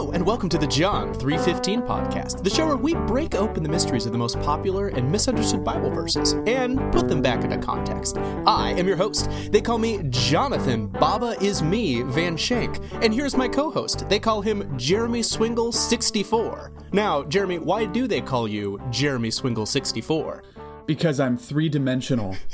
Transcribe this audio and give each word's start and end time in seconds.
Hello, 0.00 0.12
and 0.12 0.24
welcome 0.24 0.48
to 0.48 0.56
the 0.56 0.66
John 0.66 1.12
315 1.12 1.82
podcast, 1.82 2.42
the 2.42 2.48
show 2.48 2.66
where 2.66 2.78
we 2.78 2.94
break 2.94 3.34
open 3.34 3.62
the 3.62 3.68
mysteries 3.68 4.06
of 4.06 4.12
the 4.12 4.18
most 4.18 4.40
popular 4.40 4.88
and 4.88 5.12
misunderstood 5.12 5.62
Bible 5.62 5.90
verses 5.90 6.32
and 6.46 6.78
put 6.90 7.06
them 7.06 7.20
back 7.20 7.44
into 7.44 7.58
context. 7.58 8.16
I 8.46 8.70
am 8.78 8.88
your 8.88 8.96
host. 8.96 9.28
They 9.50 9.60
call 9.60 9.76
me 9.76 10.00
Jonathan 10.08 10.86
Baba 10.86 11.36
is 11.42 11.62
me 11.62 12.00
Van 12.00 12.34
Shank, 12.34 12.78
and 13.02 13.12
here's 13.12 13.36
my 13.36 13.46
co-host. 13.46 14.08
They 14.08 14.18
call 14.18 14.40
him 14.40 14.74
Jeremy 14.78 15.22
Swingle 15.22 15.70
64. 15.70 16.72
Now, 16.92 17.22
Jeremy, 17.24 17.58
why 17.58 17.84
do 17.84 18.06
they 18.06 18.22
call 18.22 18.48
you 18.48 18.80
Jeremy 18.90 19.30
Swingle 19.30 19.66
64? 19.66 20.42
Because 20.86 21.20
I'm 21.20 21.36
three 21.36 21.68
dimensional. 21.68 22.36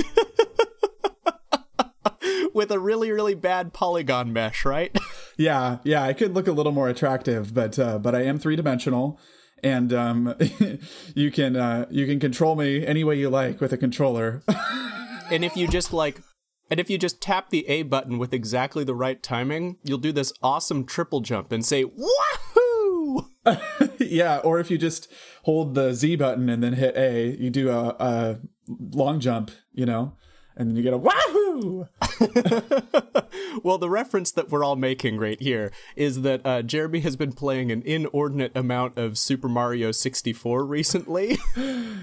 With 2.52 2.72
a 2.72 2.80
really, 2.80 3.12
really 3.12 3.36
bad 3.36 3.72
polygon 3.72 4.32
mesh, 4.32 4.64
right? 4.64 4.98
yeah, 5.36 5.78
yeah, 5.84 6.02
I 6.02 6.12
could 6.12 6.34
look 6.34 6.46
a 6.46 6.52
little 6.52 6.72
more 6.72 6.88
attractive, 6.88 7.54
but 7.54 7.78
uh, 7.78 7.98
but 7.98 8.14
I 8.14 8.22
am 8.22 8.38
three 8.38 8.56
dimensional, 8.56 9.20
and 9.62 9.92
um, 9.92 10.34
you 11.14 11.30
can 11.30 11.56
uh, 11.56 11.86
you 11.90 12.06
can 12.06 12.20
control 12.20 12.56
me 12.56 12.86
any 12.86 13.04
way 13.04 13.18
you 13.18 13.30
like 13.30 13.60
with 13.60 13.72
a 13.72 13.78
controller. 13.78 14.42
and 15.30 15.44
if 15.44 15.56
you 15.56 15.68
just 15.68 15.92
like 15.92 16.22
and 16.70 16.80
if 16.80 16.90
you 16.90 16.98
just 16.98 17.20
tap 17.20 17.50
the 17.50 17.66
A 17.68 17.82
button 17.82 18.18
with 18.18 18.32
exactly 18.32 18.82
the 18.82 18.94
right 18.94 19.22
timing, 19.22 19.76
you'll 19.84 19.98
do 19.98 20.12
this 20.12 20.32
awesome 20.42 20.84
triple 20.84 21.20
jump 21.20 21.52
and 21.52 21.64
say, 21.64 21.84
Wahoo! 21.84 23.26
yeah, 23.98 24.38
or 24.38 24.58
if 24.58 24.70
you 24.70 24.78
just 24.78 25.10
hold 25.44 25.74
the 25.74 25.92
Z 25.94 26.16
button 26.16 26.48
and 26.48 26.62
then 26.62 26.72
hit 26.72 26.96
A, 26.96 27.36
you 27.36 27.50
do 27.50 27.70
a, 27.70 27.88
a 28.00 28.38
long 28.68 29.20
jump, 29.20 29.52
you 29.72 29.86
know, 29.86 30.16
and 30.56 30.68
then 30.68 30.76
you 30.76 30.82
get 30.82 30.92
a 30.92 30.98
wahoo! 30.98 31.88
well, 33.62 33.78
the 33.78 33.90
reference 33.90 34.30
that 34.32 34.50
we're 34.50 34.64
all 34.64 34.76
making 34.76 35.18
right 35.18 35.40
here 35.40 35.70
is 35.96 36.22
that 36.22 36.40
uh, 36.44 36.62
Jeremy 36.62 37.00
has 37.00 37.16
been 37.16 37.32
playing 37.32 37.70
an 37.70 37.82
inordinate 37.82 38.56
amount 38.56 38.96
of 38.96 39.18
Super 39.18 39.48
Mario 39.48 39.92
64 39.92 40.64
recently. 40.64 41.38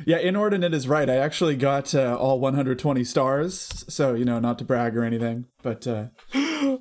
yeah, 0.05 0.17
inordinate 0.17 0.73
is 0.73 0.87
right. 0.87 1.09
I 1.09 1.17
actually 1.17 1.55
got 1.55 1.95
uh, 1.95 2.15
all 2.15 2.39
120 2.39 3.03
stars, 3.03 3.85
so 3.87 4.13
you 4.13 4.25
know, 4.25 4.39
not 4.39 4.59
to 4.59 4.65
brag 4.65 4.95
or 4.95 5.03
anything, 5.03 5.45
but. 5.61 5.87
Uh... 5.87 6.07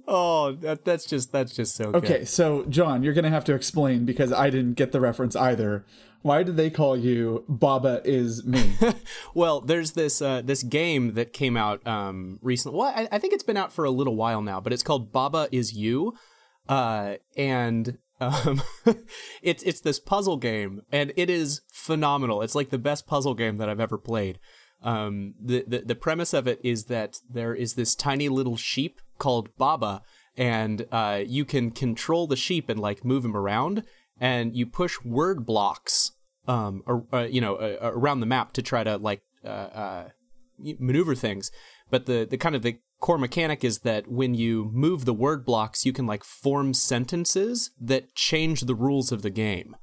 oh, 0.07 0.57
that, 0.61 0.85
that's 0.85 1.07
just 1.07 1.33
that's 1.33 1.55
just 1.55 1.75
so. 1.75 1.87
Okay, 1.87 2.19
good. 2.19 2.29
so 2.29 2.65
John, 2.67 3.03
you're 3.03 3.15
gonna 3.15 3.31
have 3.31 3.45
to 3.45 3.55
explain 3.55 4.05
because 4.05 4.33
I 4.33 4.51
didn't 4.51 4.75
get 4.75 4.93
the 4.93 5.01
reference 5.01 5.35
either. 5.37 5.85
Why 6.23 6.45
did 6.45 6.57
they 6.57 6.71
call 6.71 6.97
you 6.97 7.45
Baba 7.49 8.01
is 8.05 8.45
me? 8.45 8.75
well, 9.35 9.61
there's 9.61 9.93
this 9.93 10.23
uh, 10.23 10.41
this 10.43 10.63
game 10.63 11.15
that 11.15 11.33
came 11.33 11.57
out 11.57 11.85
um, 11.87 12.39
recently. 12.41 12.79
Well, 12.79 12.93
I, 12.95 13.09
I, 13.11 13.19
think 13.19 13.33
it's 13.33 13.43
been 13.43 13.57
out 13.57 13.73
for 13.73 13.85
a 13.85 13.91
little 13.91 14.15
while 14.15 14.41
now, 14.41 14.61
but 14.61 14.73
it's 14.73 14.85
called 14.85 15.13
Baba 15.13 15.49
is 15.51 15.75
You, 15.75 16.15
uh, 16.69 17.15
and 17.37 17.99
um, 18.21 18.63
it's 19.43 19.65
it's 19.65 19.81
this 19.81 19.99
puzzle 19.99 20.37
game, 20.37 20.83
and 20.93 21.13
it 21.17 21.29
is 21.29 21.63
phenomenal. 21.73 22.43
It's 22.43 22.55
like 22.55 22.71
the 22.71 22.79
best 22.79 23.07
puzzle 23.07 23.35
game 23.35 23.57
that 23.57 23.69
I've 23.69 23.81
ever 23.81 23.99
played. 23.99 24.39
Um, 24.81 25.35
the, 25.41 25.65
the 25.67 25.79
the 25.81 25.97
premise 25.97 26.33
of 26.33 26.47
it 26.47 26.61
is 26.63 26.85
that 26.85 27.19
there 27.29 27.55
is 27.55 27.75
this 27.75 27.97
tiny 27.97 28.29
little 28.29 28.57
sheep 28.57 29.01
called 29.19 29.57
Baba, 29.57 30.03
and 30.37 30.87
uh, 30.93 31.23
you 31.27 31.45
can 31.45 31.73
control 31.73 32.29
the 32.29 32.37
sheep 32.37 32.69
and 32.69 32.79
like 32.79 33.05
move 33.05 33.25
him 33.25 33.37
around 33.37 33.83
and 34.23 34.55
you 34.55 34.65
push 34.65 35.03
word 35.05 35.45
blocks, 35.45 36.12
um, 36.47 36.83
or, 36.87 37.07
uh, 37.13 37.23
you 37.23 37.41
know, 37.41 37.57
uh, 37.57 37.91
around 37.95 38.21
the 38.21 38.27
map 38.27 38.53
to 38.55 38.63
try 38.63 38.85
to 38.85 38.97
like 38.97 39.23
uh, 39.45 39.49
uh 39.49 40.09
maneuver 40.79 41.15
things. 41.15 41.51
But 41.91 42.07
the 42.07 42.27
the 42.29 42.39
kind 42.39 42.55
of 42.55 42.63
the 42.63 42.79
core 43.01 43.19
mechanic 43.19 43.65
is 43.65 43.81
that 43.81 44.09
when 44.09 44.35
you 44.35 44.71
move 44.73 45.05
the 45.05 45.15
word 45.15 45.45
blocks, 45.45 45.85
you 45.85 45.93
can 45.93 46.07
like 46.07 46.25
form 46.25 46.73
sentences 46.75 47.71
that 47.81 48.15
change 48.15 48.63
the 48.63 48.75
rules 48.75 49.13
of 49.13 49.23
the 49.23 49.31
game. 49.31 49.77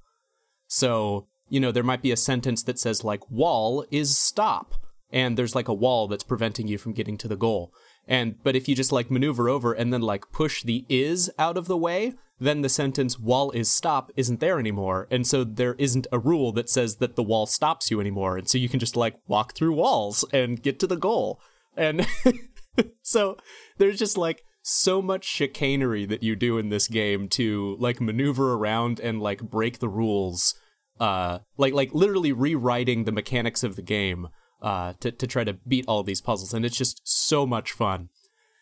So 0.67 1.27
you 1.49 1.59
know, 1.59 1.71
there 1.71 1.83
might 1.83 2.03
be 2.03 2.11
a 2.11 2.17
sentence 2.17 2.63
that 2.63 2.79
says 2.79 3.03
like 3.03 3.29
"wall 3.29 3.85
is 3.91 4.17
stop," 4.17 4.75
and 5.11 5.37
there's 5.37 5.55
like 5.55 5.67
a 5.67 5.73
wall 5.73 6.07
that's 6.07 6.23
preventing 6.23 6.67
you 6.67 6.77
from 6.77 6.93
getting 6.93 7.17
to 7.17 7.27
the 7.27 7.35
goal. 7.35 7.73
And 8.07 8.41
but 8.43 8.55
if 8.55 8.67
you 8.67 8.75
just 8.75 8.91
like 8.91 9.11
maneuver 9.11 9.49
over 9.49 9.73
and 9.73 9.93
then 9.93 10.01
like 10.01 10.31
push 10.31 10.63
the 10.63 10.85
is 10.89 11.29
out 11.37 11.57
of 11.57 11.67
the 11.67 11.77
way, 11.77 12.13
then 12.39 12.61
the 12.61 12.69
sentence 12.69 13.19
wall 13.19 13.51
is 13.51 13.69
stop 13.69 14.11
isn't 14.15 14.39
there 14.39 14.59
anymore. 14.59 15.07
And 15.11 15.27
so 15.27 15.43
there 15.43 15.75
isn't 15.75 16.07
a 16.11 16.19
rule 16.19 16.51
that 16.53 16.69
says 16.69 16.97
that 16.97 17.15
the 17.15 17.23
wall 17.23 17.45
stops 17.45 17.91
you 17.91 17.99
anymore. 17.99 18.37
And 18.37 18.49
so 18.49 18.57
you 18.57 18.69
can 18.69 18.79
just 18.79 18.95
like 18.95 19.15
walk 19.27 19.55
through 19.55 19.73
walls 19.73 20.25
and 20.31 20.61
get 20.61 20.79
to 20.79 20.87
the 20.87 20.95
goal. 20.95 21.41
And 21.75 22.07
so 23.01 23.37
there's 23.77 23.99
just 23.99 24.17
like 24.17 24.43
so 24.61 25.01
much 25.01 25.25
chicanery 25.25 26.05
that 26.05 26.23
you 26.23 26.35
do 26.35 26.57
in 26.57 26.69
this 26.69 26.87
game 26.87 27.27
to 27.29 27.75
like 27.79 27.99
maneuver 27.99 28.53
around 28.53 28.99
and 28.99 29.21
like 29.21 29.41
break 29.41 29.79
the 29.79 29.89
rules. 29.89 30.55
Uh, 30.99 31.39
like 31.57 31.73
like 31.73 31.93
literally 31.93 32.33
rewriting 32.33 33.05
the 33.05 33.11
mechanics 33.11 33.63
of 33.63 33.75
the 33.75 33.81
game 33.81 34.27
uh, 34.61 34.93
to 34.99 35.11
to 35.11 35.27
try 35.27 35.43
to 35.43 35.53
beat 35.53 35.85
all 35.87 36.03
these 36.03 36.21
puzzles, 36.21 36.53
and 36.53 36.65
it's 36.65 36.77
just 36.77 37.01
so 37.03 37.45
much 37.45 37.71
fun. 37.71 38.09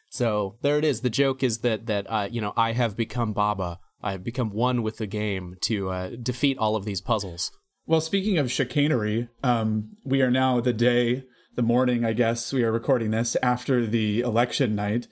So 0.10 0.58
there 0.62 0.78
it 0.78 0.86
is. 0.86 1.02
The 1.02 1.10
joke 1.10 1.44
is 1.44 1.60
that 1.60 1.86
that 1.88 2.06
uh, 2.10 2.28
you 2.32 2.42
know 2.42 2.54
I 2.56 2.74
have 2.74 2.96
become 2.96 3.34
Baba. 3.34 3.80
I 4.02 4.12
have 4.12 4.24
become 4.24 4.52
one 4.52 4.84
with 4.84 4.98
the 4.98 5.08
game 5.08 5.56
to 5.62 5.90
uh, 5.90 6.10
defeat 6.22 6.58
all 6.58 6.76
of 6.76 6.86
these 6.86 7.02
puzzles. 7.02 7.52
Well, 7.86 8.02
speaking 8.02 8.38
of 8.38 8.52
chicanery, 8.52 9.30
um, 9.44 9.92
we 10.04 10.22
are 10.22 10.30
now 10.30 10.60
the 10.60 10.74
day, 10.74 11.24
the 11.56 11.62
morning, 11.62 12.06
I 12.06 12.14
guess 12.14 12.52
we 12.52 12.64
are 12.64 12.72
recording 12.72 13.12
this 13.12 13.38
after 13.42 13.88
the 13.88 14.20
election 14.20 14.76
night, 14.76 15.08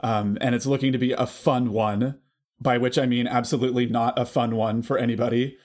um, 0.00 0.38
and 0.40 0.54
it's 0.54 0.66
looking 0.66 0.92
to 0.92 0.98
be 0.98 1.12
a 1.12 1.26
fun 1.26 1.72
one. 1.72 2.18
By 2.60 2.76
which 2.76 2.98
I 2.98 3.06
mean 3.06 3.28
absolutely 3.28 3.86
not 3.86 4.18
a 4.18 4.26
fun 4.26 4.56
one 4.56 4.82
for 4.82 4.98
anybody. 4.98 5.56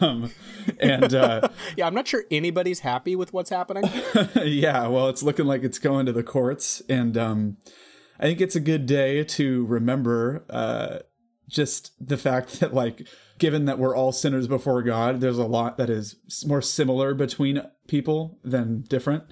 um, 0.00 0.32
and 0.80 1.14
uh, 1.14 1.48
yeah, 1.76 1.86
I'm 1.86 1.94
not 1.94 2.08
sure 2.08 2.24
anybody's 2.30 2.80
happy 2.80 3.14
with 3.14 3.32
what's 3.32 3.50
happening. 3.50 3.84
yeah, 4.42 4.88
well, 4.88 5.08
it's 5.08 5.22
looking 5.22 5.46
like 5.46 5.62
it's 5.62 5.78
going 5.78 6.06
to 6.06 6.12
the 6.12 6.24
courts, 6.24 6.82
and 6.88 7.16
um, 7.16 7.56
I 8.20 8.24
think 8.24 8.42
it's 8.42 8.56
a 8.56 8.60
good 8.60 8.84
day 8.84 9.24
to 9.24 9.64
remember 9.64 10.44
uh, 10.50 10.98
just 11.48 11.92
the 12.06 12.18
fact 12.18 12.60
that, 12.60 12.74
like, 12.74 13.08
given 13.38 13.64
that 13.64 13.78
we're 13.78 13.96
all 13.96 14.12
sinners 14.12 14.46
before 14.46 14.82
God, 14.82 15.20
there's 15.20 15.38
a 15.38 15.44
lot 15.44 15.78
that 15.78 15.88
is 15.88 16.16
more 16.46 16.60
similar 16.60 17.14
between 17.14 17.62
people 17.88 18.38
than 18.44 18.82
different, 18.82 19.24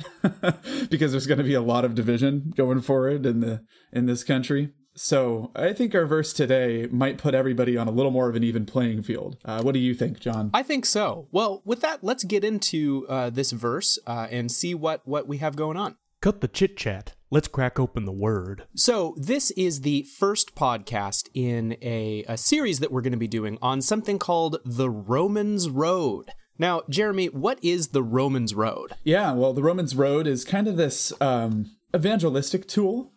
because 0.90 1.12
there's 1.12 1.26
going 1.26 1.38
to 1.38 1.44
be 1.44 1.54
a 1.54 1.60
lot 1.60 1.84
of 1.84 1.94
division 1.94 2.52
going 2.56 2.80
forward 2.80 3.26
in 3.26 3.40
the 3.40 3.62
in 3.92 4.06
this 4.06 4.24
country. 4.24 4.72
So 4.94 5.52
I 5.54 5.74
think 5.74 5.94
our 5.94 6.06
verse 6.06 6.32
today 6.32 6.88
might 6.90 7.18
put 7.18 7.32
everybody 7.32 7.76
on 7.76 7.86
a 7.86 7.92
little 7.92 8.10
more 8.10 8.28
of 8.28 8.34
an 8.34 8.42
even 8.42 8.66
playing 8.66 9.02
field. 9.02 9.36
Uh, 9.44 9.62
what 9.62 9.72
do 9.72 9.78
you 9.78 9.94
think, 9.94 10.18
John? 10.18 10.50
I 10.52 10.64
think 10.64 10.84
so. 10.86 11.28
Well, 11.30 11.62
with 11.64 11.82
that, 11.82 12.02
let's 12.02 12.24
get 12.24 12.42
into 12.42 13.06
uh, 13.08 13.30
this 13.30 13.52
verse 13.52 13.98
uh, 14.06 14.26
and 14.30 14.50
see 14.50 14.74
what 14.74 15.06
what 15.06 15.28
we 15.28 15.38
have 15.38 15.54
going 15.54 15.76
on. 15.76 15.96
Cut 16.20 16.40
the 16.40 16.48
chit 16.48 16.76
chat. 16.76 17.14
Let's 17.30 17.48
crack 17.48 17.78
open 17.78 18.06
the 18.06 18.12
word. 18.12 18.64
So, 18.74 19.14
this 19.18 19.50
is 19.50 19.82
the 19.82 20.04
first 20.04 20.54
podcast 20.54 21.28
in 21.34 21.76
a, 21.82 22.24
a 22.26 22.38
series 22.38 22.80
that 22.80 22.90
we're 22.90 23.02
going 23.02 23.12
to 23.12 23.18
be 23.18 23.28
doing 23.28 23.58
on 23.60 23.82
something 23.82 24.18
called 24.18 24.56
the 24.64 24.88
Romans 24.88 25.68
Road. 25.68 26.30
Now, 26.58 26.84
Jeremy, 26.88 27.26
what 27.26 27.58
is 27.62 27.88
the 27.88 28.02
Romans 28.02 28.54
Road? 28.54 28.94
Yeah, 29.04 29.32
well, 29.32 29.52
the 29.52 29.62
Romans 29.62 29.94
Road 29.94 30.26
is 30.26 30.42
kind 30.42 30.66
of 30.66 30.78
this 30.78 31.12
um, 31.20 31.66
evangelistic 31.94 32.66
tool 32.66 33.12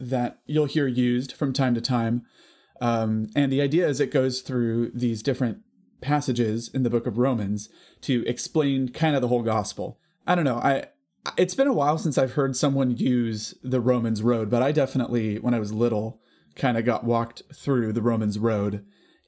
that 0.00 0.40
you'll 0.44 0.66
hear 0.66 0.88
used 0.88 1.30
from 1.30 1.52
time 1.52 1.76
to 1.76 1.80
time. 1.80 2.22
Um, 2.80 3.28
and 3.36 3.52
the 3.52 3.62
idea 3.62 3.86
is 3.86 4.00
it 4.00 4.10
goes 4.10 4.40
through 4.40 4.90
these 4.92 5.22
different 5.22 5.58
passages 6.00 6.68
in 6.74 6.82
the 6.82 6.90
book 6.90 7.06
of 7.06 7.16
Romans 7.16 7.68
to 8.00 8.24
explain 8.26 8.88
kind 8.88 9.14
of 9.14 9.22
the 9.22 9.28
whole 9.28 9.42
gospel. 9.42 10.00
I 10.26 10.34
don't 10.34 10.44
know. 10.44 10.58
I 10.58 10.86
it's 11.36 11.54
been 11.54 11.68
a 11.68 11.72
while 11.72 11.98
since 11.98 12.18
I've 12.18 12.32
heard 12.32 12.56
someone 12.56 12.96
use 12.96 13.54
the 13.62 13.80
Romans 13.80 14.22
road, 14.22 14.50
but 14.50 14.62
I 14.62 14.72
definitely, 14.72 15.38
when 15.38 15.54
I 15.54 15.60
was 15.60 15.72
little, 15.72 16.20
kind 16.56 16.76
of 16.76 16.84
got 16.84 17.04
walked 17.04 17.42
through 17.54 17.92
the 17.92 18.02
Romans 18.02 18.38
road. 18.38 18.84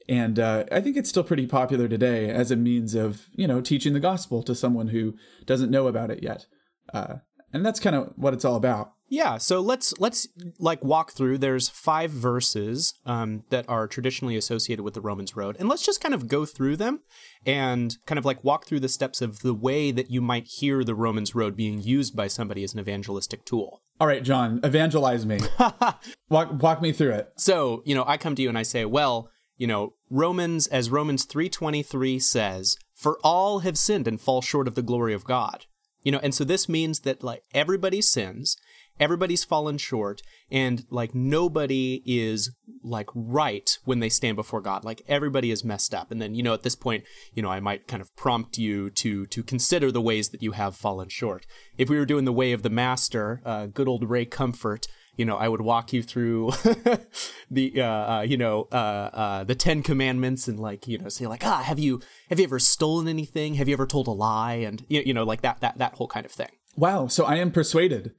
And 0.07 0.37
uh, 0.37 0.65
I 0.71 0.81
think 0.81 0.97
it's 0.97 1.09
still 1.09 1.23
pretty 1.23 1.47
popular 1.47 1.87
today 1.87 2.29
as 2.29 2.51
a 2.51 2.55
means 2.55 2.93
of, 2.93 3.27
you 3.33 3.47
know, 3.47 3.61
teaching 3.61 3.93
the 3.93 3.99
gospel 3.99 4.43
to 4.43 4.53
someone 4.53 4.89
who 4.89 5.15
doesn't 5.45 5.71
know 5.71 5.87
about 5.87 6.11
it 6.11 6.21
yet. 6.21 6.45
Uh, 6.93 7.15
and 7.51 7.65
that's 7.65 7.79
kind 7.79 7.95
of 7.95 8.13
what 8.15 8.33
it's 8.33 8.45
all 8.45 8.55
about. 8.55 8.93
Yeah, 9.07 9.37
so 9.37 9.59
let's 9.61 9.93
let's 9.99 10.27
like 10.57 10.83
walk 10.83 11.11
through. 11.11 11.37
There's 11.37 11.69
five 11.69 12.09
verses 12.09 12.95
um, 13.05 13.43
that 13.49 13.67
are 13.69 13.87
traditionally 13.87 14.35
associated 14.35 14.83
with 14.83 14.95
the 14.95 15.01
Romans 15.01 15.35
Road, 15.35 15.55
and 15.59 15.69
let's 15.69 15.85
just 15.85 16.01
kind 16.01 16.13
of 16.13 16.27
go 16.27 16.45
through 16.45 16.77
them 16.77 17.01
and 17.45 17.97
kind 18.07 18.17
of 18.17 18.25
like 18.25 18.43
walk 18.43 18.65
through 18.65 18.79
the 18.79 18.89
steps 18.89 19.21
of 19.21 19.41
the 19.41 19.53
way 19.53 19.91
that 19.91 20.09
you 20.09 20.21
might 20.21 20.47
hear 20.47 20.83
the 20.83 20.95
Romans 20.95 21.35
Road 21.35 21.55
being 21.55 21.81
used 21.81 22.15
by 22.15 22.27
somebody 22.27 22.63
as 22.63 22.73
an 22.73 22.79
evangelistic 22.79 23.45
tool. 23.45 23.83
All 23.99 24.07
right, 24.07 24.23
John, 24.23 24.59
evangelize 24.63 25.25
me. 25.25 25.39
walk 26.29 26.61
walk 26.61 26.81
me 26.81 26.91
through 26.91 27.11
it. 27.11 27.31
So 27.37 27.83
you 27.85 27.93
know, 27.93 28.05
I 28.07 28.17
come 28.17 28.33
to 28.35 28.41
you 28.41 28.49
and 28.49 28.57
I 28.57 28.63
say, 28.63 28.85
well, 28.85 29.29
you 29.55 29.67
know, 29.67 29.93
Romans, 30.09 30.65
as 30.67 30.89
Romans 30.89 31.25
three 31.25 31.49
twenty 31.49 31.83
three 31.83 32.17
says, 32.17 32.75
for 32.95 33.19
all 33.23 33.59
have 33.59 33.77
sinned 33.77 34.07
and 34.07 34.19
fall 34.19 34.41
short 34.41 34.67
of 34.67 34.73
the 34.73 34.81
glory 34.81 35.13
of 35.13 35.25
God. 35.25 35.65
You 36.01 36.11
know, 36.11 36.19
and 36.21 36.33
so 36.33 36.43
this 36.43 36.67
means 36.67 37.01
that 37.01 37.23
like 37.23 37.43
everybody 37.53 38.01
sins 38.01 38.57
everybody's 38.99 39.43
fallen 39.43 39.77
short 39.77 40.21
and 40.51 40.85
like 40.89 41.13
nobody 41.13 42.01
is 42.05 42.53
like 42.83 43.09
right 43.13 43.77
when 43.85 43.99
they 43.99 44.09
stand 44.09 44.35
before 44.35 44.61
God. 44.61 44.83
Like 44.83 45.01
everybody 45.07 45.51
is 45.51 45.63
messed 45.63 45.93
up. 45.93 46.11
And 46.11 46.21
then, 46.21 46.35
you 46.35 46.43
know, 46.43 46.53
at 46.53 46.63
this 46.63 46.75
point, 46.75 47.03
you 47.33 47.41
know, 47.41 47.49
I 47.49 47.59
might 47.59 47.87
kind 47.87 48.01
of 48.01 48.15
prompt 48.15 48.57
you 48.57 48.89
to 48.91 49.25
to 49.25 49.43
consider 49.43 49.91
the 49.91 50.01
ways 50.01 50.29
that 50.29 50.43
you 50.43 50.51
have 50.51 50.75
fallen 50.75 51.09
short. 51.09 51.45
If 51.77 51.89
we 51.89 51.97
were 51.97 52.05
doing 52.05 52.25
the 52.25 52.33
way 52.33 52.51
of 52.51 52.63
the 52.63 52.69
master, 52.69 53.41
uh, 53.45 53.65
good 53.67 53.87
old 53.87 54.09
Ray 54.09 54.25
Comfort, 54.25 54.87
you 55.17 55.25
know, 55.25 55.37
I 55.37 55.47
would 55.47 55.61
walk 55.61 55.93
you 55.93 56.03
through 56.03 56.51
the, 57.51 57.81
uh, 57.81 57.85
uh, 57.85 58.21
you 58.27 58.37
know, 58.37 58.67
uh, 58.71 58.75
uh, 59.13 59.43
the 59.43 59.55
Ten 59.55 59.81
Commandments 59.81 60.47
and 60.47 60.59
like, 60.59 60.87
you 60.87 60.97
know, 60.97 61.09
say 61.09 61.25
like, 61.25 61.45
ah, 61.45 61.61
have 61.61 61.79
you, 61.79 62.01
have 62.29 62.39
you 62.39 62.45
ever 62.45 62.59
stolen 62.59 63.07
anything? 63.07 63.55
Have 63.55 63.67
you 63.67 63.73
ever 63.73 63.87
told 63.87 64.07
a 64.07 64.11
lie? 64.11 64.55
And 64.55 64.85
you, 64.89 65.01
you 65.05 65.13
know, 65.13 65.23
like 65.23 65.41
that, 65.41 65.61
that, 65.61 65.77
that 65.77 65.93
whole 65.93 66.07
kind 66.07 66.25
of 66.25 66.31
thing. 66.31 66.49
Wow. 66.75 67.07
So 67.07 67.25
I 67.25 67.35
am 67.35 67.51
persuaded. 67.51 68.11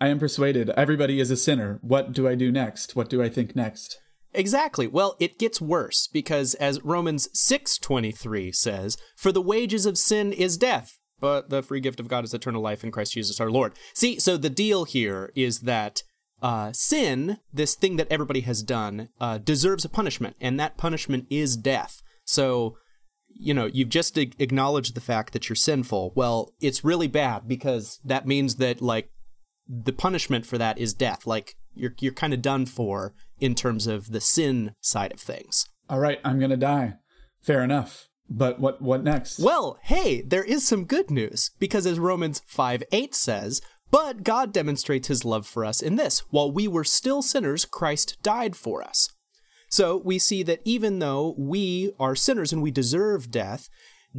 I 0.00 0.08
am 0.08 0.18
persuaded. 0.18 0.70
Everybody 0.70 1.20
is 1.20 1.30
a 1.30 1.36
sinner. 1.36 1.78
What 1.82 2.12
do 2.12 2.26
I 2.26 2.34
do 2.34 2.50
next? 2.50 2.96
What 2.96 3.10
do 3.10 3.22
I 3.22 3.28
think 3.28 3.54
next? 3.54 4.00
Exactly. 4.32 4.86
Well, 4.86 5.16
it 5.18 5.38
gets 5.38 5.60
worse 5.60 6.06
because 6.06 6.54
as 6.54 6.82
Romans 6.84 7.28
6:23 7.34 8.52
says, 8.52 8.96
"For 9.16 9.32
the 9.32 9.42
wages 9.42 9.86
of 9.86 9.98
sin 9.98 10.32
is 10.32 10.56
death, 10.56 10.98
but 11.18 11.50
the 11.50 11.62
free 11.62 11.80
gift 11.80 12.00
of 12.00 12.08
God 12.08 12.24
is 12.24 12.32
eternal 12.32 12.62
life 12.62 12.82
in 12.82 12.92
Christ 12.92 13.12
Jesus 13.12 13.40
our 13.40 13.50
Lord." 13.50 13.74
See, 13.92 14.18
so 14.18 14.36
the 14.36 14.48
deal 14.48 14.84
here 14.84 15.32
is 15.34 15.60
that 15.60 16.02
uh, 16.42 16.72
sin, 16.72 17.38
this 17.52 17.74
thing 17.74 17.96
that 17.96 18.10
everybody 18.10 18.40
has 18.40 18.62
done, 18.62 19.10
uh, 19.20 19.36
deserves 19.36 19.84
a 19.84 19.90
punishment, 19.90 20.36
and 20.40 20.58
that 20.58 20.78
punishment 20.78 21.26
is 21.28 21.54
death. 21.54 22.00
So, 22.24 22.78
you 23.28 23.52
know, 23.52 23.66
you've 23.66 23.90
just 23.90 24.16
acknowledged 24.16 24.94
the 24.94 25.02
fact 25.02 25.34
that 25.34 25.50
you're 25.50 25.56
sinful. 25.56 26.12
Well, 26.16 26.54
it's 26.60 26.84
really 26.84 27.08
bad 27.08 27.46
because 27.46 28.00
that 28.04 28.26
means 28.26 28.56
that 28.56 28.80
like 28.80 29.10
the 29.70 29.92
punishment 29.92 30.44
for 30.44 30.58
that 30.58 30.78
is 30.78 30.92
death. 30.92 31.26
Like 31.26 31.54
you're 31.74 31.94
you're 32.00 32.12
kind 32.12 32.34
of 32.34 32.42
done 32.42 32.66
for 32.66 33.14
in 33.38 33.54
terms 33.54 33.86
of 33.86 34.10
the 34.10 34.20
sin 34.20 34.74
side 34.80 35.12
of 35.12 35.20
things. 35.20 35.66
All 35.88 36.00
right, 36.00 36.20
I'm 36.24 36.40
gonna 36.40 36.56
die. 36.56 36.94
Fair 37.40 37.62
enough. 37.62 38.08
But 38.28 38.60
what 38.60 38.82
what 38.82 39.04
next? 39.04 39.38
Well, 39.38 39.78
hey, 39.82 40.22
there 40.22 40.44
is 40.44 40.66
some 40.66 40.84
good 40.84 41.10
news 41.10 41.50
because 41.58 41.86
as 41.86 41.98
Romans 41.98 42.42
5 42.46 42.82
8 42.92 43.14
says, 43.14 43.60
but 43.90 44.22
God 44.22 44.52
demonstrates 44.52 45.08
his 45.08 45.24
love 45.24 45.46
for 45.46 45.64
us 45.64 45.80
in 45.80 45.96
this 45.96 46.20
while 46.30 46.50
we 46.50 46.68
were 46.68 46.84
still 46.84 47.22
sinners, 47.22 47.64
Christ 47.64 48.18
died 48.22 48.54
for 48.54 48.82
us. 48.82 49.08
So 49.68 50.00
we 50.04 50.18
see 50.18 50.42
that 50.44 50.60
even 50.64 50.98
though 50.98 51.34
we 51.38 51.92
are 51.98 52.16
sinners 52.16 52.52
and 52.52 52.62
we 52.62 52.70
deserve 52.70 53.30
death, 53.30 53.68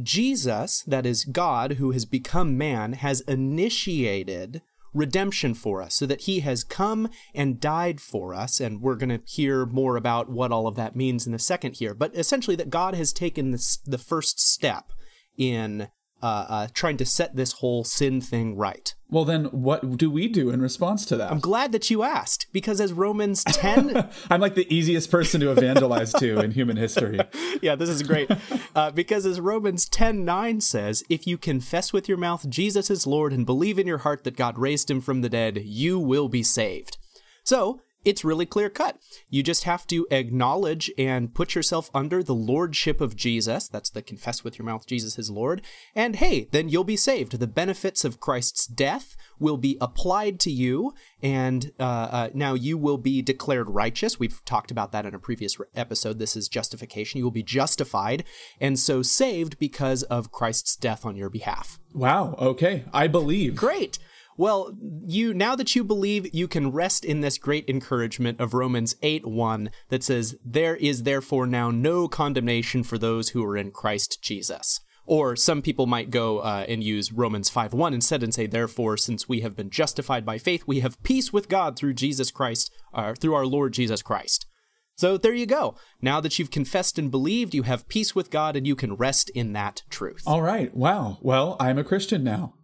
Jesus, 0.02 0.82
that 0.86 1.04
is 1.04 1.24
God 1.24 1.72
who 1.72 1.90
has 1.90 2.06
become 2.06 2.56
man, 2.56 2.94
has 2.94 3.20
initiated 3.22 4.62
redemption 4.94 5.54
for 5.54 5.82
us 5.82 5.94
so 5.94 6.06
that 6.06 6.22
he 6.22 6.40
has 6.40 6.64
come 6.64 7.08
and 7.34 7.60
died 7.60 8.00
for 8.00 8.34
us. 8.34 8.60
And 8.60 8.80
we're 8.80 8.96
going 8.96 9.08
to 9.08 9.22
hear 9.26 9.66
more 9.66 9.96
about 9.96 10.28
what 10.28 10.52
all 10.52 10.66
of 10.66 10.76
that 10.76 10.96
means 10.96 11.26
in 11.26 11.34
a 11.34 11.38
second 11.38 11.76
here. 11.76 11.94
But 11.94 12.16
essentially, 12.16 12.56
that 12.56 12.70
God 12.70 12.94
has 12.94 13.12
taken 13.12 13.50
this, 13.50 13.78
the 13.78 13.98
first 13.98 14.40
step 14.40 14.92
in 15.36 15.88
uh, 16.22 16.46
uh, 16.48 16.68
trying 16.72 16.96
to 16.98 17.04
set 17.04 17.36
this 17.36 17.52
whole 17.52 17.84
sin 17.84 18.20
thing 18.20 18.56
right. 18.56 18.94
Well, 19.10 19.24
then 19.26 19.46
what 19.46 19.98
do 19.98 20.10
we 20.10 20.26
do 20.28 20.48
in 20.50 20.62
response 20.62 21.04
to 21.06 21.16
that? 21.16 21.30
I'm 21.30 21.40
glad 21.40 21.72
that 21.72 21.90
you 21.90 22.02
asked 22.02 22.46
because 22.52 22.80
as 22.80 22.92
Romans 22.94 23.44
10. 23.44 24.08
I'm 24.30 24.40
like 24.40 24.54
the 24.54 24.72
easiest 24.74 25.10
person 25.10 25.40
to 25.42 25.50
evangelize 25.50 26.12
to 26.14 26.40
in 26.40 26.52
human 26.52 26.76
history. 26.76 27.20
Yeah, 27.60 27.76
this 27.76 27.90
is 27.90 28.02
great. 28.02 28.28
Uh, 28.74 28.90
because 28.90 29.24
as 29.24 29.38
Romans 29.38 29.88
10 29.88 30.24
9 30.24 30.60
says, 30.60 31.04
if 31.08 31.26
you 31.26 31.38
confess 31.38 31.92
with 31.92 32.08
your 32.08 32.18
mouth 32.18 32.48
Jesus 32.48 32.90
is 32.90 33.06
Lord 33.06 33.32
and 33.32 33.46
believe 33.46 33.78
in 33.78 33.86
your 33.86 33.98
heart 33.98 34.24
that 34.24 34.36
God 34.36 34.58
raised 34.58 34.90
him 34.90 35.00
from 35.00 35.20
the 35.20 35.28
dead, 35.28 35.58
you 35.64 35.98
will 35.98 36.28
be 36.28 36.42
saved. 36.42 36.98
So, 37.44 37.80
it's 38.04 38.24
really 38.24 38.46
clear 38.46 38.70
cut. 38.70 38.98
You 39.28 39.42
just 39.42 39.64
have 39.64 39.86
to 39.88 40.06
acknowledge 40.10 40.90
and 40.98 41.34
put 41.34 41.54
yourself 41.54 41.90
under 41.94 42.22
the 42.22 42.34
lordship 42.34 43.00
of 43.00 43.16
Jesus. 43.16 43.68
That's 43.68 43.90
the 43.90 44.02
confess 44.02 44.44
with 44.44 44.58
your 44.58 44.66
mouth 44.66 44.86
Jesus 44.86 45.18
is 45.18 45.30
Lord. 45.30 45.62
And 45.94 46.16
hey, 46.16 46.48
then 46.50 46.68
you'll 46.68 46.84
be 46.84 46.96
saved. 46.96 47.38
The 47.38 47.46
benefits 47.46 48.04
of 48.04 48.20
Christ's 48.20 48.66
death 48.66 49.16
will 49.38 49.56
be 49.56 49.76
applied 49.80 50.38
to 50.40 50.50
you, 50.50 50.94
and 51.22 51.72
uh, 51.78 51.82
uh, 51.82 52.28
now 52.32 52.54
you 52.54 52.78
will 52.78 52.98
be 52.98 53.20
declared 53.20 53.68
righteous. 53.68 54.18
We've 54.18 54.42
talked 54.44 54.70
about 54.70 54.92
that 54.92 55.04
in 55.04 55.14
a 55.14 55.18
previous 55.18 55.56
episode. 55.74 56.18
This 56.18 56.36
is 56.36 56.48
justification. 56.48 57.18
You 57.18 57.24
will 57.24 57.30
be 57.30 57.42
justified, 57.42 58.24
and 58.60 58.78
so 58.78 59.02
saved 59.02 59.58
because 59.58 60.04
of 60.04 60.30
Christ's 60.30 60.76
death 60.76 61.04
on 61.04 61.16
your 61.16 61.28
behalf. 61.28 61.78
Wow. 61.92 62.36
Okay. 62.38 62.84
I 62.92 63.08
believe. 63.08 63.56
Great. 63.56 63.98
Well, 64.36 64.74
you 65.04 65.34
now 65.34 65.54
that 65.56 65.74
you 65.76 65.84
believe, 65.84 66.32
you 66.34 66.48
can 66.48 66.72
rest 66.72 67.04
in 67.04 67.20
this 67.20 67.38
great 67.38 67.68
encouragement 67.68 68.40
of 68.40 68.54
Romans 68.54 68.94
8 69.02 69.26
1 69.26 69.70
that 69.88 70.02
says, 70.02 70.36
There 70.44 70.76
is 70.76 71.02
therefore 71.02 71.46
now 71.46 71.70
no 71.70 72.08
condemnation 72.08 72.82
for 72.82 72.98
those 72.98 73.30
who 73.30 73.44
are 73.44 73.56
in 73.56 73.70
Christ 73.70 74.22
Jesus. 74.22 74.80
Or 75.04 75.34
some 75.34 75.62
people 75.62 75.86
might 75.86 76.10
go 76.10 76.38
uh, 76.38 76.64
and 76.68 76.82
use 76.82 77.12
Romans 77.12 77.50
5 77.50 77.74
1 77.74 77.92
instead 77.94 78.22
and 78.22 78.32
say, 78.32 78.46
Therefore, 78.46 78.96
since 78.96 79.28
we 79.28 79.40
have 79.40 79.56
been 79.56 79.70
justified 79.70 80.24
by 80.24 80.38
faith, 80.38 80.64
we 80.66 80.80
have 80.80 81.02
peace 81.02 81.32
with 81.32 81.48
God 81.48 81.76
through 81.76 81.94
Jesus 81.94 82.30
Christ, 82.30 82.70
uh, 82.94 83.14
through 83.14 83.34
our 83.34 83.46
Lord 83.46 83.72
Jesus 83.72 84.02
Christ. 84.02 84.46
So 84.94 85.16
there 85.16 85.34
you 85.34 85.46
go. 85.46 85.74
Now 86.00 86.20
that 86.20 86.38
you've 86.38 86.50
confessed 86.50 86.98
and 86.98 87.10
believed, 87.10 87.54
you 87.54 87.62
have 87.62 87.88
peace 87.88 88.14
with 88.14 88.30
God 88.30 88.56
and 88.56 88.66
you 88.66 88.76
can 88.76 88.94
rest 88.94 89.30
in 89.30 89.52
that 89.54 89.82
truth. 89.90 90.22
All 90.26 90.42
right. 90.42 90.74
Wow. 90.76 91.18
Well, 91.20 91.56
I'm 91.58 91.78
a 91.78 91.84
Christian 91.84 92.22
now. 92.22 92.54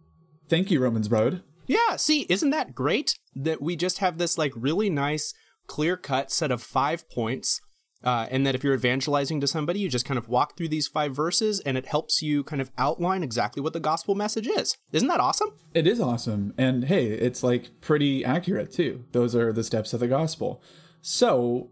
Thank 0.47 0.71
you, 0.71 0.79
Romans 0.79 1.11
Road. 1.11 1.43
Yeah, 1.69 1.97
see, 1.97 2.25
isn't 2.29 2.49
that 2.49 2.73
great 2.73 3.19
that 3.35 3.61
we 3.61 3.75
just 3.75 3.99
have 3.99 4.17
this 4.17 4.39
like 4.39 4.51
really 4.55 4.89
nice, 4.89 5.35
clear 5.67 5.95
cut 5.95 6.31
set 6.31 6.51
of 6.51 6.63
five 6.63 7.07
points? 7.11 7.61
Uh, 8.03 8.25
and 8.31 8.47
that 8.47 8.55
if 8.55 8.63
you're 8.63 8.73
evangelizing 8.73 9.39
to 9.41 9.45
somebody, 9.45 9.79
you 9.79 9.87
just 9.89 10.05
kind 10.05 10.17
of 10.17 10.27
walk 10.27 10.57
through 10.57 10.69
these 10.69 10.87
five 10.87 11.15
verses 11.15 11.59
and 11.59 11.77
it 11.77 11.85
helps 11.85 12.23
you 12.23 12.43
kind 12.43 12.61
of 12.61 12.71
outline 12.77 13.21
exactly 13.21 13.61
what 13.61 13.73
the 13.73 13.79
gospel 13.79 14.15
message 14.15 14.47
is. 14.47 14.77
Isn't 14.93 15.09
that 15.09 15.19
awesome? 15.19 15.49
It 15.75 15.85
is 15.85 15.99
awesome. 15.99 16.53
And 16.57 16.85
hey, 16.85 17.07
it's 17.07 17.43
like 17.43 17.81
pretty 17.81 18.25
accurate 18.25 18.71
too. 18.71 19.03
Those 19.11 19.35
are 19.35 19.53
the 19.53 19.65
steps 19.65 19.93
of 19.93 19.99
the 19.99 20.07
gospel. 20.07 20.63
So, 21.01 21.69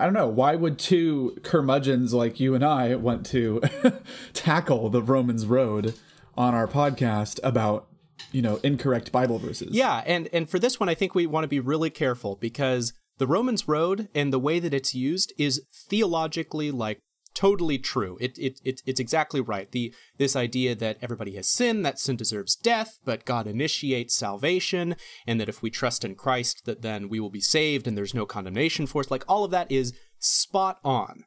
I 0.00 0.06
don't 0.06 0.14
know, 0.14 0.26
why 0.26 0.56
would 0.56 0.78
two 0.78 1.36
curmudgeons 1.44 2.12
like 2.12 2.40
you 2.40 2.54
and 2.56 2.64
I 2.64 2.96
want 2.96 3.24
to 3.26 3.60
tackle 4.32 4.88
the 4.88 5.02
Romans 5.02 5.46
road 5.46 5.94
on 6.36 6.54
our 6.54 6.66
podcast 6.66 7.38
about 7.44 7.86
you 8.32 8.42
know 8.42 8.56
incorrect 8.62 9.12
bible 9.12 9.38
verses. 9.38 9.74
Yeah 9.74 10.02
and 10.06 10.28
and 10.32 10.48
for 10.48 10.58
this 10.58 10.80
one 10.80 10.88
i 10.88 10.94
think 10.94 11.14
we 11.14 11.26
want 11.26 11.44
to 11.44 11.48
be 11.48 11.60
really 11.60 11.90
careful 11.90 12.36
because 12.36 12.92
the 13.18 13.26
romans 13.26 13.68
road 13.68 14.08
and 14.14 14.32
the 14.32 14.38
way 14.38 14.58
that 14.58 14.74
it's 14.74 14.94
used 14.94 15.32
is 15.38 15.62
theologically 15.88 16.70
like 16.70 17.00
totally 17.36 17.78
true. 17.78 18.16
It, 18.18 18.38
it, 18.38 18.60
it 18.64 18.80
it's 18.86 18.98
exactly 18.98 19.42
right. 19.42 19.70
The 19.70 19.94
this 20.16 20.34
idea 20.34 20.74
that 20.74 20.96
everybody 21.02 21.36
has 21.36 21.46
sinned 21.46 21.84
that 21.84 21.98
sin 22.00 22.16
deserves 22.16 22.56
death 22.56 22.98
but 23.04 23.26
god 23.26 23.46
initiates 23.46 24.16
salvation 24.16 24.96
and 25.26 25.38
that 25.38 25.48
if 25.48 25.62
we 25.62 25.70
trust 25.70 26.04
in 26.04 26.14
christ 26.14 26.62
that 26.64 26.80
then 26.80 27.10
we 27.10 27.20
will 27.20 27.30
be 27.30 27.40
saved 27.40 27.86
and 27.86 27.96
there's 27.96 28.14
no 28.14 28.26
condemnation 28.26 28.86
for 28.86 29.00
us. 29.00 29.10
Like 29.10 29.24
all 29.28 29.44
of 29.44 29.50
that 29.50 29.70
is 29.70 29.92
spot 30.18 30.78
on 30.82 31.24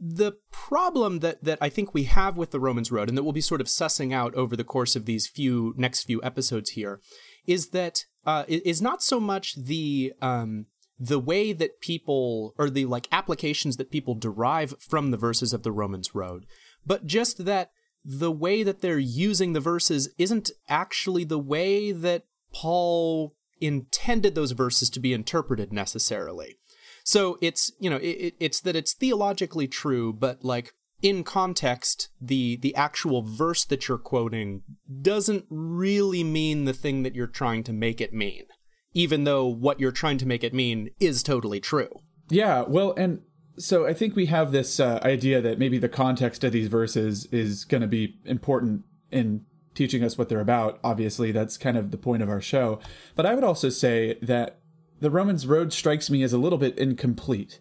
the 0.00 0.32
problem 0.50 1.18
that 1.18 1.44
that 1.44 1.58
I 1.60 1.68
think 1.68 1.92
we 1.92 2.04
have 2.04 2.38
with 2.38 2.50
the 2.50 2.60
Romans 2.60 2.90
road, 2.90 3.08
and 3.08 3.18
that 3.18 3.22
we'll 3.22 3.32
be 3.32 3.40
sort 3.40 3.60
of 3.60 3.66
sussing 3.66 4.14
out 4.14 4.34
over 4.34 4.56
the 4.56 4.64
course 4.64 4.96
of 4.96 5.04
these 5.04 5.26
few 5.26 5.74
next 5.76 6.04
few 6.04 6.22
episodes 6.22 6.70
here, 6.70 7.00
is 7.46 7.68
that 7.68 8.06
uh, 8.24 8.44
is 8.48 8.80
not 8.80 9.02
so 9.02 9.20
much 9.20 9.54
the 9.54 10.14
um, 10.22 10.66
the 10.98 11.18
way 11.18 11.52
that 11.52 11.80
people 11.80 12.54
or 12.58 12.70
the 12.70 12.86
like 12.86 13.08
applications 13.12 13.76
that 13.76 13.90
people 13.90 14.14
derive 14.14 14.74
from 14.80 15.10
the 15.10 15.16
verses 15.18 15.52
of 15.52 15.62
the 15.62 15.72
Romans 15.72 16.14
road, 16.14 16.46
but 16.86 17.06
just 17.06 17.44
that 17.44 17.70
the 18.02 18.32
way 18.32 18.62
that 18.62 18.80
they're 18.80 18.98
using 18.98 19.52
the 19.52 19.60
verses 19.60 20.08
isn't 20.16 20.50
actually 20.68 21.24
the 21.24 21.38
way 21.38 21.92
that 21.92 22.24
Paul 22.54 23.34
intended 23.60 24.34
those 24.34 24.52
verses 24.52 24.88
to 24.90 25.00
be 25.00 25.12
interpreted 25.12 25.72
necessarily. 25.72 26.56
So 27.04 27.38
it's 27.40 27.72
you 27.78 27.90
know 27.90 27.96
it, 27.96 28.34
it's 28.40 28.60
that 28.60 28.76
it's 28.76 28.94
theologically 28.94 29.68
true, 29.68 30.12
but 30.12 30.44
like 30.44 30.72
in 31.02 31.24
context, 31.24 32.08
the 32.20 32.56
the 32.56 32.74
actual 32.74 33.22
verse 33.22 33.64
that 33.64 33.88
you're 33.88 33.98
quoting 33.98 34.62
doesn't 35.00 35.46
really 35.48 36.24
mean 36.24 36.64
the 36.64 36.72
thing 36.72 37.02
that 37.02 37.14
you're 37.14 37.26
trying 37.26 37.64
to 37.64 37.72
make 37.72 38.00
it 38.00 38.12
mean, 38.12 38.44
even 38.92 39.24
though 39.24 39.46
what 39.46 39.80
you're 39.80 39.92
trying 39.92 40.18
to 40.18 40.26
make 40.26 40.44
it 40.44 40.54
mean 40.54 40.90
is 41.00 41.22
totally 41.22 41.60
true. 41.60 42.00
Yeah, 42.28 42.62
well, 42.62 42.94
and 42.96 43.22
so 43.58 43.86
I 43.86 43.94
think 43.94 44.14
we 44.14 44.26
have 44.26 44.52
this 44.52 44.78
uh, 44.78 45.00
idea 45.02 45.40
that 45.40 45.58
maybe 45.58 45.78
the 45.78 45.88
context 45.88 46.44
of 46.44 46.52
these 46.52 46.68
verses 46.68 47.26
is 47.26 47.64
going 47.64 47.82
to 47.82 47.88
be 47.88 48.18
important 48.24 48.84
in 49.10 49.44
teaching 49.74 50.02
us 50.02 50.16
what 50.16 50.28
they're 50.28 50.40
about. 50.40 50.78
Obviously, 50.84 51.32
that's 51.32 51.56
kind 51.56 51.76
of 51.76 51.90
the 51.90 51.98
point 51.98 52.22
of 52.22 52.28
our 52.28 52.40
show. 52.40 52.80
But 53.16 53.26
I 53.26 53.34
would 53.34 53.44
also 53.44 53.68
say 53.68 54.18
that 54.22 54.59
the 55.00 55.10
Romans 55.10 55.46
road 55.46 55.72
strikes 55.72 56.10
me 56.10 56.22
as 56.22 56.32
a 56.32 56.38
little 56.38 56.58
bit 56.58 56.78
incomplete. 56.78 57.58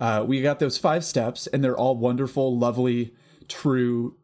Uh, 0.00 0.24
we 0.26 0.40
got 0.40 0.60
those 0.60 0.78
five 0.78 1.04
steps, 1.04 1.46
and 1.48 1.62
they're 1.62 1.76
all 1.76 1.96
wonderful, 1.96 2.56
lovely, 2.56 3.14
true 3.48 4.16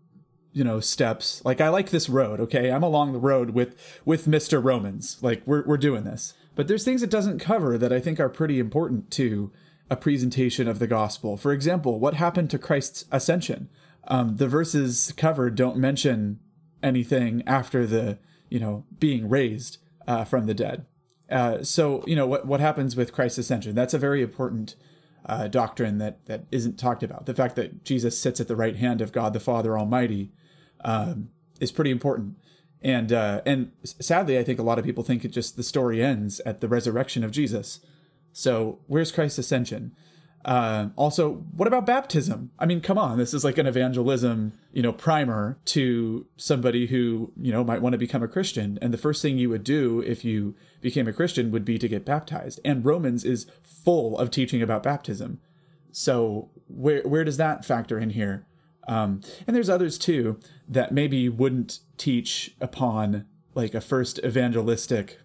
you 0.55 0.65
know 0.65 0.81
steps. 0.81 1.45
Like 1.45 1.61
i 1.61 1.69
like 1.69 1.91
this 1.91 2.09
road 2.09 2.41
okay? 2.41 2.71
I'm 2.71 2.83
along 2.83 3.13
the 3.13 3.19
road 3.19 3.51
with 3.51 3.77
with 4.05 4.27
mr 4.27 4.63
romans. 4.63 5.19
Like 5.21 5.43
we're, 5.45 5.65
we're 5.67 5.77
doing 5.77 6.05
this. 6.05 6.33
But 6.55 6.69
there's 6.69 6.85
things 6.85 7.03
it 7.03 7.11
doesn't 7.11 7.41
cover 7.41 7.77
that 7.77 7.93
i 7.93 8.01
think 8.01 8.21
are 8.21 8.29
pretty 8.29 8.59
important 8.59 9.11
to 9.13 9.53
a 9.91 9.97
presentation 9.97 10.67
of 10.69 10.79
the 10.79 10.87
gospel. 10.87 11.37
For 11.37 11.53
example 11.53 11.99
what 11.99 12.15
happened 12.15 12.51
to 12.51 12.59
christ's 12.59 13.05
ascension? 13.11 13.69
Um, 14.07 14.37
the 14.37 14.49
verses 14.49 15.13
covered 15.17 15.57
don't 15.57 15.77
mention 15.77 16.39
anything 16.83 17.43
after 17.47 17.85
the 17.85 18.19
you 18.49 18.61
know 18.61 18.85
being 19.01 19.29
raised 19.29 19.79
uh, 20.07 20.25
from 20.25 20.47
the 20.47 20.55
dead 20.55 20.87
uh, 21.31 21.63
so 21.63 22.05
you 22.07 22.17
know 22.17 22.27
what 22.27 22.47
what 22.47 22.61
happens 22.61 22.97
with 22.97 23.13
christ's 23.13 23.39
ascension 23.39 23.75
that's 23.75 23.95
a 23.95 23.99
very 23.99 24.23
important 24.23 24.77
uh, 25.27 25.49
doctrine 25.49 25.99
that 25.99 26.25
that 26.27 26.45
isn't 26.51 26.79
talked 26.79 27.03
about. 27.03 27.27
The 27.27 27.35
fact 27.35 27.57
that 27.57 27.85
Jesus 27.85 28.19
sits 28.19 28.41
at 28.41 28.49
the 28.49 28.57
right 28.57 28.77
hand 28.77 29.01
of 29.01 29.13
God 29.13 29.33
the 29.33 29.41
Father 29.41 29.79
Almighty 29.79 30.33
um, 30.85 31.31
is 31.61 31.73
pretty 31.73 31.91
important. 31.91 32.37
And 32.83 33.13
uh, 33.13 33.41
and 33.47 33.73
sadly, 33.85 34.39
I 34.39 34.45
think 34.45 34.59
a 34.59 34.63
lot 34.63 34.79
of 34.79 34.85
people 34.85 35.03
think 35.03 35.25
it 35.25 35.29
just 35.29 35.57
the 35.57 35.63
story 35.63 36.03
ends 36.03 36.41
at 36.41 36.61
the 36.61 36.69
resurrection 36.69 37.25
of 37.25 37.31
Jesus. 37.31 37.81
So 38.33 38.81
where's 38.87 39.13
Christ's 39.13 39.39
ascension? 39.39 39.95
Uh, 40.45 40.89
also, 40.97 41.37
what 41.57 41.67
about 41.67 41.87
baptism? 41.87 42.51
I 42.59 42.67
mean, 42.67 42.83
come 42.83 42.99
on, 42.99 43.17
this 43.17 43.33
is 43.33 43.45
like 43.45 43.57
an 43.57 43.67
evangelism, 43.67 44.53
you 44.75 44.83
know, 44.83 44.93
primer 44.93 45.57
to 45.67 46.27
somebody 46.37 46.89
who 46.89 47.33
you 47.41 47.51
know 47.51 47.65
might 47.65 47.81
want 47.81 47.95
to 47.95 47.99
become 47.99 48.23
a 48.23 48.29
Christian. 48.29 48.79
And 48.83 48.93
the 48.93 48.99
first 48.99 49.23
thing 49.23 49.39
you 49.39 49.49
would 49.49 49.65
do 49.65 50.01
if 50.01 50.23
you 50.23 50.55
became 50.85 51.09
a 51.09 51.13
Christian 51.13 51.51
would 51.51 51.65
be 51.65 51.79
to 51.79 51.89
get 51.89 52.05
baptized. 52.05 52.61
And 52.65 52.85
Romans 52.85 53.25
is 53.25 53.47
full 53.63 54.17
of 54.19 54.31
teaching 54.31 54.63
about 54.63 54.85
baptism. 54.85 55.41
So 55.91 56.51
where 56.69 57.03
where 57.03 57.25
does 57.25 57.39
that 57.39 57.65
factor 57.65 57.99
in 57.99 58.11
here? 58.11 58.47
Um, 58.87 59.23
and 59.47 59.57
there's 59.57 59.71
others 59.71 59.99
too 59.99 60.39
that 60.69 60.93
maybe 60.93 61.29
wouldn't 61.29 61.81
teach 61.97 62.55
upon 62.61 63.25
like 63.55 63.75
a 63.75 63.81
first 63.81 64.21
evangelistic 64.25 65.19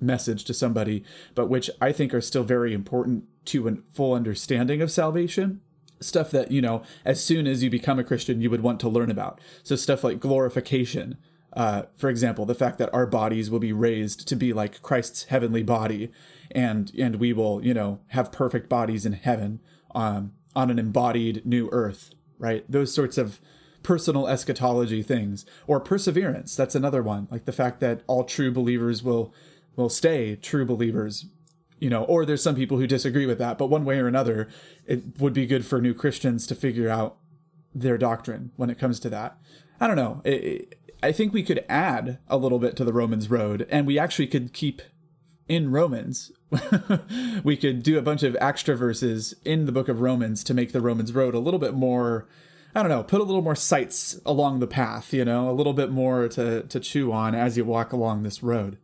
message 0.00 0.44
to 0.44 0.54
somebody, 0.54 1.02
but 1.34 1.48
which 1.48 1.70
I 1.80 1.92
think 1.92 2.12
are 2.12 2.20
still 2.20 2.44
very 2.44 2.74
important 2.74 3.24
to 3.46 3.66
a 3.68 3.76
full 3.92 4.12
understanding 4.12 4.82
of 4.82 4.90
salvation. 4.90 5.62
Stuff 5.98 6.30
that, 6.32 6.50
you 6.50 6.60
know, 6.60 6.82
as 7.06 7.24
soon 7.24 7.46
as 7.46 7.62
you 7.62 7.70
become 7.70 7.98
a 7.98 8.04
Christian, 8.04 8.42
you 8.42 8.50
would 8.50 8.62
want 8.62 8.80
to 8.80 8.88
learn 8.88 9.10
about. 9.10 9.40
So, 9.62 9.76
stuff 9.76 10.04
like 10.04 10.20
glorification. 10.20 11.16
Uh, 11.56 11.84
for 11.96 12.10
example, 12.10 12.44
the 12.44 12.54
fact 12.54 12.78
that 12.78 12.92
our 12.92 13.06
bodies 13.06 13.50
will 13.50 13.58
be 13.58 13.72
raised 13.72 14.28
to 14.28 14.36
be 14.36 14.52
like 14.52 14.82
Christ's 14.82 15.24
heavenly 15.24 15.62
body, 15.62 16.12
and 16.50 16.92
and 16.98 17.16
we 17.16 17.32
will, 17.32 17.64
you 17.64 17.72
know, 17.72 18.00
have 18.08 18.30
perfect 18.30 18.68
bodies 18.68 19.06
in 19.06 19.14
heaven 19.14 19.60
um, 19.94 20.32
on 20.54 20.70
an 20.70 20.78
embodied 20.78 21.46
new 21.46 21.70
earth, 21.72 22.14
right? 22.38 22.70
Those 22.70 22.94
sorts 22.94 23.16
of 23.16 23.40
personal 23.82 24.28
eschatology 24.28 25.02
things, 25.02 25.46
or 25.66 25.80
perseverance. 25.80 26.54
That's 26.54 26.74
another 26.74 27.02
one. 27.02 27.26
Like 27.30 27.46
the 27.46 27.52
fact 27.52 27.80
that 27.80 28.02
all 28.06 28.24
true 28.24 28.52
believers 28.52 29.02
will 29.02 29.32
will 29.76 29.88
stay 29.88 30.36
true 30.36 30.66
believers 30.66 31.26
you 31.78 31.90
know, 31.90 32.04
or 32.04 32.24
there's 32.24 32.42
some 32.42 32.54
people 32.54 32.78
who 32.78 32.86
disagree 32.86 33.26
with 33.26 33.38
that, 33.38 33.58
but 33.58 33.66
one 33.66 33.84
way 33.84 33.98
or 33.98 34.08
another, 34.08 34.48
it 34.86 35.20
would 35.20 35.34
be 35.34 35.46
good 35.46 35.66
for 35.66 35.80
new 35.80 35.92
Christians 35.92 36.46
to 36.46 36.54
figure 36.54 36.88
out 36.88 37.18
their 37.74 37.98
doctrine 37.98 38.50
when 38.56 38.70
it 38.70 38.78
comes 38.78 38.98
to 39.00 39.10
that. 39.10 39.38
I 39.78 39.86
don't 39.86 39.96
know. 39.96 40.22
It, 40.24 40.44
it, 40.44 40.85
I 41.06 41.12
think 41.12 41.32
we 41.32 41.44
could 41.44 41.64
add 41.68 42.18
a 42.26 42.36
little 42.36 42.58
bit 42.58 42.74
to 42.76 42.84
the 42.84 42.92
Romans 42.92 43.30
road, 43.30 43.64
and 43.70 43.86
we 43.86 43.96
actually 43.96 44.26
could 44.26 44.52
keep 44.52 44.82
in 45.46 45.70
Romans. 45.70 46.32
we 47.44 47.56
could 47.56 47.84
do 47.84 47.96
a 47.96 48.02
bunch 48.02 48.24
of 48.24 48.36
extra 48.40 48.76
verses 48.76 49.32
in 49.44 49.66
the 49.66 49.72
book 49.72 49.88
of 49.88 50.00
Romans 50.00 50.42
to 50.42 50.52
make 50.52 50.72
the 50.72 50.80
Romans 50.80 51.12
road 51.12 51.36
a 51.36 51.38
little 51.38 51.60
bit 51.60 51.74
more. 51.74 52.26
I 52.74 52.82
don't 52.82 52.90
know, 52.90 53.04
put 53.04 53.20
a 53.20 53.24
little 53.24 53.40
more 53.40 53.54
sights 53.54 54.18
along 54.26 54.58
the 54.58 54.66
path, 54.66 55.14
you 55.14 55.24
know, 55.24 55.48
a 55.48 55.54
little 55.54 55.74
bit 55.74 55.92
more 55.92 56.26
to, 56.30 56.64
to 56.64 56.80
chew 56.80 57.12
on 57.12 57.36
as 57.36 57.56
you 57.56 57.64
walk 57.64 57.92
along 57.92 58.24
this 58.24 58.42
road. 58.42 58.76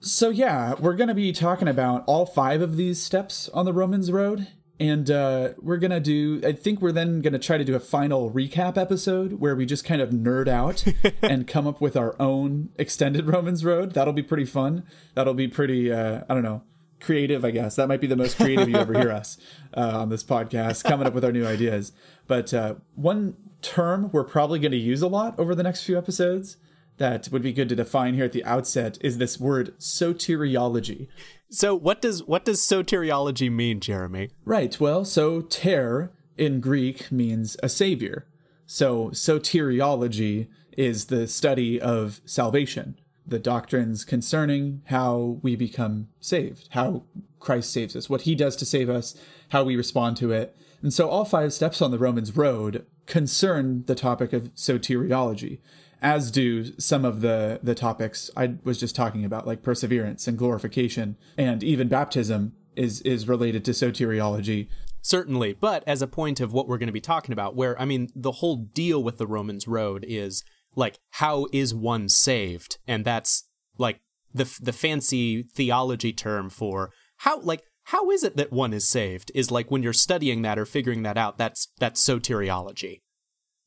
So 0.00 0.28
yeah, 0.28 0.74
we're 0.74 0.96
going 0.96 1.06
to 1.06 1.14
be 1.14 1.30
talking 1.30 1.68
about 1.68 2.02
all 2.08 2.26
five 2.26 2.62
of 2.62 2.78
these 2.78 3.00
steps 3.00 3.48
on 3.50 3.64
the 3.64 3.72
Romans 3.72 4.10
road. 4.10 4.48
And 4.80 5.10
uh, 5.10 5.50
we're 5.60 5.76
going 5.76 5.90
to 5.90 6.00
do, 6.00 6.40
I 6.42 6.52
think 6.52 6.80
we're 6.80 6.90
then 6.90 7.20
going 7.20 7.34
to 7.34 7.38
try 7.38 7.58
to 7.58 7.64
do 7.64 7.76
a 7.76 7.80
final 7.80 8.30
recap 8.30 8.78
episode 8.78 9.34
where 9.34 9.54
we 9.54 9.66
just 9.66 9.84
kind 9.84 10.00
of 10.00 10.08
nerd 10.08 10.48
out 10.48 10.86
and 11.22 11.46
come 11.46 11.66
up 11.66 11.82
with 11.82 11.98
our 11.98 12.16
own 12.18 12.70
extended 12.78 13.26
Romans 13.26 13.62
road. 13.62 13.92
That'll 13.92 14.14
be 14.14 14.22
pretty 14.22 14.46
fun. 14.46 14.84
That'll 15.14 15.34
be 15.34 15.48
pretty, 15.48 15.92
uh, 15.92 16.22
I 16.30 16.32
don't 16.32 16.42
know, 16.42 16.62
creative, 16.98 17.44
I 17.44 17.50
guess. 17.50 17.76
That 17.76 17.88
might 17.88 18.00
be 18.00 18.06
the 18.06 18.16
most 18.16 18.38
creative 18.38 18.70
you 18.70 18.76
ever 18.76 18.98
hear 18.98 19.12
us 19.12 19.36
uh, 19.76 19.98
on 20.00 20.08
this 20.08 20.24
podcast, 20.24 20.82
coming 20.84 21.06
up 21.06 21.12
with 21.12 21.26
our 21.26 21.32
new 21.32 21.46
ideas. 21.46 21.92
But 22.26 22.54
uh, 22.54 22.76
one 22.94 23.36
term 23.60 24.08
we're 24.12 24.24
probably 24.24 24.58
going 24.58 24.72
to 24.72 24.78
use 24.78 25.02
a 25.02 25.08
lot 25.08 25.38
over 25.38 25.54
the 25.54 25.62
next 25.62 25.84
few 25.84 25.98
episodes 25.98 26.56
that 27.00 27.30
would 27.32 27.42
be 27.42 27.52
good 27.52 27.70
to 27.70 27.74
define 27.74 28.12
here 28.12 28.26
at 28.26 28.32
the 28.32 28.44
outset 28.44 28.98
is 29.00 29.16
this 29.16 29.40
word 29.40 29.74
soteriology. 29.78 31.08
So 31.50 31.74
what 31.74 32.02
does 32.02 32.22
what 32.24 32.44
does 32.44 32.60
soteriology 32.60 33.50
mean, 33.50 33.80
Jeremy? 33.80 34.28
Right. 34.44 34.78
Well, 34.78 35.06
soter 35.06 36.12
in 36.36 36.60
Greek 36.60 37.10
means 37.10 37.56
a 37.62 37.70
savior. 37.70 38.26
So 38.66 39.08
soteriology 39.08 40.48
is 40.76 41.06
the 41.06 41.26
study 41.26 41.80
of 41.80 42.20
salvation, 42.26 42.98
the 43.26 43.38
doctrines 43.38 44.04
concerning 44.04 44.82
how 44.84 45.38
we 45.42 45.56
become 45.56 46.08
saved, 46.20 46.68
how 46.72 47.04
Christ 47.38 47.72
saves 47.72 47.96
us, 47.96 48.10
what 48.10 48.22
he 48.22 48.34
does 48.34 48.56
to 48.56 48.66
save 48.66 48.90
us, 48.90 49.16
how 49.48 49.64
we 49.64 49.74
respond 49.74 50.18
to 50.18 50.32
it. 50.32 50.54
And 50.82 50.92
so 50.92 51.08
all 51.08 51.24
five 51.24 51.54
steps 51.54 51.80
on 51.80 51.92
the 51.92 51.98
Romans 51.98 52.36
road 52.36 52.84
concern 53.06 53.84
the 53.86 53.94
topic 53.94 54.34
of 54.34 54.54
soteriology 54.54 55.60
as 56.02 56.30
do 56.30 56.78
some 56.78 57.04
of 57.04 57.20
the 57.20 57.60
the 57.62 57.74
topics 57.74 58.30
I 58.36 58.54
was 58.64 58.78
just 58.78 58.96
talking 58.96 59.24
about, 59.24 59.46
like 59.46 59.62
perseverance 59.62 60.26
and 60.26 60.38
glorification, 60.38 61.16
and 61.36 61.62
even 61.62 61.88
baptism 61.88 62.54
is 62.76 63.00
is 63.02 63.28
related 63.28 63.64
to 63.66 63.72
soteriology. 63.72 64.68
Certainly, 65.02 65.54
but 65.54 65.82
as 65.86 66.02
a 66.02 66.06
point 66.06 66.40
of 66.40 66.52
what 66.52 66.68
we're 66.68 66.78
going 66.78 66.86
to 66.86 66.92
be 66.92 67.00
talking 67.00 67.32
about, 67.32 67.56
where 67.56 67.80
I 67.80 67.84
mean, 67.84 68.10
the 68.14 68.32
whole 68.32 68.56
deal 68.56 69.02
with 69.02 69.18
the 69.18 69.26
Romans 69.26 69.66
road 69.66 70.04
is 70.06 70.44
like, 70.76 70.98
how 71.12 71.46
is 71.52 71.74
one 71.74 72.08
saved, 72.08 72.78
and 72.86 73.04
that's 73.04 73.44
like 73.78 74.00
the 74.32 74.58
the 74.60 74.72
fancy 74.72 75.42
theology 75.42 76.12
term 76.12 76.50
for 76.50 76.90
how 77.18 77.40
like 77.40 77.64
how 77.84 78.10
is 78.10 78.22
it 78.22 78.36
that 78.36 78.52
one 78.52 78.72
is 78.72 78.88
saved 78.88 79.32
is 79.34 79.50
like 79.50 79.70
when 79.70 79.82
you're 79.82 79.92
studying 79.92 80.42
that 80.42 80.58
or 80.58 80.64
figuring 80.64 81.02
that 81.02 81.18
out 81.18 81.38
that's 81.38 81.68
that's 81.78 82.06
soteriology 82.06 83.00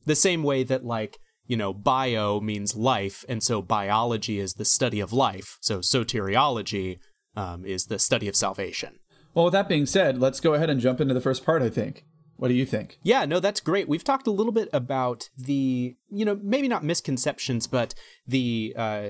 the 0.06 0.16
same 0.16 0.44
way 0.44 0.64
that 0.64 0.86
like 0.86 1.18
you 1.46 1.58
know, 1.58 1.74
bio 1.74 2.40
means 2.40 2.76
life, 2.76 3.26
and 3.28 3.44
so 3.44 3.62
biology 3.62 4.40
is 4.40 4.54
the 4.54 4.66
study 4.66 5.00
of 5.00 5.12
life. 5.14 5.58
So 5.62 5.80
soteriology 5.80 7.00
um, 7.36 7.66
is 7.66 7.86
the 7.86 8.00
study 8.00 8.28
of 8.28 8.36
salvation. 8.36 9.00
Well, 9.34 9.46
with 9.46 9.54
that 9.54 9.68
being 9.68 9.86
said, 9.86 10.20
let's 10.20 10.40
go 10.40 10.54
ahead 10.54 10.70
and 10.70 10.80
jump 10.80 11.02
into 11.02 11.14
the 11.14 11.22
first 11.22 11.46
part, 11.46 11.62
I 11.62 11.70
think. 11.70 12.06
What 12.38 12.48
do 12.48 12.54
you 12.54 12.66
think? 12.66 13.00
Yeah, 13.04 13.26
no, 13.26 13.40
that's 13.40 13.60
great. 13.60 13.88
We've 13.88 14.04
talked 14.04 14.28
a 14.28 14.32
little 14.32 14.52
bit 14.52 14.68
about 14.74 15.30
the, 15.38 15.96
you 16.10 16.26
know, 16.26 16.40
maybe 16.42 16.68
not 16.68 16.84
misconceptions, 16.84 17.68
but 17.68 17.94
the 18.28 18.74
uh, 18.76 19.10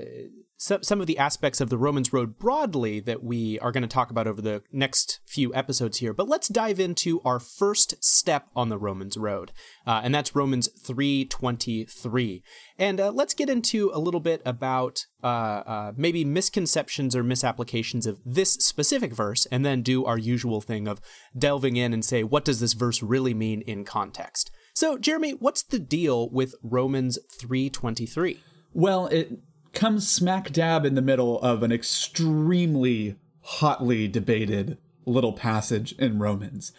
some, 0.56 0.82
some 0.82 1.00
of 1.00 1.06
the 1.06 1.18
aspects 1.18 1.60
of 1.60 1.68
the 1.68 1.78
Romans 1.78 2.12
Road 2.12 2.38
broadly 2.38 3.00
that 3.00 3.22
we 3.22 3.58
are 3.58 3.72
going 3.72 3.82
to 3.82 3.88
talk 3.88 4.10
about 4.10 4.26
over 4.26 4.40
the 4.40 4.62
next 4.72 5.20
few 5.26 5.54
episodes 5.54 5.98
here. 5.98 6.12
But 6.12 6.28
let's 6.28 6.48
dive 6.48 6.80
into 6.80 7.20
our 7.22 7.38
first 7.38 8.02
step 8.02 8.48
on 8.54 8.68
the 8.68 8.78
Romans 8.78 9.16
Road, 9.16 9.52
uh, 9.86 10.00
and 10.04 10.14
that's 10.14 10.34
Romans 10.34 10.68
3.23. 10.84 12.42
And 12.78 13.00
uh, 13.00 13.10
let's 13.10 13.34
get 13.34 13.50
into 13.50 13.90
a 13.92 13.98
little 13.98 14.20
bit 14.20 14.42
about 14.44 15.06
uh, 15.22 15.26
uh, 15.26 15.92
maybe 15.96 16.24
misconceptions 16.24 17.16
or 17.16 17.22
misapplications 17.22 18.06
of 18.06 18.20
this 18.24 18.54
specific 18.54 19.12
verse, 19.12 19.46
and 19.46 19.64
then 19.64 19.82
do 19.82 20.04
our 20.04 20.18
usual 20.18 20.60
thing 20.60 20.86
of 20.86 21.00
delving 21.36 21.76
in 21.76 21.92
and 21.92 22.04
say, 22.04 22.22
what 22.22 22.44
does 22.44 22.60
this 22.60 22.72
verse 22.74 23.02
really 23.02 23.34
mean 23.34 23.62
in 23.62 23.84
context? 23.84 24.50
So, 24.74 24.98
Jeremy, 24.98 25.32
what's 25.32 25.62
the 25.62 25.78
deal 25.78 26.28
with 26.30 26.54
Romans 26.62 27.18
3.23? 27.40 28.38
Well, 28.72 29.06
it 29.06 29.38
comes 29.74 30.08
smack 30.08 30.52
dab 30.52 30.84
in 30.84 30.94
the 30.94 31.02
middle 31.02 31.40
of 31.40 31.62
an 31.62 31.72
extremely 31.72 33.16
hotly 33.42 34.08
debated 34.08 34.78
little 35.06 35.32
passage 35.32 35.92
in 35.98 36.18
Romans. 36.18 36.72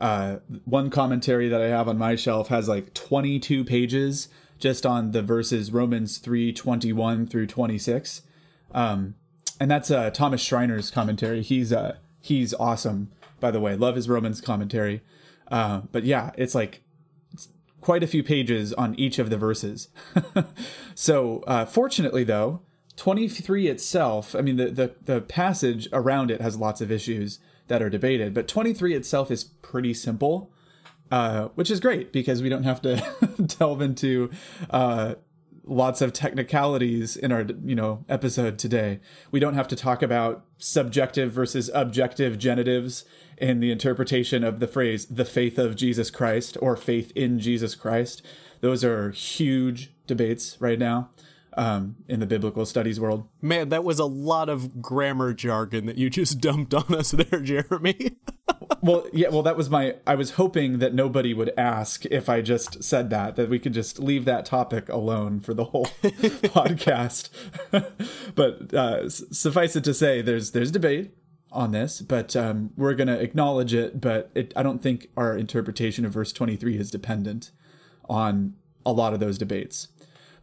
Uh, 0.00 0.38
one 0.64 0.90
commentary 0.90 1.48
that 1.48 1.60
I 1.60 1.68
have 1.68 1.88
on 1.88 1.98
my 1.98 2.14
shelf 2.14 2.48
has 2.48 2.68
like 2.68 2.94
22 2.94 3.64
pages 3.64 4.28
just 4.58 4.84
on 4.84 5.12
the 5.12 5.22
verses 5.22 5.72
Romans 5.72 6.18
3 6.18 6.52
21 6.52 7.26
through 7.26 7.46
26. 7.46 8.22
Um, 8.72 9.14
and 9.60 9.70
that's 9.70 9.90
uh, 9.90 10.10
Thomas 10.10 10.40
Schreiner's 10.40 10.90
commentary. 10.90 11.42
He's 11.42 11.72
uh, 11.72 11.96
he's 12.20 12.54
awesome, 12.54 13.10
by 13.40 13.50
the 13.50 13.60
way. 13.60 13.76
Love 13.76 13.96
his 13.96 14.08
Romans 14.08 14.40
commentary. 14.40 15.02
Uh, 15.50 15.82
but 15.92 16.04
yeah, 16.04 16.30
it's 16.36 16.54
like 16.54 16.82
quite 17.80 18.02
a 18.02 18.06
few 18.06 18.22
pages 18.22 18.72
on 18.74 18.94
each 18.98 19.18
of 19.18 19.30
the 19.30 19.36
verses. 19.36 19.88
so, 20.94 21.42
uh, 21.46 21.64
fortunately, 21.64 22.24
though, 22.24 22.60
23 22.96 23.68
itself, 23.68 24.34
I 24.34 24.40
mean, 24.40 24.56
the, 24.56 24.70
the, 24.70 24.94
the 25.04 25.20
passage 25.20 25.88
around 25.92 26.30
it 26.30 26.40
has 26.40 26.56
lots 26.56 26.80
of 26.80 26.90
issues 26.90 27.38
that 27.68 27.80
are 27.80 27.90
debated, 27.90 28.34
but 28.34 28.48
23 28.48 28.94
itself 28.94 29.30
is 29.30 29.44
pretty 29.44 29.94
simple, 29.94 30.50
uh, 31.10 31.48
which 31.54 31.70
is 31.70 31.80
great 31.80 32.12
because 32.12 32.42
we 32.42 32.48
don't 32.48 32.64
have 32.64 32.82
to 32.82 33.02
delve 33.58 33.80
into 33.80 34.30
uh, 34.70 35.14
lots 35.68 36.00
of 36.00 36.12
technicalities 36.12 37.16
in 37.16 37.30
our 37.30 37.44
you 37.64 37.74
know 37.74 38.04
episode 38.08 38.58
today. 38.58 39.00
We 39.30 39.40
don't 39.40 39.54
have 39.54 39.68
to 39.68 39.76
talk 39.76 40.02
about 40.02 40.44
subjective 40.58 41.30
versus 41.32 41.70
objective 41.74 42.38
genitives 42.38 43.04
in 43.36 43.60
the 43.60 43.70
interpretation 43.70 44.42
of 44.42 44.60
the 44.60 44.66
phrase 44.66 45.06
"the 45.06 45.24
faith 45.24 45.58
of 45.58 45.76
Jesus 45.76 46.10
Christ" 46.10 46.56
or 46.60 46.76
"faith 46.76 47.12
in 47.14 47.38
Jesus 47.38 47.74
Christ." 47.74 48.22
Those 48.60 48.82
are 48.82 49.10
huge 49.10 49.92
debates 50.06 50.56
right 50.60 50.78
now 50.78 51.10
um, 51.56 51.96
in 52.06 52.20
the 52.20 52.26
biblical 52.26 52.66
studies 52.66 53.00
world. 53.00 53.28
Man, 53.40 53.68
that 53.70 53.84
was 53.84 53.98
a 53.98 54.04
lot 54.04 54.48
of 54.48 54.80
grammar 54.80 55.32
jargon 55.32 55.86
that 55.86 55.98
you 55.98 56.10
just 56.10 56.40
dumped 56.40 56.74
on 56.74 56.94
us 56.94 57.10
there, 57.12 57.40
Jeremy. 57.40 58.16
well, 58.82 59.06
yeah, 59.12 59.28
well, 59.28 59.42
that 59.42 59.56
was 59.56 59.68
my. 59.70 59.96
I 60.06 60.14
was 60.14 60.32
hoping 60.32 60.78
that 60.78 60.94
nobody 60.94 61.34
would 61.34 61.52
ask 61.56 62.04
if 62.06 62.28
I 62.28 62.40
just 62.40 62.82
said 62.82 63.10
that, 63.10 63.36
that 63.36 63.48
we 63.48 63.58
could 63.58 63.74
just 63.74 63.98
leave 63.98 64.24
that 64.26 64.44
topic 64.44 64.88
alone 64.88 65.40
for 65.40 65.54
the 65.54 65.64
whole 65.64 65.86
podcast. 66.02 67.30
but 68.34 68.74
uh, 68.74 69.08
suffice 69.08 69.76
it 69.76 69.84
to 69.84 69.94
say, 69.94 70.22
there's 70.22 70.52
there's 70.52 70.70
debate 70.70 71.12
on 71.50 71.72
this, 71.72 72.00
but 72.00 72.36
um, 72.36 72.70
we're 72.76 72.94
going 72.94 73.08
to 73.08 73.20
acknowledge 73.20 73.74
it. 73.74 74.00
But 74.00 74.30
it, 74.34 74.52
I 74.54 74.62
don't 74.62 74.82
think 74.82 75.08
our 75.16 75.36
interpretation 75.36 76.04
of 76.04 76.12
verse 76.12 76.32
23 76.32 76.76
is 76.76 76.90
dependent 76.90 77.50
on 78.08 78.54
a 78.84 78.92
lot 78.92 79.12
of 79.12 79.20
those 79.20 79.38
debates. 79.38 79.88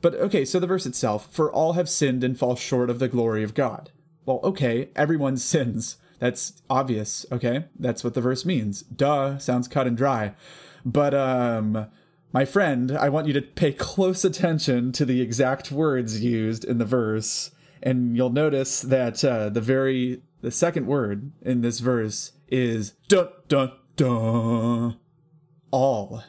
But 0.06 0.14
okay, 0.14 0.46
so 0.46 0.60
the 0.60 0.68
verse 0.68 0.86
itself 0.86 1.34
for 1.34 1.52
all 1.52 1.74
have 1.74 1.90
sinned 1.90 2.24
and 2.24 2.38
fall 2.38 2.56
short 2.56 2.92
of 2.92 3.00
the 3.00 3.08
glory 3.08 3.42
of 3.42 3.56
God. 3.56 3.90
Well, 4.24 4.40
okay, 4.44 4.90
everyone 4.96 5.36
sins. 5.54 5.98
That's 6.20 6.62
obvious, 6.70 7.26
okay? 7.32 7.66
That's 7.80 8.04
what 8.04 8.14
the 8.14 8.22
verse 8.22 8.46
means. 8.46 8.84
Duh, 8.84 9.40
sounds 9.40 9.68
cut 9.68 9.88
and 9.88 9.98
dry. 9.98 10.36
But, 10.86 11.16
um, 11.16 11.88
my 12.32 12.46
friend, 12.46 12.96
I 12.96 13.10
want 13.10 13.26
you 13.26 13.34
to 13.34 13.42
pay 13.42 13.72
close 13.74 14.24
attention 14.24 14.92
to 14.92 15.06
the 15.06 15.22
exact 15.22 15.72
words 15.72 16.24
used 16.24 16.64
in 16.66 16.78
the 16.78 16.86
verse, 16.86 17.50
and 17.82 18.16
you'll 18.16 18.30
notice 18.30 18.82
that 18.82 19.26
uh, 19.26 19.50
the 19.50 19.60
very 19.60 20.22
the 20.42 20.52
second 20.52 20.86
word 20.86 21.32
in 21.42 21.62
this 21.62 21.80
verse 21.80 22.34
is 22.48 22.92
dun 23.08 23.30
dun 23.48 23.72
dun 23.96 25.00
all. 25.72 26.24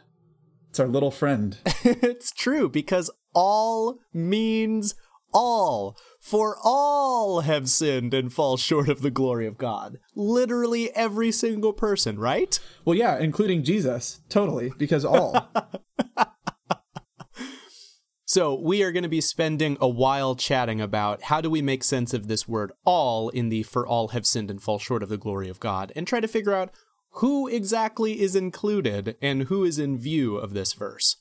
It's 0.71 0.81
our 0.81 0.89
little 0.89 1.11
friend. 1.11 1.59
it's 1.85 2.33
true 2.33 2.71
because 2.71 3.11
all 3.37 4.01
means 4.15 4.95
all. 5.33 5.97
For 6.19 6.57
all 6.65 7.43
have 7.43 7.69
sinned 7.69 8.13
and 8.15 8.33
fall 8.33 8.57
short 8.57 8.89
of 8.89 9.03
the 9.03 9.11
glory 9.11 9.47
of 9.47 9.59
God. 9.59 9.99
Literally 10.17 10.93
every 10.97 11.31
single 11.31 11.73
person, 11.73 12.19
right? 12.19 12.59
Well, 12.85 12.97
yeah, 12.97 13.19
including 13.19 13.63
Jesus. 13.63 14.23
Totally, 14.29 14.73
because 14.77 15.05
all. 15.05 15.53
so, 18.25 18.55
we 18.55 18.83
are 18.83 18.91
going 18.91 19.05
to 19.05 19.09
be 19.09 19.21
spending 19.21 19.77
a 19.81 19.89
while 19.89 20.35
chatting 20.35 20.81
about 20.81 21.25
how 21.25 21.41
do 21.41 21.51
we 21.51 21.63
make 21.63 21.85
sense 21.85 22.13
of 22.13 22.27
this 22.27 22.49
word 22.49 22.73
all 22.85 23.29
in 23.29 23.51
the 23.51 23.63
for 23.63 23.87
all 23.87 24.09
have 24.09 24.27
sinned 24.27 24.51
and 24.51 24.63
fall 24.63 24.81
short 24.81 25.03
of 25.03 25.11
the 25.11 25.19
glory 25.19 25.49
of 25.49 25.61
God 25.61 25.93
and 25.95 26.09
try 26.09 26.19
to 26.19 26.27
figure 26.27 26.55
out 26.55 26.71
who 27.17 27.47
exactly 27.47 28.21
is 28.21 28.35
included 28.35 29.17
and 29.23 29.45
who 29.45 29.65
is 29.65 29.79
in 29.79 29.99
view 29.99 30.37
of 30.39 30.55
this 30.55 30.73
verse. 30.73 31.19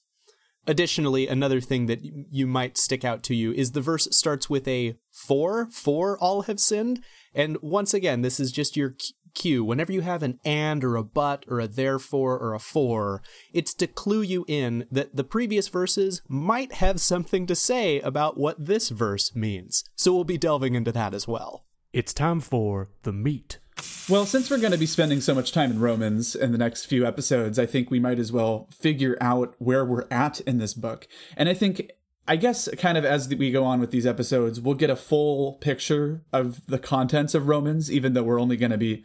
Additionally, 0.67 1.27
another 1.27 1.62
thing 1.62 1.86
that 1.86 2.00
you 2.03 2.48
might 2.48 2.77
stick 2.77 3.05
out 3.05 3.22
to 3.24 3.36
you 3.36 3.51
is 3.51 3.72
the 3.72 3.81
verse 3.81 4.07
starts 4.12 4.50
with 4.50 4.67
a 4.67 4.98
for, 5.12 5.67
for 5.72 6.17
all 6.17 6.43
have 6.43 6.60
sinned. 6.60 7.03
And 7.34 7.57
once 7.62 7.93
again, 7.93 8.22
this 8.22 8.39
is 8.39 8.51
just 8.51 8.75
your 8.75 8.95
cue. 9.36 9.63
Whenever 9.63 9.91
you 9.91 10.01
have 10.01 10.24
an 10.24 10.39
and 10.43 10.84
or 10.84 10.95
a 10.95 11.03
but 11.03 11.45
or 11.48 11.60
a 11.60 11.67
therefore 11.67 12.39
or 12.39 12.53
a 12.53 12.60
for, 12.60 13.22
it's 13.53 13.74
to 13.75 13.88
clue 13.88 14.22
you 14.22 14.45
in 14.48 14.88
that 14.89 15.15
the 15.15 15.24
previous 15.24 15.67
verses 15.67 16.22
might 16.27 16.74
have 16.74 17.00
something 17.00 17.45
to 17.45 17.55
say 17.55 18.00
about 18.00 18.38
what 18.38 18.65
this 18.65 18.89
verse 18.89 19.36
means. 19.36 19.84
So 19.95 20.13
we'll 20.13 20.24
be 20.24 20.38
delving 20.38 20.74
into 20.74 20.91
that 20.93 21.13
as 21.13 21.27
well. 21.27 21.65
It's 21.93 22.13
time 22.13 22.39
for 22.39 22.89
the 23.03 23.13
meat 23.13 23.60
well, 24.08 24.25
since 24.25 24.50
we're 24.50 24.60
going 24.60 24.72
to 24.72 24.77
be 24.77 24.86
spending 24.86 25.20
so 25.20 25.34
much 25.34 25.51
time 25.51 25.72
in 25.72 25.79
Romans 25.79 26.36
in 26.36 26.51
the 26.51 26.58
next 26.58 26.86
few 26.86 27.05
episodes, 27.05 27.58
I 27.58 27.65
think 27.65 27.89
we 27.89 28.00
might 28.00 28.19
as 28.19 28.32
well 28.32 28.69
figure 28.71 29.17
out 29.19 29.56
where 29.58 29.84
we're 29.84 30.08
at 30.12 30.39
in 30.41 30.60
this 30.60 30.73
book. 30.73 31.08
And 31.36 31.49
I 31.49 31.54
think, 31.54 31.91
I 32.28 32.36
guess, 32.36 32.69
kind 32.78 32.97
of 32.97 33.06
as 33.06 33.28
we 33.28 33.52
go 33.52 33.63
on 33.63 33.80
with 33.80 33.91
these 33.91 34.06
episodes, 34.06 34.62
we'll 34.62 34.76
get 34.76 34.89
a 34.89 34.95
full 34.95 35.54
picture 35.54 36.23
of 36.32 36.65
the 36.67 36.80
contents 36.80 37.34
of 37.34 37.47
Romans, 37.47 37.91
even 37.91 38.13
though 38.13 38.23
we're 38.23 38.39
only 38.39 38.58
going 38.58 38.71
to 38.71 38.78
be 38.78 39.04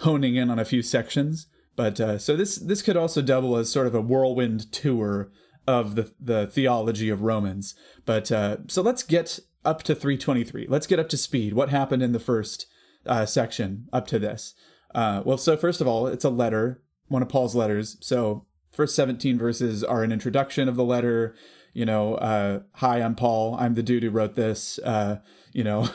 honing 0.00 0.36
in 0.36 0.50
on 0.50 0.58
a 0.58 0.64
few 0.64 0.82
sections. 0.82 1.46
But 1.76 2.00
uh, 2.00 2.18
so 2.18 2.34
this 2.34 2.56
this 2.56 2.82
could 2.82 2.96
also 2.96 3.22
double 3.22 3.56
as 3.56 3.70
sort 3.70 3.86
of 3.86 3.94
a 3.94 4.00
whirlwind 4.00 4.72
tour 4.72 5.30
of 5.66 5.94
the 5.94 6.12
the 6.18 6.48
theology 6.48 7.08
of 7.08 7.22
Romans. 7.22 7.74
But 8.04 8.32
uh, 8.32 8.56
so 8.66 8.82
let's 8.82 9.04
get 9.04 9.38
up 9.64 9.82
to 9.84 9.94
323. 9.94 10.66
Let's 10.68 10.86
get 10.86 10.98
up 10.98 11.08
to 11.10 11.16
speed. 11.16 11.52
What 11.52 11.68
happened 11.68 12.02
in 12.02 12.12
the 12.12 12.18
first 12.18 12.66
uh, 13.08 13.26
section 13.26 13.88
up 13.92 14.06
to 14.08 14.18
this. 14.18 14.54
Uh, 14.94 15.22
well, 15.24 15.38
so 15.38 15.56
first 15.56 15.80
of 15.80 15.86
all, 15.86 16.06
it's 16.06 16.24
a 16.24 16.30
letter, 16.30 16.82
one 17.08 17.22
of 17.22 17.28
Paul's 17.28 17.54
letters. 17.54 17.96
So 18.00 18.46
first 18.72 18.94
17 18.94 19.38
verses 19.38 19.82
are 19.82 20.02
an 20.02 20.12
introduction 20.12 20.68
of 20.68 20.76
the 20.76 20.84
letter. 20.84 21.34
You 21.72 21.84
know, 21.84 22.14
uh, 22.14 22.60
hi, 22.74 23.02
I'm 23.02 23.14
Paul. 23.14 23.56
I'm 23.58 23.74
the 23.74 23.82
dude 23.82 24.02
who 24.02 24.10
wrote 24.10 24.34
this. 24.34 24.78
Uh, 24.84 25.18
you 25.52 25.64
know, 25.64 25.88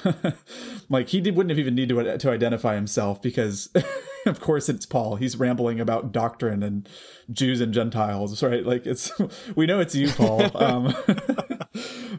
like 0.90 1.10
he 1.10 1.22
did, 1.22 1.36
wouldn't 1.36 1.52
have 1.52 1.60
even 1.60 1.76
need 1.76 1.90
to 1.90 2.18
to 2.18 2.32
identify 2.32 2.76
himself 2.76 3.22
because, 3.22 3.70
of 4.26 4.40
course, 4.40 4.70
it's 4.70 4.86
Paul. 4.86 5.16
He's 5.16 5.38
rambling 5.38 5.80
about 5.80 6.12
doctrine 6.12 6.64
and 6.64 6.88
Jews 7.32 7.62
and 7.62 7.74
Gentiles, 7.74 8.42
right? 8.44 8.66
Like 8.66 8.86
it's 8.86 9.12
we 9.56 9.66
know 9.66 9.80
it's 9.80 9.96
you, 9.96 10.10
Paul. 10.10 10.56
Um, 10.56 10.96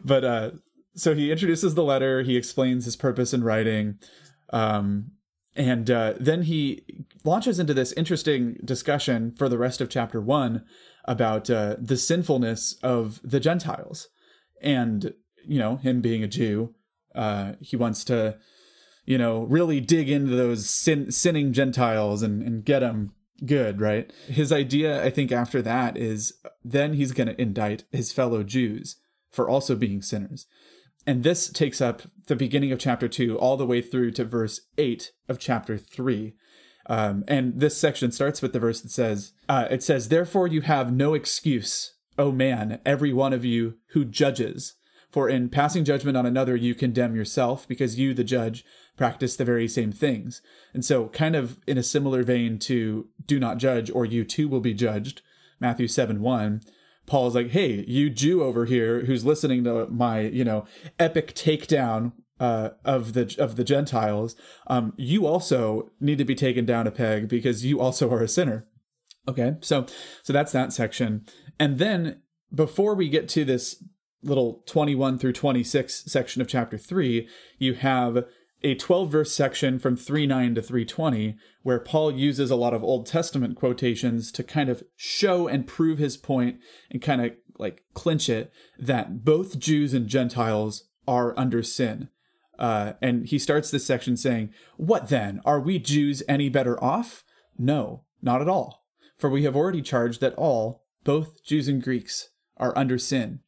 but 0.03 0.23
uh, 0.23 0.51
so 0.95 1.13
he 1.13 1.31
introduces 1.31 1.75
the 1.75 1.83
letter. 1.83 2.21
He 2.21 2.37
explains 2.37 2.85
his 2.85 2.95
purpose 2.95 3.33
in 3.33 3.43
writing. 3.43 3.99
Um, 4.51 5.11
and 5.55 5.89
uh, 5.89 6.13
then 6.19 6.43
he 6.43 6.83
launches 7.23 7.59
into 7.59 7.73
this 7.73 7.93
interesting 7.93 8.57
discussion 8.65 9.33
for 9.37 9.47
the 9.47 9.57
rest 9.57 9.79
of 9.79 9.89
chapter 9.89 10.19
one 10.19 10.65
about 11.05 11.49
uh, 11.49 11.77
the 11.79 11.97
sinfulness 11.97 12.77
of 12.83 13.21
the 13.23 13.39
Gentiles. 13.39 14.09
And, 14.61 15.13
you 15.45 15.59
know, 15.59 15.77
him 15.77 16.01
being 16.01 16.23
a 16.23 16.27
Jew, 16.27 16.75
uh, 17.13 17.53
he 17.61 17.77
wants 17.77 18.03
to, 18.05 18.37
you 19.05 19.17
know, 19.17 19.43
really 19.43 19.79
dig 19.79 20.09
into 20.09 20.35
those 20.35 20.69
sin- 20.69 21.11
sinning 21.11 21.53
Gentiles 21.53 22.21
and, 22.21 22.41
and 22.43 22.65
get 22.65 22.79
them 22.79 23.13
good, 23.45 23.79
right? 23.79 24.11
His 24.27 24.51
idea, 24.51 25.03
I 25.03 25.09
think, 25.09 25.31
after 25.31 25.61
that 25.61 25.97
is 25.97 26.33
then 26.63 26.93
he's 26.93 27.11
going 27.11 27.27
to 27.27 27.41
indict 27.41 27.83
his 27.91 28.11
fellow 28.11 28.43
Jews 28.43 28.97
for 29.31 29.47
also 29.49 29.75
being 29.75 30.01
sinners. 30.01 30.47
And 31.07 31.23
this 31.23 31.49
takes 31.49 31.81
up 31.81 32.03
the 32.27 32.35
beginning 32.35 32.71
of 32.71 32.79
chapter 32.79 33.07
two 33.07 33.37
all 33.37 33.57
the 33.57 33.65
way 33.65 33.81
through 33.81 34.11
to 34.11 34.25
verse 34.25 34.61
eight 34.77 35.11
of 35.29 35.39
chapter 35.39 35.77
three. 35.77 36.33
Um, 36.87 37.23
and 37.27 37.59
this 37.59 37.77
section 37.77 38.11
starts 38.11 38.41
with 38.41 38.53
the 38.53 38.59
verse 38.59 38.81
that 38.81 38.91
says, 38.91 39.33
uh, 39.49 39.67
It 39.69 39.83
says, 39.83 40.09
Therefore 40.09 40.47
you 40.47 40.61
have 40.61 40.91
no 40.91 41.13
excuse, 41.13 41.95
O 42.17 42.31
man, 42.31 42.79
every 42.85 43.13
one 43.13 43.33
of 43.33 43.45
you 43.45 43.75
who 43.89 44.05
judges. 44.05 44.75
For 45.09 45.29
in 45.29 45.49
passing 45.49 45.85
judgment 45.85 46.17
on 46.17 46.25
another, 46.25 46.55
you 46.55 46.75
condemn 46.75 47.15
yourself, 47.15 47.65
because 47.67 47.97
you, 47.97 48.13
the 48.13 48.23
judge, 48.23 48.65
practice 48.97 49.35
the 49.35 49.45
very 49.45 49.67
same 49.67 49.93
things. 49.93 50.41
And 50.73 50.83
so, 50.83 51.07
kind 51.07 51.35
of 51.37 51.57
in 51.65 51.77
a 51.77 51.83
similar 51.83 52.21
vein 52.21 52.59
to 52.59 53.07
do 53.25 53.39
not 53.39 53.57
judge, 53.57 53.89
or 53.89 54.05
you 54.05 54.25
too 54.25 54.49
will 54.49 54.59
be 54.59 54.73
judged, 54.73 55.21
Matthew 55.59 55.87
7 55.87 56.21
1, 56.21 56.61
Paul's 57.05 57.35
like, 57.35 57.51
"Hey, 57.51 57.83
you 57.87 58.09
Jew 58.09 58.43
over 58.43 58.65
here 58.65 59.05
who's 59.05 59.25
listening 59.25 59.63
to 59.63 59.87
my, 59.87 60.21
you 60.21 60.43
know, 60.43 60.65
epic 60.99 61.33
takedown 61.33 62.13
uh, 62.39 62.69
of 62.83 63.13
the 63.13 63.35
of 63.37 63.55
the 63.55 63.63
Gentiles, 63.63 64.35
um, 64.67 64.93
you 64.97 65.25
also 65.25 65.91
need 65.99 66.17
to 66.17 66.25
be 66.25 66.35
taken 66.35 66.65
down 66.65 66.87
a 66.87 66.91
peg 66.91 67.27
because 67.27 67.65
you 67.65 67.79
also 67.79 68.11
are 68.11 68.21
a 68.21 68.27
sinner." 68.27 68.67
Okay, 69.27 69.55
so 69.61 69.85
so 70.23 70.33
that's 70.33 70.51
that 70.51 70.73
section, 70.73 71.25
and 71.59 71.79
then 71.79 72.21
before 72.53 72.95
we 72.95 73.09
get 73.09 73.27
to 73.29 73.43
this 73.43 73.83
little 74.23 74.63
21 74.65 75.19
through 75.19 75.33
26 75.33 76.03
section 76.07 76.41
of 76.41 76.47
chapter 76.47 76.79
3 76.79 77.27
you 77.59 77.75
have 77.75 78.25
a 78.65 78.73
12 78.73 79.11
verse 79.11 79.31
section 79.31 79.77
from 79.77 79.95
3:9 79.95 80.55
to 80.55 80.61
320 80.61 81.37
where 81.61 81.79
Paul 81.79 82.11
uses 82.11 82.49
a 82.49 82.55
lot 82.55 82.73
of 82.73 82.83
Old 82.83 83.05
Testament 83.05 83.55
quotations 83.55 84.31
to 84.31 84.43
kind 84.43 84.69
of 84.69 84.83
show 84.95 85.47
and 85.47 85.67
prove 85.67 85.99
his 85.99 86.17
point 86.17 86.59
and 86.89 86.99
kind 86.99 87.21
of 87.23 87.33
like 87.59 87.83
clinch 87.93 88.27
it 88.27 88.51
that 88.79 89.23
both 89.23 89.59
Jews 89.59 89.93
and 89.93 90.07
Gentiles 90.07 90.85
are 91.07 91.37
under 91.37 91.61
sin. 91.61 92.09
Uh, 92.57 92.93
and 93.03 93.27
he 93.27 93.37
starts 93.37 93.69
this 93.69 93.85
section 93.85 94.17
saying, 94.17 94.51
What 94.77 95.09
then? 95.09 95.41
Are 95.45 95.59
we 95.59 95.77
Jews 95.77 96.23
any 96.27 96.49
better 96.49 96.83
off? 96.83 97.23
No, 97.59 98.05
not 98.23 98.41
at 98.41 98.49
all. 98.49 98.83
For 99.15 99.29
we 99.29 99.43
have 99.43 99.55
already 99.55 99.83
charged 99.83 100.21
that 100.21 100.33
all, 100.35 100.83
both 101.03 101.43
Jews 101.43 101.67
and 101.67 101.83
Greeks, 101.83 102.29
are 102.57 102.75
under 102.75 102.97
sin. 102.97 103.41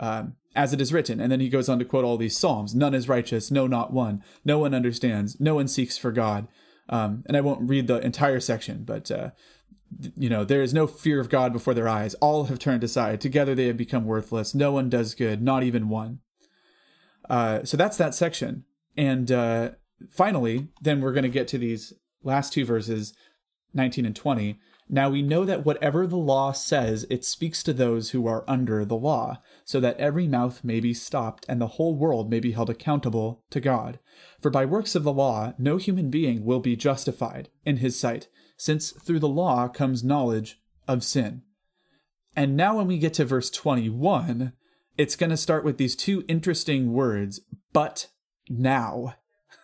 Um, 0.00 0.36
as 0.54 0.72
it 0.72 0.80
is 0.80 0.92
written. 0.92 1.20
And 1.20 1.30
then 1.30 1.40
he 1.40 1.48
goes 1.48 1.68
on 1.68 1.78
to 1.78 1.84
quote 1.84 2.04
all 2.04 2.16
these 2.16 2.38
Psalms 2.38 2.74
None 2.74 2.94
is 2.94 3.08
righteous, 3.08 3.50
no, 3.50 3.66
not 3.66 3.92
one. 3.92 4.22
No 4.44 4.58
one 4.58 4.74
understands, 4.74 5.40
no 5.40 5.54
one 5.54 5.68
seeks 5.68 5.98
for 5.98 6.12
God. 6.12 6.48
Um, 6.88 7.24
and 7.26 7.36
I 7.36 7.40
won't 7.40 7.68
read 7.68 7.86
the 7.86 7.98
entire 8.00 8.40
section, 8.40 8.84
but 8.84 9.10
uh, 9.10 9.30
you 10.16 10.28
know, 10.28 10.44
there 10.44 10.62
is 10.62 10.74
no 10.74 10.86
fear 10.86 11.20
of 11.20 11.28
God 11.28 11.52
before 11.52 11.74
their 11.74 11.88
eyes. 11.88 12.14
All 12.14 12.44
have 12.44 12.58
turned 12.58 12.84
aside. 12.84 13.20
Together 13.20 13.54
they 13.54 13.66
have 13.66 13.76
become 13.76 14.04
worthless. 14.04 14.54
No 14.54 14.72
one 14.72 14.88
does 14.88 15.14
good, 15.14 15.42
not 15.42 15.62
even 15.62 15.88
one. 15.88 16.20
Uh, 17.28 17.64
so 17.64 17.76
that's 17.76 17.96
that 17.96 18.14
section. 18.14 18.64
And 18.96 19.30
uh, 19.32 19.70
finally, 20.10 20.68
then 20.80 21.00
we're 21.00 21.12
going 21.12 21.24
to 21.24 21.28
get 21.28 21.48
to 21.48 21.58
these 21.58 21.92
last 22.22 22.52
two 22.52 22.64
verses, 22.64 23.14
19 23.72 24.06
and 24.06 24.16
20. 24.16 24.58
Now 24.88 25.08
we 25.08 25.22
know 25.22 25.44
that 25.44 25.64
whatever 25.64 26.06
the 26.06 26.16
law 26.16 26.52
says, 26.52 27.06
it 27.08 27.24
speaks 27.24 27.62
to 27.62 27.72
those 27.72 28.10
who 28.10 28.26
are 28.26 28.44
under 28.46 28.84
the 28.84 28.96
law, 28.96 29.40
so 29.64 29.80
that 29.80 29.98
every 29.98 30.28
mouth 30.28 30.62
may 30.62 30.78
be 30.78 30.92
stopped 30.92 31.46
and 31.48 31.60
the 31.60 31.68
whole 31.68 31.96
world 31.96 32.30
may 32.30 32.38
be 32.38 32.52
held 32.52 32.68
accountable 32.68 33.42
to 33.50 33.60
God. 33.60 33.98
For 34.40 34.50
by 34.50 34.66
works 34.66 34.94
of 34.94 35.02
the 35.02 35.12
law, 35.12 35.54
no 35.58 35.78
human 35.78 36.10
being 36.10 36.44
will 36.44 36.60
be 36.60 36.76
justified 36.76 37.48
in 37.64 37.78
his 37.78 37.98
sight, 37.98 38.28
since 38.58 38.90
through 38.90 39.20
the 39.20 39.28
law 39.28 39.68
comes 39.68 40.04
knowledge 40.04 40.60
of 40.86 41.02
sin. 41.02 41.42
And 42.36 42.56
now, 42.56 42.76
when 42.76 42.86
we 42.86 42.98
get 42.98 43.14
to 43.14 43.24
verse 43.24 43.48
21, 43.48 44.52
it's 44.98 45.16
going 45.16 45.30
to 45.30 45.36
start 45.36 45.64
with 45.64 45.78
these 45.78 45.96
two 45.96 46.24
interesting 46.28 46.92
words, 46.92 47.40
but 47.72 48.08
now. 48.48 49.14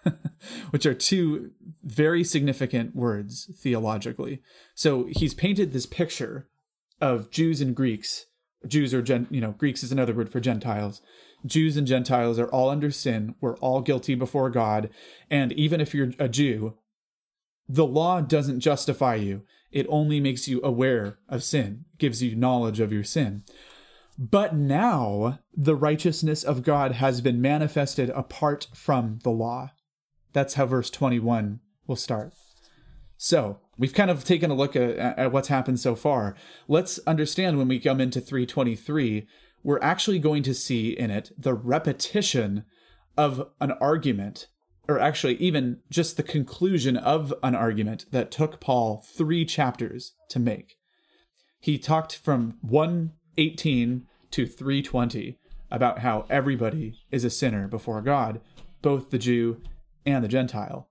which 0.71 0.87
are 0.87 0.95
two 0.95 1.51
very 1.83 2.25
significant 2.25 2.95
words 2.95 3.51
theologically. 3.61 4.41
So 4.75 5.09
he's 5.11 5.35
painted 5.35 5.73
this 5.73 5.87
picture 5.87 6.49
of 7.01 7.31
Jews 7.31 7.61
and 7.61 7.75
Greeks. 7.75 8.27
Jews 8.67 8.93
or 8.93 9.01
gen, 9.01 9.27
you 9.31 9.41
know, 9.41 9.53
Greeks 9.53 9.83
is 9.83 9.93
another 9.93 10.15
word 10.15 10.31
for 10.31 10.41
Gentiles. 10.41 11.01
Jews 11.47 11.77
and 11.77 11.87
Gentiles 11.87 12.39
are 12.39 12.49
all 12.49 12.69
under 12.69 12.91
sin. 12.91 13.35
We're 13.41 13.57
all 13.57 13.81
guilty 13.81 14.15
before 14.15 14.51
God. 14.51 14.91
And 15.31 15.53
even 15.53 15.81
if 15.81 15.95
you're 15.95 16.13
a 16.19 16.29
Jew, 16.29 16.75
the 17.69 17.87
law 17.87 18.21
doesn't 18.21 18.61
justify 18.61 19.15
you. 19.15 19.43
It 19.71 19.87
only 19.89 20.21
makes 20.21 20.49
you 20.49 20.61
aware 20.63 21.19
of 21.29 21.45
sin, 21.45 21.85
gives 21.97 22.23
you 22.23 22.35
knowledge 22.35 22.81
of 22.81 22.93
your 22.93 23.05
sin. 23.05 23.45
But 24.19 24.55
now 24.55 25.39
the 25.57 25.77
righteousness 25.77 26.43
of 26.45 26.63
God 26.63 26.93
has 26.93 27.21
been 27.23 27.41
manifested 27.41 28.11
apart 28.11 28.67
from 28.75 29.21
the 29.23 29.31
law. 29.31 29.71
That's 30.33 30.55
how 30.55 30.67
verse 30.67 30.91
21 30.91 31.61
will 31.87 31.97
start. 31.97 32.33
So, 33.17 33.61
we've 33.77 33.95
kind 33.95 34.11
of 34.11 34.25
taken 34.25 34.51
a 34.51 34.55
look 34.55 34.75
at, 34.75 34.97
at, 34.97 35.33
what's 35.33 35.49
happened 35.49 35.79
so 35.79 35.95
far. 35.95 36.35
Let's 36.69 36.99
understand 37.01 37.59
when 37.59 37.69
we 37.69 37.79
come 37.79 38.01
into 38.01 38.21
323, 38.21 39.27
we're 39.63 39.81
actually 39.83 40.19
going 40.19 40.43
to 40.45 40.55
see 40.55 40.91
in 40.91 41.11
it 41.11 41.31
the 41.37 41.53
repetition 41.53 42.65
of 43.19 43.49
an 43.61 43.73
argument, 43.73 44.47
or 44.89 44.99
actually, 44.99 45.35
even 45.37 45.81
just 45.91 46.17
the 46.17 46.23
conclusion 46.23 46.97
of 46.97 47.35
an 47.43 47.55
argument 47.55 48.07
that 48.11 48.31
took 48.31 48.59
Paul 48.59 49.05
three 49.15 49.45
chapters 49.45 50.15
to 50.31 50.39
make. 50.39 50.77
He 51.61 51.79
talked 51.79 52.17
from 52.17 52.57
118 52.63 54.07
to 54.31 54.47
320 54.47 55.39
about 55.71 55.99
how 55.99 56.25
everybody 56.31 56.95
is 57.11 57.25
a 57.25 57.31
sinner 57.31 57.69
before 57.69 58.01
God, 58.01 58.41
both 58.81 59.11
the 59.11 59.19
Jew 59.19 59.61
and 60.07 60.23
the 60.25 60.29
Gentile. 60.29 60.89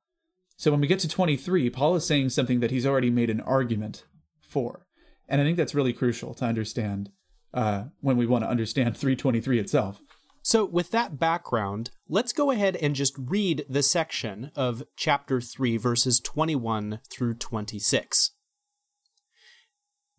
So 0.57 0.71
when 0.71 0.81
we 0.81 0.87
get 0.87 0.99
to 0.99 1.07
23, 1.07 1.69
Paul 1.69 1.95
is 1.95 2.05
saying 2.05 2.29
something 2.29 2.59
that 2.59 2.71
he's 2.71 2.85
already 2.85 3.09
made 3.09 3.29
an 3.29 3.41
argument 3.41 4.03
for. 4.41 4.85
And 5.27 5.39
I 5.39 5.43
think 5.43 5.57
that's 5.57 5.75
really 5.75 5.93
crucial 5.93 6.33
to 6.33 6.45
understand 6.45 7.11
uh, 7.53 7.85
when 8.01 8.17
we 8.17 8.25
want 8.25 8.43
to 8.43 8.49
understand 8.49 8.97
323 8.97 9.59
itself. 9.59 10.01
So, 10.41 10.65
with 10.65 10.91
that 10.91 11.19
background, 11.19 11.91
let's 12.07 12.33
go 12.33 12.49
ahead 12.49 12.75
and 12.77 12.95
just 12.95 13.13
read 13.17 13.65
the 13.69 13.83
section 13.83 14.51
of 14.55 14.83
chapter 14.95 15.41
3, 15.41 15.77
verses 15.77 16.19
21 16.19 16.99
through 17.11 17.35
26. 17.35 18.31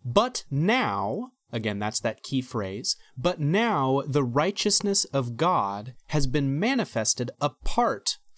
But 0.05 0.45
now, 0.51 1.33
again, 1.53 1.79
that's 1.79 2.01
that 2.01 2.23
key 2.23 2.43
phrase, 2.43 2.97
but 3.17 3.41
now 3.41 4.03
the 4.07 4.23
righteousness 4.23 5.05
of 5.07 5.37
God 5.37 5.95
has 6.09 6.27
been 6.27 6.59
manifested 6.59 7.31
apart 7.41 8.19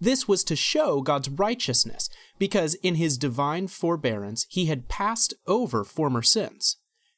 This 0.00 0.28
was 0.28 0.44
to 0.44 0.56
show 0.56 1.00
God's 1.00 1.28
righteousness, 1.28 2.08
because 2.38 2.74
in 2.74 2.94
his 2.94 3.18
divine 3.18 3.66
forbearance 3.66 4.46
he 4.48 4.66
had 4.66 4.88
passed 4.88 5.34
over 5.46 5.84
former 5.84 6.22
sins. 6.22 6.76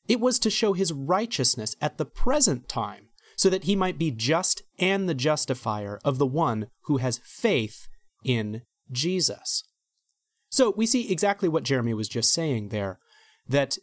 It 0.09 0.21
was 0.21 0.39
to 0.41 0.51
show 0.51 0.73
his 0.73 0.93
righteousness 0.93 1.77
at 1.81 1.99
the 1.99 2.07
present 2.07 2.69
time, 2.69 3.09
so 3.37 3.49
that 3.51 3.65
he 3.65 3.77
might 3.77 3.99
be 3.99 4.11
just 4.11 4.63
and 4.79 5.09
the 5.09 5.15
justifier 5.15 5.99
of 6.05 6.19
the 6.19 6.27
one 6.27 6.69
who 6.83 6.99
has 6.99 7.21
faith 7.25 7.89
in 8.25 8.63
Jesus. 8.91 9.63
So 10.51 10.75
we 10.77 10.85
see 10.87 11.11
exactly 11.11 11.49
what 11.49 11.63
Jeremy 11.63 11.95
was 11.95 12.09
just 12.09 12.33
saying 12.33 12.69
there 12.69 12.99
that 13.49 13.79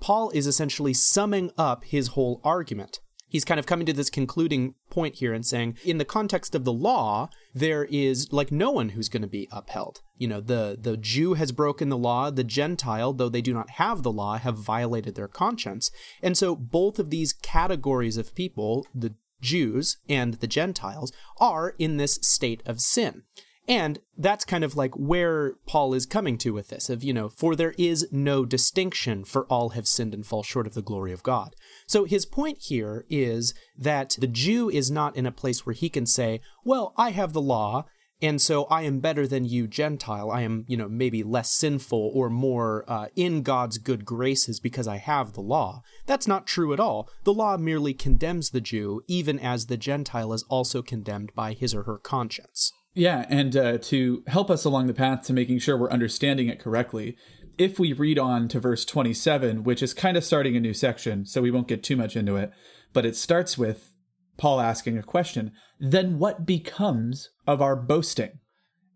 Paul 0.00 0.30
is 0.30 0.46
essentially 0.46 0.92
summing 0.92 1.50
up 1.56 1.84
his 1.84 2.08
whole 2.08 2.40
argument 2.44 3.00
he's 3.28 3.44
kind 3.44 3.58
of 3.58 3.66
coming 3.66 3.86
to 3.86 3.92
this 3.92 4.10
concluding 4.10 4.74
point 4.90 5.16
here 5.16 5.32
and 5.32 5.44
saying 5.44 5.76
in 5.84 5.98
the 5.98 6.04
context 6.04 6.54
of 6.54 6.64
the 6.64 6.72
law 6.72 7.28
there 7.54 7.84
is 7.84 8.32
like 8.32 8.52
no 8.52 8.70
one 8.70 8.90
who's 8.90 9.08
going 9.08 9.22
to 9.22 9.28
be 9.28 9.48
upheld. 9.50 10.02
You 10.16 10.28
know 10.28 10.40
the 10.40 10.78
the 10.80 10.96
jew 10.96 11.34
has 11.34 11.52
broken 11.52 11.88
the 11.88 11.98
law 11.98 12.30
the 12.30 12.44
gentile 12.44 13.12
though 13.12 13.28
they 13.28 13.42
do 13.42 13.54
not 13.54 13.70
have 13.70 14.02
the 14.02 14.12
law 14.12 14.38
have 14.38 14.56
violated 14.56 15.14
their 15.14 15.28
conscience. 15.28 15.90
And 16.22 16.36
so 16.36 16.54
both 16.56 16.98
of 16.98 17.10
these 17.10 17.32
categories 17.32 18.16
of 18.16 18.34
people 18.34 18.86
the 18.94 19.14
jews 19.40 19.98
and 20.08 20.34
the 20.34 20.46
gentiles 20.46 21.12
are 21.38 21.74
in 21.78 21.98
this 21.98 22.18
state 22.22 22.62
of 22.64 22.80
sin 22.80 23.22
and 23.68 23.98
that's 24.16 24.44
kind 24.44 24.62
of 24.62 24.76
like 24.76 24.94
where 24.94 25.54
Paul 25.66 25.92
is 25.92 26.06
coming 26.06 26.38
to 26.38 26.52
with 26.52 26.68
this 26.68 26.88
of, 26.88 27.02
you 27.02 27.12
know, 27.12 27.28
for 27.28 27.56
there 27.56 27.74
is 27.76 28.08
no 28.12 28.44
distinction, 28.44 29.24
for 29.24 29.44
all 29.46 29.70
have 29.70 29.88
sinned 29.88 30.14
and 30.14 30.24
fall 30.24 30.42
short 30.42 30.66
of 30.66 30.74
the 30.74 30.82
glory 30.82 31.12
of 31.12 31.22
God. 31.22 31.54
So 31.86 32.04
his 32.04 32.26
point 32.26 32.58
here 32.60 33.04
is 33.10 33.54
that 33.76 34.16
the 34.20 34.28
Jew 34.28 34.70
is 34.70 34.90
not 34.90 35.16
in 35.16 35.26
a 35.26 35.32
place 35.32 35.66
where 35.66 35.74
he 35.74 35.88
can 35.88 36.06
say, 36.06 36.40
well, 36.64 36.94
I 36.96 37.10
have 37.10 37.32
the 37.32 37.40
law, 37.40 37.86
and 38.22 38.40
so 38.40 38.64
I 38.64 38.82
am 38.82 39.00
better 39.00 39.26
than 39.26 39.44
you, 39.44 39.66
Gentile. 39.66 40.30
I 40.30 40.42
am, 40.42 40.64
you 40.68 40.76
know, 40.76 40.88
maybe 40.88 41.22
less 41.22 41.50
sinful 41.50 42.12
or 42.14 42.30
more 42.30 42.84
uh, 42.88 43.08
in 43.14 43.42
God's 43.42 43.78
good 43.78 44.04
graces 44.04 44.58
because 44.58 44.88
I 44.88 44.96
have 44.96 45.32
the 45.32 45.42
law. 45.42 45.82
That's 46.06 46.26
not 46.26 46.46
true 46.46 46.72
at 46.72 46.80
all. 46.80 47.10
The 47.24 47.34
law 47.34 47.56
merely 47.56 47.92
condemns 47.92 48.50
the 48.50 48.60
Jew, 48.60 49.02
even 49.06 49.38
as 49.38 49.66
the 49.66 49.76
Gentile 49.76 50.32
is 50.32 50.44
also 50.44 50.80
condemned 50.80 51.34
by 51.34 51.52
his 51.52 51.74
or 51.74 51.82
her 51.82 51.98
conscience. 51.98 52.72
Yeah, 52.96 53.26
and 53.28 53.54
uh, 53.54 53.76
to 53.76 54.24
help 54.26 54.50
us 54.50 54.64
along 54.64 54.86
the 54.86 54.94
path 54.94 55.24
to 55.24 55.34
making 55.34 55.58
sure 55.58 55.76
we're 55.76 55.90
understanding 55.90 56.48
it 56.48 56.58
correctly, 56.58 57.18
if 57.58 57.78
we 57.78 57.92
read 57.92 58.18
on 58.18 58.48
to 58.48 58.58
verse 58.58 58.86
27, 58.86 59.64
which 59.64 59.82
is 59.82 59.92
kind 59.92 60.16
of 60.16 60.24
starting 60.24 60.56
a 60.56 60.60
new 60.60 60.72
section, 60.72 61.26
so 61.26 61.42
we 61.42 61.50
won't 61.50 61.68
get 61.68 61.82
too 61.82 61.94
much 61.94 62.16
into 62.16 62.36
it, 62.36 62.52
but 62.94 63.04
it 63.04 63.14
starts 63.14 63.58
with 63.58 63.92
Paul 64.38 64.62
asking 64.62 64.96
a 64.96 65.02
question 65.02 65.52
Then 65.78 66.18
what 66.18 66.46
becomes 66.46 67.28
of 67.46 67.60
our 67.60 67.76
boasting? 67.76 68.38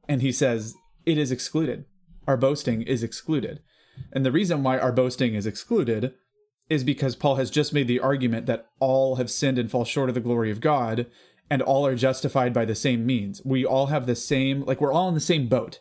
And 0.09 0.23
he 0.23 0.33
says, 0.33 0.75
It 1.05 1.19
is 1.19 1.31
excluded. 1.31 1.85
Our 2.27 2.39
boasting 2.39 2.81
is 2.81 3.03
excluded. 3.03 3.61
And 4.13 4.25
the 4.25 4.33
reason 4.33 4.63
why 4.63 4.79
our 4.79 4.93
boasting 4.93 5.35
is 5.35 5.47
excluded 5.47 6.15
is 6.71 6.85
because 6.85 7.17
Paul 7.17 7.35
has 7.35 7.51
just 7.51 7.75
made 7.75 7.89
the 7.89 8.01
argument 8.01 8.47
that 8.47 8.69
all 8.79 9.17
have 9.17 9.31
sinned 9.31 9.59
and 9.59 9.71
fall 9.71 9.85
short 9.85 10.09
of 10.09 10.15
the 10.15 10.23
glory 10.23 10.51
of 10.51 10.63
God, 10.63 11.07
and 11.51 11.61
all 11.61 11.85
are 11.85 11.97
justified 11.97 12.55
by 12.55 12.65
the 12.65 12.77
same 12.77 13.05
means. 13.05 13.43
We 13.45 13.67
all 13.67 13.87
have 13.87 14.07
the 14.07 14.15
same, 14.15 14.63
like 14.65 14.81
we're 14.81 14.93
all 14.93 15.09
in 15.09 15.15
the 15.15 15.21
same 15.21 15.49
boat, 15.49 15.81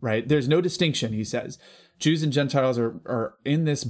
right? 0.00 0.28
There's 0.28 0.48
no 0.48 0.60
distinction, 0.60 1.14
he 1.14 1.24
says. 1.24 1.58
Jews 1.98 2.22
and 2.22 2.32
Gentiles 2.32 2.78
are, 2.78 3.00
are 3.06 3.34
in 3.44 3.64
this 3.64 3.88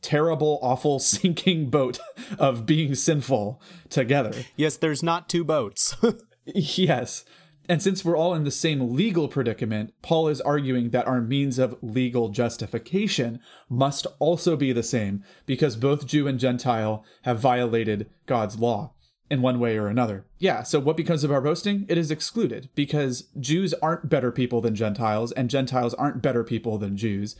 terrible, 0.00 0.58
awful, 0.62 0.98
sinking 1.00 1.68
boat 1.70 1.98
of 2.38 2.64
being 2.64 2.94
sinful 2.94 3.60
together. 3.90 4.32
Yes, 4.56 4.76
there's 4.76 5.02
not 5.02 5.28
two 5.28 5.44
boats. 5.44 5.96
yes. 6.46 7.24
And 7.66 7.82
since 7.82 8.04
we're 8.04 8.16
all 8.16 8.34
in 8.34 8.44
the 8.44 8.50
same 8.50 8.94
legal 8.94 9.26
predicament, 9.26 9.94
Paul 10.02 10.28
is 10.28 10.42
arguing 10.42 10.90
that 10.90 11.06
our 11.06 11.22
means 11.22 11.58
of 11.58 11.78
legal 11.80 12.28
justification 12.28 13.40
must 13.70 14.06
also 14.18 14.54
be 14.54 14.70
the 14.72 14.82
same 14.82 15.24
because 15.46 15.76
both 15.76 16.06
Jew 16.06 16.26
and 16.26 16.38
Gentile 16.38 17.02
have 17.22 17.40
violated 17.40 18.10
God's 18.26 18.58
law 18.58 18.93
in 19.30 19.40
one 19.42 19.58
way 19.58 19.76
or 19.78 19.88
another. 19.88 20.26
Yeah, 20.38 20.62
so 20.62 20.78
what 20.78 20.96
becomes 20.96 21.24
of 21.24 21.32
our 21.32 21.40
boasting? 21.40 21.86
It 21.88 21.96
is 21.96 22.10
excluded 22.10 22.68
because 22.74 23.28
Jews 23.40 23.72
aren't 23.74 24.08
better 24.08 24.30
people 24.30 24.60
than 24.60 24.74
Gentiles, 24.74 25.32
and 25.32 25.48
Gentiles 25.48 25.94
aren't 25.94 26.22
better 26.22 26.44
people 26.44 26.78
than 26.78 26.96
Jews. 26.96 27.36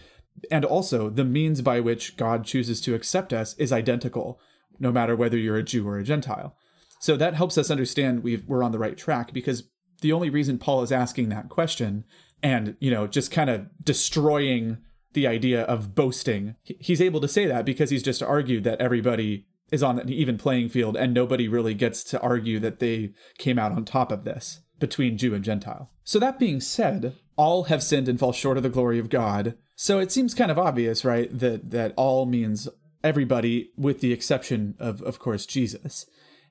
and 0.50 0.64
also 0.64 1.10
the 1.10 1.24
means 1.24 1.62
by 1.62 1.80
which 1.80 2.16
God 2.16 2.44
chooses 2.44 2.80
to 2.82 2.94
accept 2.94 3.32
us 3.32 3.54
is 3.54 3.72
identical, 3.72 4.40
no 4.78 4.90
matter 4.90 5.14
whether 5.16 5.36
you're 5.36 5.56
a 5.56 5.62
Jew 5.62 5.86
or 5.86 5.98
a 5.98 6.04
Gentile. 6.04 6.56
So 7.00 7.16
that 7.16 7.34
helps 7.34 7.58
us 7.58 7.70
understand 7.70 8.22
we 8.22 8.42
are 8.50 8.62
on 8.62 8.72
the 8.72 8.78
right 8.78 8.96
track 8.96 9.32
because 9.32 9.68
the 10.00 10.12
only 10.12 10.30
reason 10.30 10.58
Paul 10.58 10.82
is 10.82 10.92
asking 10.92 11.28
that 11.28 11.48
question 11.48 12.04
and, 12.42 12.76
you 12.80 12.90
know, 12.90 13.06
just 13.06 13.30
kind 13.30 13.50
of 13.50 13.66
destroying 13.82 14.78
the 15.12 15.26
idea 15.26 15.62
of 15.62 15.94
boasting, 15.94 16.56
he's 16.64 17.00
able 17.00 17.20
to 17.20 17.28
say 17.28 17.46
that 17.46 17.64
because 17.64 17.90
he's 17.90 18.02
just 18.02 18.22
argued 18.22 18.64
that 18.64 18.80
everybody 18.80 19.46
is 19.74 19.82
on 19.82 19.98
an 19.98 20.08
even 20.08 20.38
playing 20.38 20.68
field 20.68 20.96
and 20.96 21.12
nobody 21.12 21.48
really 21.48 21.74
gets 21.74 22.04
to 22.04 22.20
argue 22.20 22.60
that 22.60 22.78
they 22.78 23.12
came 23.38 23.58
out 23.58 23.72
on 23.72 23.84
top 23.84 24.12
of 24.12 24.24
this 24.24 24.60
between 24.78 25.18
Jew 25.18 25.34
and 25.34 25.44
Gentile. 25.44 25.90
So 26.04 26.18
that 26.20 26.38
being 26.38 26.60
said, 26.60 27.16
all 27.36 27.64
have 27.64 27.82
sinned 27.82 28.08
and 28.08 28.18
fall 28.18 28.32
short 28.32 28.56
of 28.56 28.62
the 28.62 28.68
glory 28.68 28.98
of 28.98 29.10
God. 29.10 29.56
So 29.74 29.98
it 29.98 30.12
seems 30.12 30.32
kind 30.34 30.50
of 30.50 30.58
obvious, 30.58 31.04
right, 31.04 31.28
that 31.36 31.70
that 31.70 31.92
all 31.96 32.24
means 32.24 32.68
everybody 33.02 33.70
with 33.76 34.00
the 34.00 34.12
exception 34.12 34.76
of 34.78 35.02
of 35.02 35.18
course 35.18 35.44
Jesus. 35.44 36.06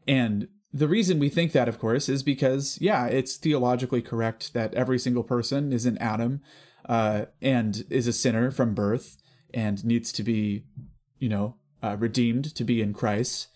And 0.07 0.49
the 0.73 0.87
reason 0.87 1.19
we 1.19 1.29
think 1.29 1.53
that 1.53 1.69
of 1.69 1.79
course 1.79 2.09
is 2.09 2.23
because 2.23 2.77
yeah, 2.81 3.05
it's 3.05 3.37
theologically 3.37 4.01
correct 4.01 4.53
that 4.53 4.73
every 4.73 4.99
single 4.99 5.23
person 5.23 5.71
is 5.71 5.85
an 5.85 5.97
Adam 5.99 6.41
uh, 6.89 7.25
and 7.41 7.85
is 7.89 8.07
a 8.07 8.13
sinner 8.13 8.51
from 8.51 8.73
birth 8.73 9.17
and 9.53 9.85
needs 9.85 10.11
to 10.11 10.23
be, 10.23 10.65
you 11.19 11.29
know, 11.29 11.55
uh, 11.83 11.97
redeemed 11.99 12.55
to 12.55 12.63
be 12.63 12.81
in 12.81 12.93
Christ. 12.93 13.47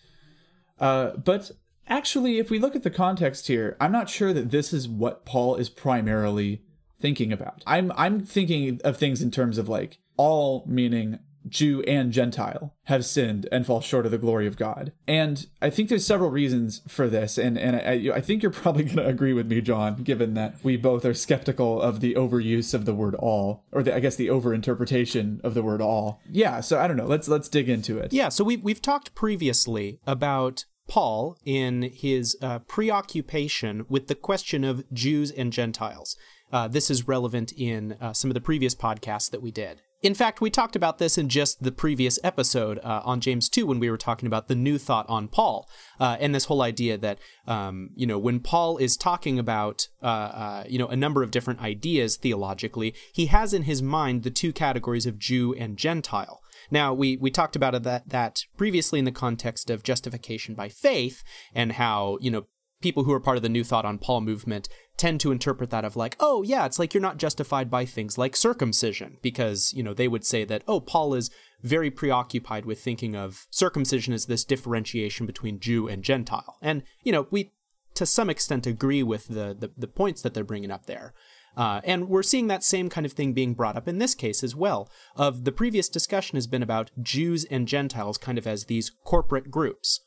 Uh, 0.78 1.16
but 1.16 1.50
actually, 1.88 2.38
if 2.38 2.50
we 2.50 2.58
look 2.58 2.76
at 2.76 2.84
the 2.84 2.90
context 2.90 3.48
here, 3.48 3.76
I'm 3.80 3.90
not 3.90 4.10
sure 4.10 4.32
that 4.32 4.50
this 4.50 4.72
is 4.72 4.86
what 4.86 5.24
Paul 5.24 5.56
is 5.56 5.68
primarily 5.68 6.62
thinking 7.00 7.32
about. 7.32 7.62
I'm 7.66 7.90
I'm 7.96 8.20
thinking 8.20 8.80
of 8.84 8.96
things 8.96 9.22
in 9.22 9.30
terms 9.30 9.58
of 9.58 9.68
like 9.68 9.98
all 10.16 10.64
meaning 10.66 11.18
Jew 11.46 11.82
and 11.82 12.12
Gentile 12.12 12.74
have 12.84 13.04
sinned 13.04 13.48
and 13.52 13.66
fall 13.66 13.80
short 13.80 14.06
of 14.06 14.12
the 14.12 14.18
glory 14.18 14.46
of 14.46 14.56
God. 14.56 14.92
And 15.06 15.46
I 15.60 15.70
think 15.70 15.88
there's 15.88 16.06
several 16.06 16.30
reasons 16.30 16.82
for 16.88 17.08
this. 17.08 17.38
And, 17.38 17.58
and 17.58 17.76
I, 17.76 18.16
I 18.16 18.20
think 18.20 18.42
you're 18.42 18.52
probably 18.52 18.84
going 18.84 18.96
to 18.96 19.06
agree 19.06 19.32
with 19.32 19.46
me, 19.46 19.60
John, 19.60 20.02
given 20.02 20.34
that 20.34 20.56
we 20.62 20.76
both 20.76 21.04
are 21.04 21.14
skeptical 21.14 21.80
of 21.80 22.00
the 22.00 22.14
overuse 22.14 22.74
of 22.74 22.84
the 22.84 22.94
word 22.94 23.14
all, 23.14 23.64
or 23.72 23.82
the, 23.82 23.94
I 23.94 24.00
guess 24.00 24.16
the 24.16 24.28
overinterpretation 24.28 25.42
of 25.42 25.54
the 25.54 25.62
word 25.62 25.80
all. 25.80 26.20
Yeah. 26.30 26.60
So 26.60 26.78
I 26.78 26.86
don't 26.86 26.96
know. 26.96 27.06
Let's, 27.06 27.28
let's 27.28 27.48
dig 27.48 27.68
into 27.68 27.98
it. 27.98 28.12
Yeah. 28.12 28.28
So 28.28 28.44
we've, 28.44 28.62
we've 28.62 28.82
talked 28.82 29.14
previously 29.14 30.00
about 30.06 30.64
Paul 30.88 31.36
in 31.44 31.82
his 31.82 32.36
uh, 32.40 32.60
preoccupation 32.60 33.84
with 33.88 34.08
the 34.08 34.14
question 34.14 34.64
of 34.64 34.90
Jews 34.92 35.30
and 35.30 35.52
Gentiles. 35.52 36.16
Uh, 36.50 36.66
this 36.66 36.90
is 36.90 37.06
relevant 37.06 37.52
in 37.52 37.92
uh, 38.00 38.14
some 38.14 38.30
of 38.30 38.34
the 38.34 38.40
previous 38.40 38.74
podcasts 38.74 39.30
that 39.30 39.42
we 39.42 39.50
did. 39.50 39.82
In 40.00 40.14
fact, 40.14 40.40
we 40.40 40.48
talked 40.48 40.76
about 40.76 40.98
this 40.98 41.18
in 41.18 41.28
just 41.28 41.62
the 41.62 41.72
previous 41.72 42.20
episode 42.22 42.78
uh, 42.84 43.02
on 43.04 43.20
James 43.20 43.48
2 43.48 43.66
when 43.66 43.80
we 43.80 43.90
were 43.90 43.96
talking 43.96 44.28
about 44.28 44.46
the 44.46 44.54
new 44.54 44.78
thought 44.78 45.06
on 45.08 45.26
Paul 45.26 45.68
uh, 45.98 46.16
and 46.20 46.32
this 46.32 46.44
whole 46.44 46.62
idea 46.62 46.96
that, 46.98 47.18
um, 47.48 47.90
you 47.96 48.06
know, 48.06 48.18
when 48.18 48.38
Paul 48.38 48.78
is 48.78 48.96
talking 48.96 49.40
about, 49.40 49.88
uh, 50.00 50.06
uh, 50.06 50.64
you 50.68 50.78
know, 50.78 50.86
a 50.86 50.94
number 50.94 51.24
of 51.24 51.32
different 51.32 51.60
ideas 51.60 52.16
theologically, 52.16 52.94
he 53.12 53.26
has 53.26 53.52
in 53.52 53.64
his 53.64 53.82
mind 53.82 54.22
the 54.22 54.30
two 54.30 54.52
categories 54.52 55.04
of 55.04 55.18
Jew 55.18 55.52
and 55.54 55.76
Gentile. 55.76 56.40
Now, 56.70 56.94
we, 56.94 57.16
we 57.16 57.30
talked 57.32 57.56
about 57.56 57.82
that, 57.82 58.08
that 58.08 58.44
previously 58.56 59.00
in 59.00 59.04
the 59.04 59.10
context 59.10 59.68
of 59.68 59.82
justification 59.82 60.54
by 60.54 60.68
faith 60.68 61.24
and 61.52 61.72
how, 61.72 62.18
you 62.20 62.30
know, 62.30 62.46
people 62.80 63.04
who 63.04 63.12
are 63.12 63.20
part 63.20 63.36
of 63.36 63.42
the 63.42 63.48
New 63.48 63.64
Thought 63.64 63.84
on 63.84 63.98
Paul 63.98 64.20
movement 64.20 64.68
tend 64.96 65.20
to 65.20 65.32
interpret 65.32 65.70
that 65.70 65.84
of 65.84 65.96
like, 65.96 66.16
oh, 66.20 66.42
yeah, 66.42 66.66
it's 66.66 66.78
like 66.78 66.92
you're 66.92 67.00
not 67.00 67.18
justified 67.18 67.70
by 67.70 67.84
things 67.84 68.18
like 68.18 68.36
circumcision, 68.36 69.18
because, 69.22 69.72
you 69.74 69.82
know, 69.82 69.94
they 69.94 70.08
would 70.08 70.24
say 70.24 70.44
that, 70.44 70.62
oh, 70.66 70.80
Paul 70.80 71.14
is 71.14 71.30
very 71.62 71.90
preoccupied 71.90 72.64
with 72.64 72.80
thinking 72.80 73.16
of 73.16 73.46
circumcision 73.50 74.12
as 74.12 74.26
this 74.26 74.44
differentiation 74.44 75.26
between 75.26 75.60
Jew 75.60 75.88
and 75.88 76.04
Gentile. 76.04 76.56
And, 76.62 76.82
you 77.02 77.12
know, 77.12 77.26
we 77.30 77.52
to 77.94 78.06
some 78.06 78.30
extent 78.30 78.64
agree 78.64 79.02
with 79.02 79.26
the, 79.26 79.56
the, 79.58 79.72
the 79.76 79.88
points 79.88 80.22
that 80.22 80.32
they're 80.32 80.44
bringing 80.44 80.70
up 80.70 80.86
there. 80.86 81.14
Uh, 81.56 81.80
and 81.82 82.08
we're 82.08 82.22
seeing 82.22 82.46
that 82.46 82.62
same 82.62 82.88
kind 82.88 83.04
of 83.04 83.12
thing 83.12 83.32
being 83.32 83.54
brought 83.54 83.76
up 83.76 83.88
in 83.88 83.98
this 83.98 84.14
case 84.14 84.44
as 84.44 84.54
well. 84.54 84.88
Of 85.16 85.44
the 85.44 85.50
previous 85.50 85.88
discussion 85.88 86.36
has 86.36 86.46
been 86.46 86.62
about 86.62 86.92
Jews 87.02 87.44
and 87.46 87.66
Gentiles 87.66 88.16
kind 88.16 88.38
of 88.38 88.46
as 88.46 88.66
these 88.66 88.92
corporate 89.04 89.50
groups. 89.50 90.00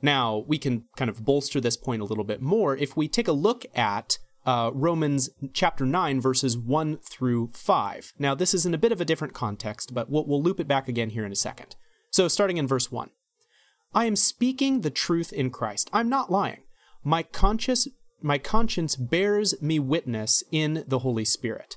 Now, 0.00 0.44
we 0.46 0.58
can 0.58 0.84
kind 0.96 1.08
of 1.08 1.24
bolster 1.24 1.60
this 1.60 1.76
point 1.76 2.02
a 2.02 2.04
little 2.04 2.24
bit 2.24 2.40
more 2.40 2.76
if 2.76 2.96
we 2.96 3.08
take 3.08 3.28
a 3.28 3.32
look 3.32 3.66
at 3.74 4.18
uh, 4.46 4.70
Romans 4.72 5.28
chapter 5.52 5.84
9, 5.84 6.20
verses 6.20 6.56
1 6.56 6.98
through 6.98 7.50
5. 7.52 8.12
Now, 8.18 8.34
this 8.34 8.54
is 8.54 8.64
in 8.64 8.74
a 8.74 8.78
bit 8.78 8.92
of 8.92 9.00
a 9.00 9.04
different 9.04 9.34
context, 9.34 9.92
but 9.92 10.08
we'll, 10.08 10.24
we'll 10.26 10.42
loop 10.42 10.60
it 10.60 10.68
back 10.68 10.88
again 10.88 11.10
here 11.10 11.26
in 11.26 11.32
a 11.32 11.36
second. 11.36 11.76
So, 12.10 12.28
starting 12.28 12.56
in 12.56 12.66
verse 12.66 12.90
1 12.90 13.10
I 13.92 14.04
am 14.04 14.16
speaking 14.16 14.80
the 14.80 14.90
truth 14.90 15.32
in 15.32 15.50
Christ. 15.50 15.90
I'm 15.92 16.08
not 16.08 16.30
lying. 16.30 16.62
My 17.02 17.22
conscience, 17.22 17.88
my 18.22 18.38
conscience 18.38 18.96
bears 18.96 19.60
me 19.60 19.78
witness 19.78 20.44
in 20.52 20.84
the 20.86 21.00
Holy 21.00 21.24
Spirit 21.24 21.76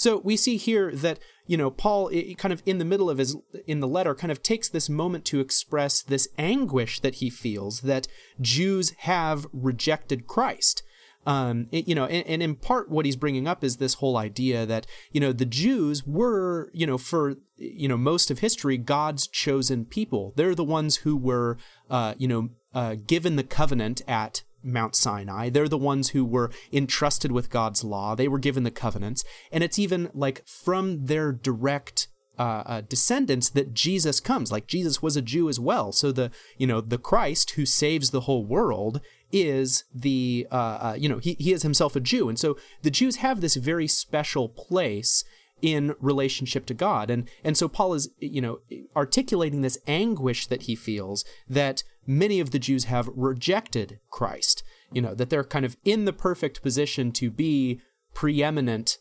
So 0.00 0.16
we 0.24 0.38
see 0.38 0.56
here 0.56 0.90
that 0.92 1.18
you 1.46 1.58
know 1.58 1.70
Paul, 1.70 2.10
kind 2.38 2.54
of 2.54 2.62
in 2.64 2.78
the 2.78 2.86
middle 2.86 3.10
of 3.10 3.18
his 3.18 3.36
in 3.66 3.80
the 3.80 3.86
letter, 3.86 4.14
kind 4.14 4.32
of 4.32 4.42
takes 4.42 4.66
this 4.66 4.88
moment 4.88 5.26
to 5.26 5.40
express 5.40 6.00
this 6.00 6.26
anguish 6.38 7.00
that 7.00 7.16
he 7.16 7.28
feels 7.28 7.82
that 7.82 8.08
Jews 8.40 8.94
have 9.00 9.46
rejected 9.52 10.26
Christ. 10.26 10.82
Um, 11.26 11.66
it, 11.70 11.86
you 11.86 11.94
know, 11.94 12.06
and, 12.06 12.26
and, 12.26 12.42
in 12.42 12.54
part, 12.54 12.90
what 12.90 13.04
he's 13.04 13.14
bringing 13.14 13.46
up 13.46 13.62
is 13.62 13.76
this 13.76 13.94
whole 13.94 14.16
idea 14.16 14.64
that 14.64 14.86
you 15.12 15.20
know 15.20 15.34
the 15.34 15.44
Jews 15.44 16.06
were, 16.06 16.70
you 16.72 16.86
know, 16.86 16.96
for 16.96 17.34
you 17.58 17.86
know 17.86 17.98
most 17.98 18.30
of 18.30 18.38
history, 18.38 18.78
God's 18.78 19.26
chosen 19.26 19.84
people. 19.84 20.32
They're 20.34 20.54
the 20.54 20.64
ones 20.64 20.96
who 20.96 21.14
were, 21.14 21.58
uh, 21.90 22.14
you 22.16 22.26
know, 22.26 22.48
uh, 22.72 22.96
given 23.06 23.36
the 23.36 23.44
covenant 23.44 24.00
at 24.08 24.44
Mount 24.62 24.94
Sinai. 24.94 25.50
They're 25.50 25.68
the 25.68 25.78
ones 25.78 26.10
who 26.10 26.24
were 26.24 26.50
entrusted 26.72 27.32
with 27.32 27.50
God's 27.50 27.84
law. 27.84 28.14
They 28.14 28.28
were 28.28 28.38
given 28.38 28.62
the 28.62 28.70
covenants. 28.70 29.24
And 29.52 29.64
it's 29.64 29.78
even 29.78 30.10
like 30.14 30.46
from 30.46 31.06
their 31.06 31.32
direct 31.32 32.08
uh, 32.38 32.62
uh, 32.64 32.80
descendants 32.82 33.50
that 33.50 33.74
Jesus 33.74 34.18
comes. 34.18 34.50
Like 34.50 34.66
Jesus 34.66 35.02
was 35.02 35.16
a 35.16 35.22
Jew 35.22 35.48
as 35.48 35.60
well. 35.60 35.92
So 35.92 36.10
the, 36.10 36.30
you 36.56 36.66
know, 36.66 36.80
the 36.80 36.96
Christ 36.96 37.52
who 37.52 37.66
saves 37.66 38.10
the 38.10 38.22
whole 38.22 38.44
world 38.44 39.00
is 39.30 39.84
the, 39.94 40.46
uh, 40.50 40.54
uh 40.54 40.96
you 40.98 41.08
know, 41.08 41.18
he, 41.18 41.36
he 41.38 41.52
is 41.52 41.62
himself 41.62 41.94
a 41.96 42.00
Jew. 42.00 42.28
And 42.28 42.38
so 42.38 42.56
the 42.82 42.90
Jews 42.90 43.16
have 43.16 43.40
this 43.40 43.56
very 43.56 43.86
special 43.86 44.48
place 44.48 45.22
in 45.62 45.94
relationship 46.00 46.66
to 46.66 46.74
God. 46.74 47.10
And 47.10 47.28
and 47.44 47.56
so 47.56 47.68
Paul 47.68 47.94
is, 47.94 48.08
you 48.18 48.40
know, 48.40 48.60
articulating 48.96 49.62
this 49.62 49.78
anguish 49.86 50.46
that 50.46 50.62
he 50.62 50.74
feels 50.74 51.24
that 51.48 51.82
many 52.06 52.40
of 52.40 52.50
the 52.50 52.58
Jews 52.58 52.84
have 52.84 53.10
rejected 53.14 54.00
Christ. 54.10 54.62
You 54.92 55.02
know, 55.02 55.14
that 55.14 55.30
they're 55.30 55.44
kind 55.44 55.64
of 55.64 55.76
in 55.84 56.04
the 56.04 56.12
perfect 56.12 56.62
position 56.62 57.12
to 57.12 57.30
be 57.30 57.80
preeminent 58.12 58.98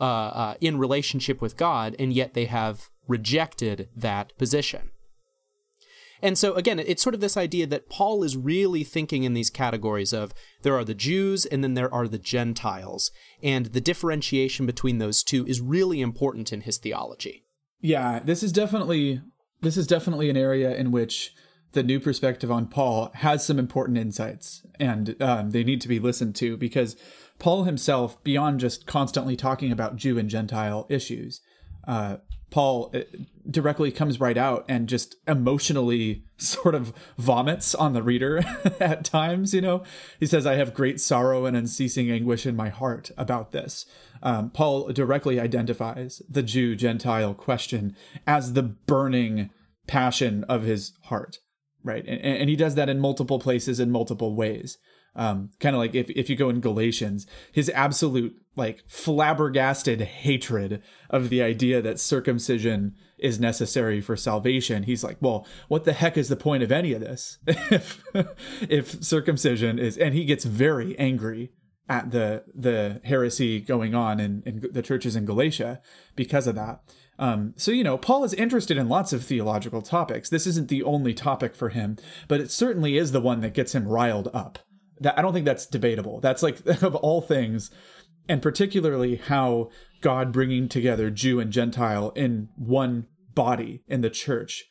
uh, 0.00 0.04
uh, 0.04 0.54
in 0.60 0.78
relationship 0.78 1.40
with 1.40 1.56
God, 1.56 1.94
and 1.98 2.12
yet 2.12 2.34
they 2.34 2.46
have 2.46 2.88
rejected 3.06 3.88
that 3.94 4.36
position. 4.38 4.90
And 6.22 6.38
so, 6.38 6.54
again, 6.54 6.78
it's 6.78 7.02
sort 7.02 7.14
of 7.14 7.20
this 7.20 7.36
idea 7.36 7.66
that 7.66 7.88
Paul 7.88 8.22
is 8.22 8.36
really 8.36 8.84
thinking 8.84 9.24
in 9.24 9.34
these 9.34 9.50
categories 9.50 10.12
of 10.12 10.32
there 10.62 10.74
are 10.74 10.84
the 10.84 10.94
Jews 10.94 11.44
and 11.44 11.62
then 11.62 11.74
there 11.74 11.92
are 11.92 12.08
the 12.08 12.18
Gentiles. 12.18 13.10
And 13.42 13.66
the 13.66 13.80
differentiation 13.80 14.66
between 14.66 14.98
those 14.98 15.22
two 15.22 15.46
is 15.46 15.60
really 15.60 16.00
important 16.00 16.52
in 16.52 16.62
his 16.62 16.78
theology. 16.78 17.44
Yeah, 17.80 18.20
this 18.20 18.42
is 18.42 18.52
definitely 18.52 19.20
this 19.60 19.76
is 19.76 19.86
definitely 19.86 20.28
an 20.30 20.36
area 20.36 20.74
in 20.74 20.90
which 20.90 21.32
the 21.76 21.82
new 21.82 22.00
perspective 22.00 22.50
on 22.50 22.66
Paul 22.66 23.12
has 23.14 23.46
some 23.46 23.58
important 23.58 23.98
insights, 23.98 24.66
and 24.80 25.14
um, 25.22 25.50
they 25.50 25.62
need 25.62 25.80
to 25.82 25.88
be 25.88 26.00
listened 26.00 26.34
to 26.36 26.56
because 26.56 26.96
Paul 27.38 27.64
himself, 27.64 28.22
beyond 28.24 28.60
just 28.60 28.86
constantly 28.86 29.36
talking 29.36 29.70
about 29.70 29.96
Jew 29.96 30.18
and 30.18 30.28
Gentile 30.28 30.86
issues, 30.88 31.42
uh, 31.86 32.16
Paul 32.50 32.90
uh, 32.94 33.00
directly 33.50 33.92
comes 33.92 34.18
right 34.18 34.38
out 34.38 34.64
and 34.68 34.88
just 34.88 35.16
emotionally 35.28 36.24
sort 36.38 36.74
of 36.74 36.94
vomits 37.18 37.74
on 37.74 37.92
the 37.92 38.02
reader 38.02 38.42
at 38.80 39.04
times. 39.04 39.52
You 39.52 39.60
know, 39.60 39.82
he 40.18 40.24
says, 40.24 40.46
I 40.46 40.54
have 40.54 40.72
great 40.72 40.98
sorrow 40.98 41.44
and 41.44 41.56
unceasing 41.56 42.10
anguish 42.10 42.46
in 42.46 42.56
my 42.56 42.70
heart 42.70 43.10
about 43.18 43.52
this. 43.52 43.84
Um, 44.22 44.48
Paul 44.48 44.88
directly 44.88 45.38
identifies 45.38 46.22
the 46.26 46.42
Jew 46.42 46.74
Gentile 46.74 47.34
question 47.34 47.94
as 48.26 48.54
the 48.54 48.62
burning 48.62 49.50
passion 49.86 50.44
of 50.44 50.62
his 50.62 50.92
heart, 51.04 51.38
right? 51.86 52.04
And, 52.06 52.20
and 52.20 52.50
he 52.50 52.56
does 52.56 52.74
that 52.74 52.88
in 52.88 53.00
multiple 53.00 53.38
places 53.38 53.80
in 53.80 53.90
multiple 53.90 54.34
ways. 54.34 54.78
Um, 55.14 55.50
kind 55.60 55.74
of 55.74 55.80
like 55.80 55.94
if, 55.94 56.10
if 56.10 56.28
you 56.28 56.36
go 56.36 56.50
in 56.50 56.60
Galatians, 56.60 57.26
his 57.50 57.70
absolute 57.70 58.36
like 58.54 58.82
flabbergasted 58.86 60.02
hatred 60.02 60.82
of 61.08 61.30
the 61.30 61.42
idea 61.42 61.80
that 61.80 61.98
circumcision 61.98 62.94
is 63.18 63.40
necessary 63.40 64.02
for 64.02 64.14
salvation. 64.16 64.82
He's 64.82 65.02
like, 65.02 65.16
well, 65.20 65.46
what 65.68 65.84
the 65.84 65.94
heck 65.94 66.18
is 66.18 66.28
the 66.28 66.36
point 66.36 66.62
of 66.62 66.70
any 66.70 66.92
of 66.92 67.00
this 67.00 67.38
if 67.46 68.02
if 68.68 69.02
circumcision 69.02 69.78
is? 69.78 69.96
And 69.96 70.14
he 70.14 70.26
gets 70.26 70.44
very 70.44 70.98
angry 70.98 71.52
at 71.88 72.10
the 72.10 72.44
the 72.54 73.00
heresy 73.04 73.60
going 73.60 73.94
on 73.94 74.20
in, 74.20 74.42
in 74.44 74.62
the 74.70 74.82
churches 74.82 75.16
in 75.16 75.24
Galatia 75.24 75.80
because 76.14 76.46
of 76.46 76.56
that. 76.56 76.80
Um, 77.18 77.54
so 77.56 77.70
you 77.70 77.84
know, 77.84 77.96
Paul 77.96 78.24
is 78.24 78.34
interested 78.34 78.76
in 78.76 78.88
lots 78.88 79.12
of 79.12 79.24
theological 79.24 79.82
topics. 79.82 80.28
This 80.28 80.46
isn't 80.46 80.68
the 80.68 80.82
only 80.82 81.14
topic 81.14 81.54
for 81.54 81.70
him, 81.70 81.96
but 82.28 82.40
it 82.40 82.50
certainly 82.50 82.96
is 82.96 83.12
the 83.12 83.20
one 83.20 83.40
that 83.40 83.54
gets 83.54 83.74
him 83.74 83.88
riled 83.88 84.28
up. 84.34 84.58
That 85.00 85.18
I 85.18 85.22
don't 85.22 85.32
think 85.32 85.46
that's 85.46 85.66
debatable. 85.66 86.20
That's 86.20 86.42
like 86.42 86.64
of 86.82 86.94
all 86.94 87.20
things, 87.20 87.70
and 88.28 88.42
particularly 88.42 89.16
how 89.16 89.70
God 90.00 90.32
bringing 90.32 90.68
together 90.68 91.10
Jew 91.10 91.40
and 91.40 91.52
Gentile 91.52 92.10
in 92.10 92.48
one 92.56 93.06
body 93.34 93.82
in 93.86 94.00
the 94.00 94.10
church 94.10 94.64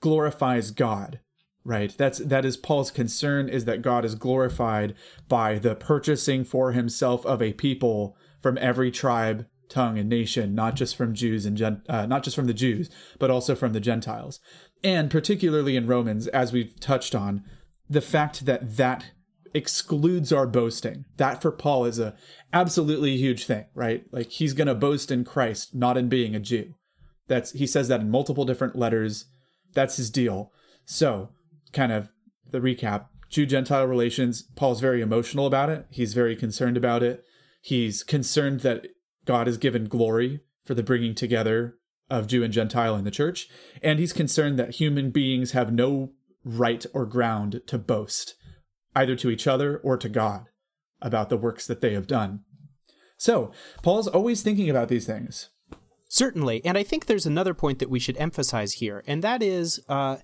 glorifies 0.00 0.70
God 0.70 1.20
right 1.64 1.94
that's 1.96 2.18
that 2.18 2.44
is 2.44 2.56
paul's 2.56 2.90
concern 2.90 3.48
is 3.48 3.64
that 3.64 3.82
god 3.82 4.04
is 4.04 4.14
glorified 4.14 4.94
by 5.28 5.58
the 5.58 5.74
purchasing 5.74 6.44
for 6.44 6.72
himself 6.72 7.24
of 7.24 7.40
a 7.40 7.52
people 7.52 8.16
from 8.40 8.58
every 8.58 8.90
tribe 8.90 9.46
tongue 9.72 9.98
and 9.98 10.08
nation 10.08 10.54
not 10.54 10.74
just 10.76 10.96
from 10.96 11.14
jews 11.14 11.46
and 11.46 11.56
Gen- 11.56 11.82
uh, 11.88 12.06
not 12.06 12.22
just 12.22 12.36
from 12.36 12.46
the 12.46 12.54
jews 12.54 12.90
but 13.18 13.30
also 13.30 13.54
from 13.54 13.72
the 13.72 13.80
gentiles. 13.80 14.40
And 14.84 15.10
particularly 15.10 15.76
in 15.76 15.86
romans 15.86 16.26
as 16.28 16.52
we've 16.52 16.78
touched 16.80 17.14
on 17.14 17.44
the 17.88 18.00
fact 18.00 18.46
that 18.46 18.76
that 18.76 19.06
excludes 19.54 20.32
our 20.32 20.46
boasting 20.46 21.04
that 21.18 21.42
for 21.42 21.52
paul 21.52 21.84
is 21.84 21.98
a 21.98 22.14
absolutely 22.52 23.16
huge 23.16 23.44
thing 23.44 23.66
right? 23.74 24.04
Like 24.12 24.30
he's 24.30 24.54
going 24.54 24.68
to 24.68 24.74
boast 24.74 25.10
in 25.10 25.24
christ 25.24 25.74
not 25.74 25.96
in 25.96 26.08
being 26.08 26.34
a 26.34 26.40
jew. 26.40 26.74
That's 27.28 27.52
he 27.52 27.66
says 27.66 27.88
that 27.88 28.00
in 28.00 28.10
multiple 28.10 28.44
different 28.44 28.76
letters. 28.76 29.26
That's 29.72 29.96
his 29.96 30.10
deal. 30.10 30.52
So 30.84 31.30
kind 31.72 31.92
of 31.92 32.10
the 32.50 32.60
recap. 32.60 33.06
Jew 33.28 33.46
Gentile 33.46 33.86
relations, 33.86 34.42
Paul's 34.42 34.80
very 34.80 35.00
emotional 35.00 35.46
about 35.46 35.70
it. 35.70 35.86
He's 35.88 36.12
very 36.12 36.36
concerned 36.36 36.76
about 36.76 37.02
it. 37.02 37.24
He's 37.62 38.02
concerned 38.02 38.60
that 38.60 38.88
God 39.24 39.46
has 39.46 39.58
given 39.58 39.86
glory 39.86 40.40
for 40.64 40.74
the 40.74 40.82
bringing 40.82 41.14
together 41.14 41.76
of 42.10 42.26
Jew 42.26 42.42
and 42.42 42.52
Gentile 42.52 42.96
in 42.96 43.04
the 43.04 43.10
church. 43.10 43.48
And 43.82 43.98
he's 43.98 44.12
concerned 44.12 44.58
that 44.58 44.76
human 44.76 45.10
beings 45.10 45.52
have 45.52 45.72
no 45.72 46.12
right 46.44 46.84
or 46.92 47.06
ground 47.06 47.62
to 47.66 47.78
boast, 47.78 48.34
either 48.94 49.16
to 49.16 49.30
each 49.30 49.46
other 49.46 49.78
or 49.78 49.96
to 49.96 50.08
God, 50.08 50.46
about 51.00 51.28
the 51.28 51.36
works 51.36 51.66
that 51.66 51.80
they 51.80 51.94
have 51.94 52.06
done. 52.06 52.40
So, 53.16 53.52
Paul's 53.82 54.08
always 54.08 54.42
thinking 54.42 54.68
about 54.68 54.88
these 54.88 55.06
things. 55.06 55.50
Certainly. 56.08 56.64
And 56.64 56.76
I 56.76 56.82
think 56.82 57.06
there's 57.06 57.24
another 57.24 57.54
point 57.54 57.78
that 57.78 57.88
we 57.88 58.00
should 58.00 58.16
emphasize 58.16 58.74
here, 58.74 59.02
and 59.06 59.22
that 59.22 59.42
is 59.42 59.80
uh, 59.88 60.16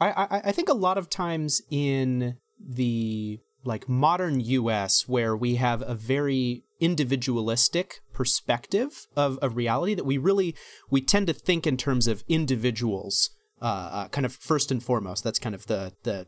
I, 0.00 0.10
I, 0.10 0.40
I 0.44 0.52
think 0.52 0.68
a 0.68 0.74
lot 0.74 0.98
of 0.98 1.10
times 1.10 1.62
in 1.70 2.36
the 2.60 3.40
like 3.64 3.88
modern 3.88 4.40
US 4.40 5.08
where 5.08 5.36
we 5.36 5.56
have 5.56 5.82
a 5.82 5.94
very 5.94 6.64
individualistic 6.80 8.00
perspective 8.12 9.06
of, 9.16 9.38
of 9.38 9.56
reality 9.56 9.94
that 9.94 10.04
we 10.04 10.18
really 10.18 10.54
we 10.90 11.00
tend 11.00 11.26
to 11.26 11.32
think 11.32 11.66
in 11.66 11.76
terms 11.76 12.06
of 12.06 12.24
individuals 12.28 13.30
uh, 13.60 13.64
uh, 13.64 14.08
kind 14.08 14.24
of 14.24 14.32
first 14.32 14.70
and 14.70 14.82
foremost 14.82 15.24
that's 15.24 15.38
kind 15.38 15.54
of 15.54 15.66
the 15.66 15.92
the 16.04 16.26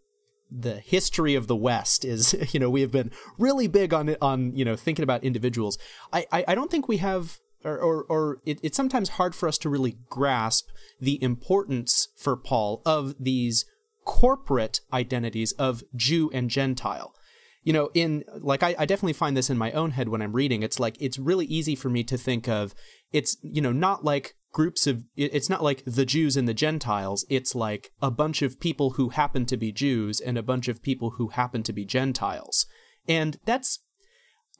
the 0.51 0.81
history 0.81 1.37
of 1.37 1.47
the 1.47 1.55
West 1.55 2.05
is, 2.05 2.35
you 2.53 2.59
know, 2.59 2.69
we 2.69 2.81
have 2.81 2.91
been 2.91 3.13
really 3.39 3.69
big 3.69 3.95
on 3.95 4.09
it, 4.09 4.19
on, 4.21 4.53
you 4.57 4.65
know, 4.65 4.75
thinking 4.75 5.03
about 5.05 5.23
individuals. 5.23 5.79
I, 6.13 6.27
I, 6.33 6.45
I 6.49 6.55
don't 6.57 6.71
think 6.71 6.89
we 6.89 6.97
have 6.97 7.39
or, 7.65 7.79
or, 7.79 8.05
or 8.05 8.39
it, 8.45 8.59
it's 8.63 8.77
sometimes 8.77 9.11
hard 9.11 9.35
for 9.35 9.49
us 9.49 9.59
to 9.59 9.69
really 9.69 9.99
grasp 10.09 10.69
the 11.01 11.23
importance 11.23 12.09
for 12.17 12.37
Paul 12.37 12.83
of 12.87 13.15
these 13.19 13.65
corporate 14.05 14.81
identities 14.93 15.53
of 15.53 15.83
Jew 15.95 16.31
and 16.33 16.49
Gentile. 16.49 17.15
You 17.62 17.73
know, 17.73 17.90
in 17.92 18.25
like 18.38 18.62
I, 18.62 18.75
I 18.79 18.87
definitely 18.87 19.12
find 19.12 19.37
this 19.37 19.51
in 19.51 19.59
my 19.59 19.73
own 19.73 19.92
head 19.92 20.09
when 20.09 20.23
I'm 20.23 20.33
reading. 20.33 20.62
It's 20.62 20.81
like 20.81 20.96
it's 21.01 21.18
really 21.18 21.46
easy 21.46 21.75
for 21.75 21.90
me 21.90 22.03
to 22.05 22.16
think 22.16 22.49
of 22.49 22.75
it's 23.12 23.37
you 23.42 23.61
know 23.61 23.73
not 23.73 24.05
like 24.05 24.35
groups 24.53 24.87
of 24.87 25.05
it's 25.16 25.51
not 25.51 25.62
like 25.62 25.83
the 25.85 26.07
Jews 26.07 26.37
and 26.37 26.49
the 26.49 26.55
Gentiles. 26.55 27.25
It's 27.29 27.55
like 27.55 27.92
a 28.01 28.11
bunch 28.11 28.42
of 28.42 28.61
people 28.61 28.90
who 28.90 29.11
happen 29.11 29.46
to 29.46 29.57
be 29.57 29.73
Jews 29.73 30.20
and 30.20 30.38
a 30.38 30.42
bunch 30.42 30.68
of 30.68 30.83
people 30.83 31.11
who 31.18 31.29
happen 31.29 31.62
to 31.64 31.73
be 31.73 31.85
Gentiles. 31.85 32.66
And 33.07 33.38
that's 33.44 33.81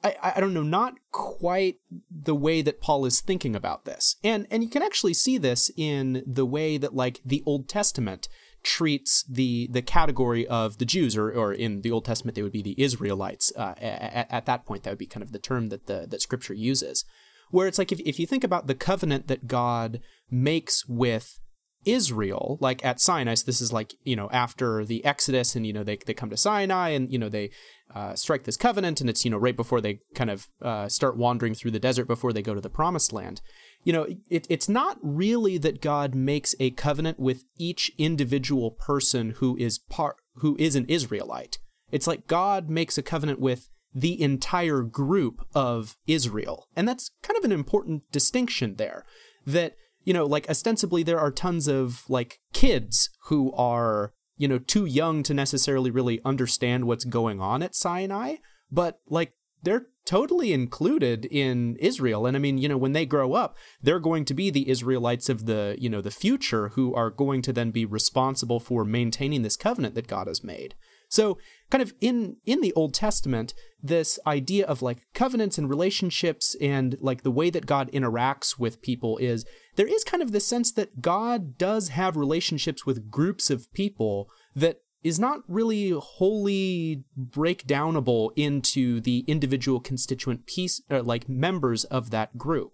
I, 0.03 0.33
I 0.35 0.39
don't 0.39 0.53
know, 0.53 0.63
not 0.63 0.95
quite 1.11 1.75
the 2.09 2.35
way 2.35 2.61
that 2.61 2.81
Paul 2.81 3.05
is 3.05 3.21
thinking 3.21 3.55
about 3.55 3.85
this. 3.85 4.15
And 4.23 4.47
and 4.49 4.63
you 4.63 4.69
can 4.69 4.83
actually 4.83 5.13
see 5.13 5.37
this 5.37 5.71
in 5.75 6.23
the 6.25 6.45
way 6.45 6.77
that 6.77 6.95
like 6.95 7.21
the 7.25 7.43
Old 7.45 7.67
Testament 7.67 8.27
treats 8.63 9.23
the 9.23 9.67
the 9.71 9.81
category 9.81 10.47
of 10.47 10.77
the 10.77 10.85
Jews, 10.85 11.17
or 11.17 11.31
or 11.31 11.53
in 11.53 11.81
the 11.81 11.91
Old 11.91 12.05
Testament 12.05 12.35
they 12.35 12.43
would 12.43 12.51
be 12.51 12.61
the 12.61 12.81
Israelites. 12.81 13.51
Uh, 13.55 13.73
at, 13.77 14.27
at 14.29 14.45
that 14.45 14.65
point, 14.65 14.83
that 14.83 14.91
would 14.91 14.99
be 14.99 15.07
kind 15.07 15.23
of 15.23 15.31
the 15.31 15.39
term 15.39 15.69
that 15.69 15.87
the 15.87 16.07
that 16.09 16.21
Scripture 16.21 16.53
uses. 16.53 17.05
Where 17.49 17.67
it's 17.67 17.77
like 17.77 17.91
if 17.91 17.99
if 18.01 18.19
you 18.19 18.27
think 18.27 18.43
about 18.43 18.67
the 18.67 18.75
covenant 18.75 19.27
that 19.27 19.47
God 19.47 19.99
makes 20.29 20.85
with 20.87 21.39
Israel, 21.85 22.57
like 22.61 22.85
at 22.85 22.99
Sinai, 22.99 23.33
so 23.33 23.43
this 23.45 23.61
is 23.61 23.73
like, 23.73 23.95
you 24.03 24.15
know, 24.15 24.29
after 24.31 24.85
the 24.85 25.03
Exodus 25.03 25.55
and, 25.55 25.65
you 25.65 25.73
know, 25.73 25.83
they, 25.83 25.97
they 25.97 26.13
come 26.13 26.29
to 26.29 26.37
Sinai 26.37 26.89
and, 26.89 27.11
you 27.11 27.17
know, 27.17 27.29
they 27.29 27.49
uh, 27.95 28.13
strike 28.13 28.43
this 28.43 28.57
covenant 28.57 29.01
and 29.01 29.09
it's, 29.09 29.25
you 29.25 29.31
know, 29.31 29.37
right 29.37 29.55
before 29.55 29.81
they 29.81 29.99
kind 30.13 30.29
of 30.29 30.47
uh, 30.61 30.87
start 30.87 31.17
wandering 31.17 31.55
through 31.55 31.71
the 31.71 31.79
desert 31.79 32.05
before 32.05 32.33
they 32.33 32.43
go 32.43 32.53
to 32.53 32.61
the 32.61 32.69
promised 32.69 33.11
land. 33.11 33.41
You 33.83 33.93
know, 33.93 34.07
it, 34.29 34.45
it's 34.49 34.69
not 34.69 34.99
really 35.01 35.57
that 35.57 35.81
God 35.81 36.13
makes 36.13 36.53
a 36.59 36.71
covenant 36.71 37.19
with 37.19 37.43
each 37.57 37.91
individual 37.97 38.71
person 38.71 39.31
who 39.37 39.57
is 39.57 39.79
part, 39.79 40.17
who 40.35 40.55
is 40.59 40.75
an 40.75 40.85
Israelite. 40.87 41.57
It's 41.91 42.07
like 42.07 42.27
God 42.27 42.69
makes 42.69 42.97
a 42.97 43.03
covenant 43.03 43.39
with 43.39 43.69
the 43.93 44.21
entire 44.21 44.81
group 44.81 45.45
of 45.53 45.97
Israel. 46.07 46.67
And 46.75 46.87
that's 46.87 47.11
kind 47.23 47.37
of 47.37 47.43
an 47.43 47.51
important 47.51 48.03
distinction 48.11 48.75
there 48.75 49.05
that 49.45 49.75
you 50.03 50.13
know, 50.13 50.25
like 50.25 50.49
ostensibly 50.49 51.03
there 51.03 51.19
are 51.19 51.31
tons 51.31 51.67
of 51.67 52.03
like 52.09 52.39
kids 52.53 53.09
who 53.25 53.51
are, 53.53 54.13
you 54.37 54.47
know, 54.47 54.57
too 54.57 54.85
young 54.85 55.23
to 55.23 55.33
necessarily 55.33 55.91
really 55.91 56.19
understand 56.25 56.85
what's 56.85 57.05
going 57.05 57.39
on 57.39 57.61
at 57.61 57.75
Sinai, 57.75 58.37
but 58.71 58.99
like 59.07 59.33
they're 59.63 59.87
totally 60.05 60.53
included 60.53 61.25
in 61.25 61.75
Israel. 61.77 62.25
And 62.25 62.35
I 62.35 62.39
mean, 62.39 62.57
you 62.57 62.67
know, 62.67 62.77
when 62.77 62.93
they 62.93 63.05
grow 63.05 63.33
up, 63.33 63.55
they're 63.81 63.99
going 63.99 64.25
to 64.25 64.33
be 64.33 64.49
the 64.49 64.69
Israelites 64.69 65.29
of 65.29 65.45
the, 65.45 65.75
you 65.79 65.89
know, 65.89 66.01
the 66.01 66.11
future 66.11 66.69
who 66.69 66.93
are 66.95 67.09
going 67.09 67.41
to 67.43 67.53
then 67.53 67.71
be 67.71 67.85
responsible 67.85 68.59
for 68.59 68.83
maintaining 68.83 69.41
this 69.41 69.57
covenant 69.57 69.95
that 69.95 70.07
God 70.07 70.27
has 70.27 70.43
made. 70.43 70.75
So, 71.11 71.37
kind 71.69 71.81
of 71.81 71.93
in 71.99 72.37
in 72.45 72.61
the 72.61 72.71
Old 72.73 72.93
Testament, 72.93 73.53
this 73.83 74.17
idea 74.25 74.65
of 74.65 74.81
like 74.81 74.99
covenants 75.13 75.57
and 75.57 75.69
relationships 75.69 76.55
and 76.61 76.95
like 77.01 77.23
the 77.23 77.31
way 77.31 77.49
that 77.49 77.65
God 77.65 77.91
interacts 77.91 78.57
with 78.57 78.81
people 78.81 79.17
is 79.17 79.45
there 79.75 79.87
is 79.87 80.05
kind 80.05 80.23
of 80.23 80.31
this 80.31 80.47
sense 80.47 80.71
that 80.71 81.01
God 81.01 81.57
does 81.57 81.89
have 81.89 82.15
relationships 82.15 82.85
with 82.85 83.11
groups 83.11 83.49
of 83.49 83.71
people 83.73 84.29
that 84.55 84.79
is 85.03 85.19
not 85.19 85.41
really 85.47 85.89
wholly 85.89 87.03
breakdownable 87.17 88.31
into 88.35 88.99
the 88.99 89.23
individual 89.27 89.79
constituent 89.79 90.45
piece 90.45 90.81
or 90.89 91.01
like 91.01 91.27
members 91.27 91.83
of 91.85 92.11
that 92.11 92.37
group. 92.37 92.73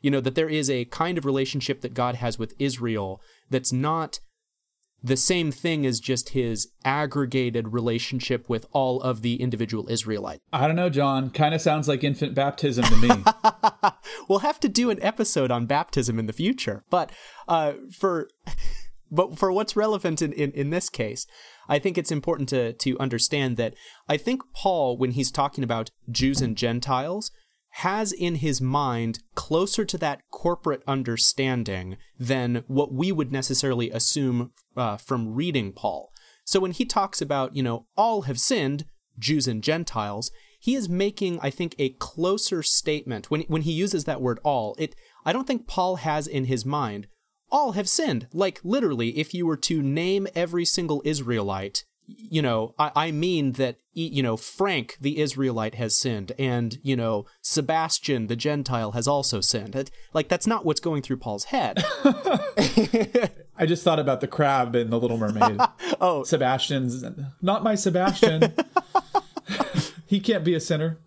You 0.00 0.10
know, 0.10 0.20
that 0.20 0.34
there 0.34 0.48
is 0.48 0.70
a 0.70 0.84
kind 0.86 1.18
of 1.18 1.24
relationship 1.24 1.80
that 1.80 1.94
God 1.94 2.16
has 2.16 2.38
with 2.38 2.54
Israel 2.58 3.20
that's 3.50 3.72
not 3.72 4.20
the 5.02 5.16
same 5.16 5.52
thing 5.52 5.86
as 5.86 6.00
just 6.00 6.30
his 6.30 6.68
aggregated 6.84 7.72
relationship 7.72 8.48
with 8.48 8.66
all 8.72 9.00
of 9.00 9.22
the 9.22 9.40
individual 9.40 9.88
Israelites. 9.88 10.42
I 10.52 10.66
don't 10.66 10.76
know, 10.76 10.90
John. 10.90 11.30
Kind 11.30 11.54
of 11.54 11.60
sounds 11.60 11.86
like 11.86 12.02
infant 12.02 12.34
baptism 12.34 12.84
to 12.84 12.96
me. 12.96 13.10
we'll 14.28 14.40
have 14.40 14.58
to 14.60 14.68
do 14.68 14.90
an 14.90 15.00
episode 15.02 15.50
on 15.50 15.66
baptism 15.66 16.18
in 16.18 16.26
the 16.26 16.32
future. 16.32 16.84
But 16.90 17.10
uh, 17.46 17.74
for 17.92 18.28
but 19.10 19.38
for 19.38 19.52
what's 19.52 19.76
relevant 19.76 20.22
in, 20.22 20.32
in, 20.32 20.50
in 20.52 20.70
this 20.70 20.88
case, 20.88 21.26
I 21.68 21.78
think 21.78 21.96
it's 21.96 22.12
important 22.12 22.48
to 22.50 22.72
to 22.72 22.98
understand 22.98 23.56
that 23.56 23.74
I 24.08 24.16
think 24.16 24.42
Paul, 24.54 24.96
when 24.96 25.12
he's 25.12 25.30
talking 25.30 25.64
about 25.64 25.90
Jews 26.10 26.40
and 26.40 26.56
Gentiles, 26.56 27.30
has 27.70 28.12
in 28.12 28.36
his 28.36 28.60
mind 28.60 29.20
closer 29.34 29.84
to 29.84 29.98
that 29.98 30.22
corporate 30.30 30.82
understanding 30.86 31.96
than 32.18 32.64
what 32.66 32.92
we 32.92 33.12
would 33.12 33.30
necessarily 33.30 33.90
assume 33.90 34.52
uh, 34.76 34.96
from 34.96 35.34
reading 35.34 35.72
Paul. 35.72 36.10
So 36.44 36.60
when 36.60 36.72
he 36.72 36.84
talks 36.84 37.20
about, 37.20 37.54
you 37.54 37.62
know, 37.62 37.86
all 37.96 38.22
have 38.22 38.40
sinned, 38.40 38.86
Jews 39.18 39.46
and 39.46 39.62
Gentiles, 39.62 40.30
he 40.60 40.74
is 40.74 40.88
making, 40.88 41.38
I 41.40 41.50
think, 41.50 41.74
a 41.78 41.90
closer 41.90 42.62
statement 42.62 43.30
when 43.30 43.42
when 43.42 43.62
he 43.62 43.72
uses 43.72 44.04
that 44.04 44.20
word 44.20 44.40
all. 44.42 44.74
It 44.78 44.94
I 45.24 45.32
don't 45.32 45.46
think 45.46 45.68
Paul 45.68 45.96
has 45.96 46.26
in 46.26 46.46
his 46.46 46.64
mind 46.64 47.06
all 47.50 47.72
have 47.72 47.88
sinned. 47.88 48.26
Like 48.32 48.60
literally, 48.62 49.18
if 49.18 49.34
you 49.34 49.46
were 49.46 49.56
to 49.58 49.82
name 49.82 50.26
every 50.34 50.64
single 50.64 51.02
Israelite, 51.04 51.84
you 52.06 52.40
know, 52.40 52.74
I, 52.78 52.90
I 52.94 53.10
mean 53.10 53.52
that 53.52 53.76
you 53.92 54.22
know 54.22 54.36
Frank 54.36 54.96
the 55.00 55.18
Israelite 55.18 55.74
has 55.74 55.96
sinned, 55.96 56.32
and 56.38 56.78
you 56.82 56.96
know 56.96 57.26
Sebastian 57.42 58.28
the 58.28 58.36
Gentile 58.36 58.92
has 58.92 59.06
also 59.06 59.40
sinned. 59.40 59.76
It, 59.76 59.90
like 60.14 60.28
that's 60.28 60.46
not 60.46 60.64
what's 60.64 60.80
going 60.80 61.02
through 61.02 61.18
Paul's 61.18 61.44
head. 61.44 61.84
I 63.58 63.66
just 63.66 63.82
thought 63.82 63.98
about 63.98 64.20
the 64.20 64.28
crab 64.28 64.74
in 64.76 64.90
The 64.90 65.00
Little 65.00 65.18
Mermaid. 65.18 65.60
oh, 66.00 66.22
Sebastian's 66.22 67.04
not 67.42 67.62
my 67.62 67.74
Sebastian. 67.74 68.54
he 70.06 70.20
can't 70.20 70.44
be 70.44 70.54
a 70.54 70.60
sinner. 70.60 70.98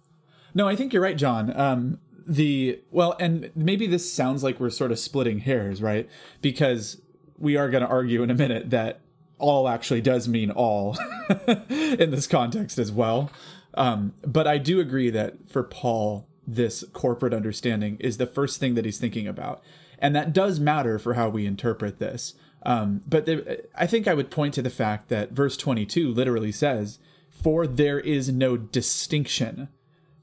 No, 0.53 0.67
I 0.67 0.75
think 0.75 0.91
you're 0.91 1.01
right, 1.01 1.17
John. 1.17 1.57
Um, 1.57 1.99
the 2.25 2.79
well, 2.91 3.15
and 3.19 3.51
maybe 3.55 3.87
this 3.87 4.11
sounds 4.11 4.43
like 4.43 4.59
we're 4.59 4.69
sort 4.69 4.91
of 4.91 4.99
splitting 4.99 5.39
hairs, 5.39 5.81
right? 5.81 6.09
Because 6.41 7.01
we 7.37 7.57
are 7.57 7.69
going 7.69 7.83
to 7.83 7.89
argue 7.89 8.23
in 8.23 8.29
a 8.29 8.35
minute 8.35 8.69
that 8.69 8.99
all 9.39 9.67
actually 9.67 10.01
does 10.01 10.27
mean 10.27 10.51
all 10.51 10.97
in 11.69 12.11
this 12.11 12.27
context 12.27 12.77
as 12.77 12.91
well. 12.91 13.31
Um, 13.73 14.13
but 14.25 14.47
I 14.47 14.57
do 14.57 14.79
agree 14.79 15.09
that 15.09 15.49
for 15.49 15.63
Paul, 15.63 16.27
this 16.45 16.83
corporate 16.93 17.33
understanding 17.33 17.97
is 17.99 18.17
the 18.17 18.27
first 18.27 18.59
thing 18.59 18.75
that 18.75 18.85
he's 18.85 18.99
thinking 18.99 19.27
about. 19.27 19.63
And 19.97 20.15
that 20.15 20.33
does 20.33 20.59
matter 20.59 20.99
for 20.99 21.13
how 21.15 21.29
we 21.29 21.45
interpret 21.45 21.99
this. 21.99 22.35
Um, 22.63 23.01
but 23.07 23.25
the, 23.25 23.65
I 23.75 23.87
think 23.87 24.07
I 24.07 24.13
would 24.13 24.31
point 24.31 24.53
to 24.55 24.61
the 24.61 24.69
fact 24.69 25.09
that 25.09 25.31
verse 25.31 25.57
22 25.57 26.11
literally 26.11 26.51
says, 26.51 26.99
For 27.29 27.65
there 27.65 27.99
is 27.99 28.29
no 28.29 28.57
distinction. 28.57 29.69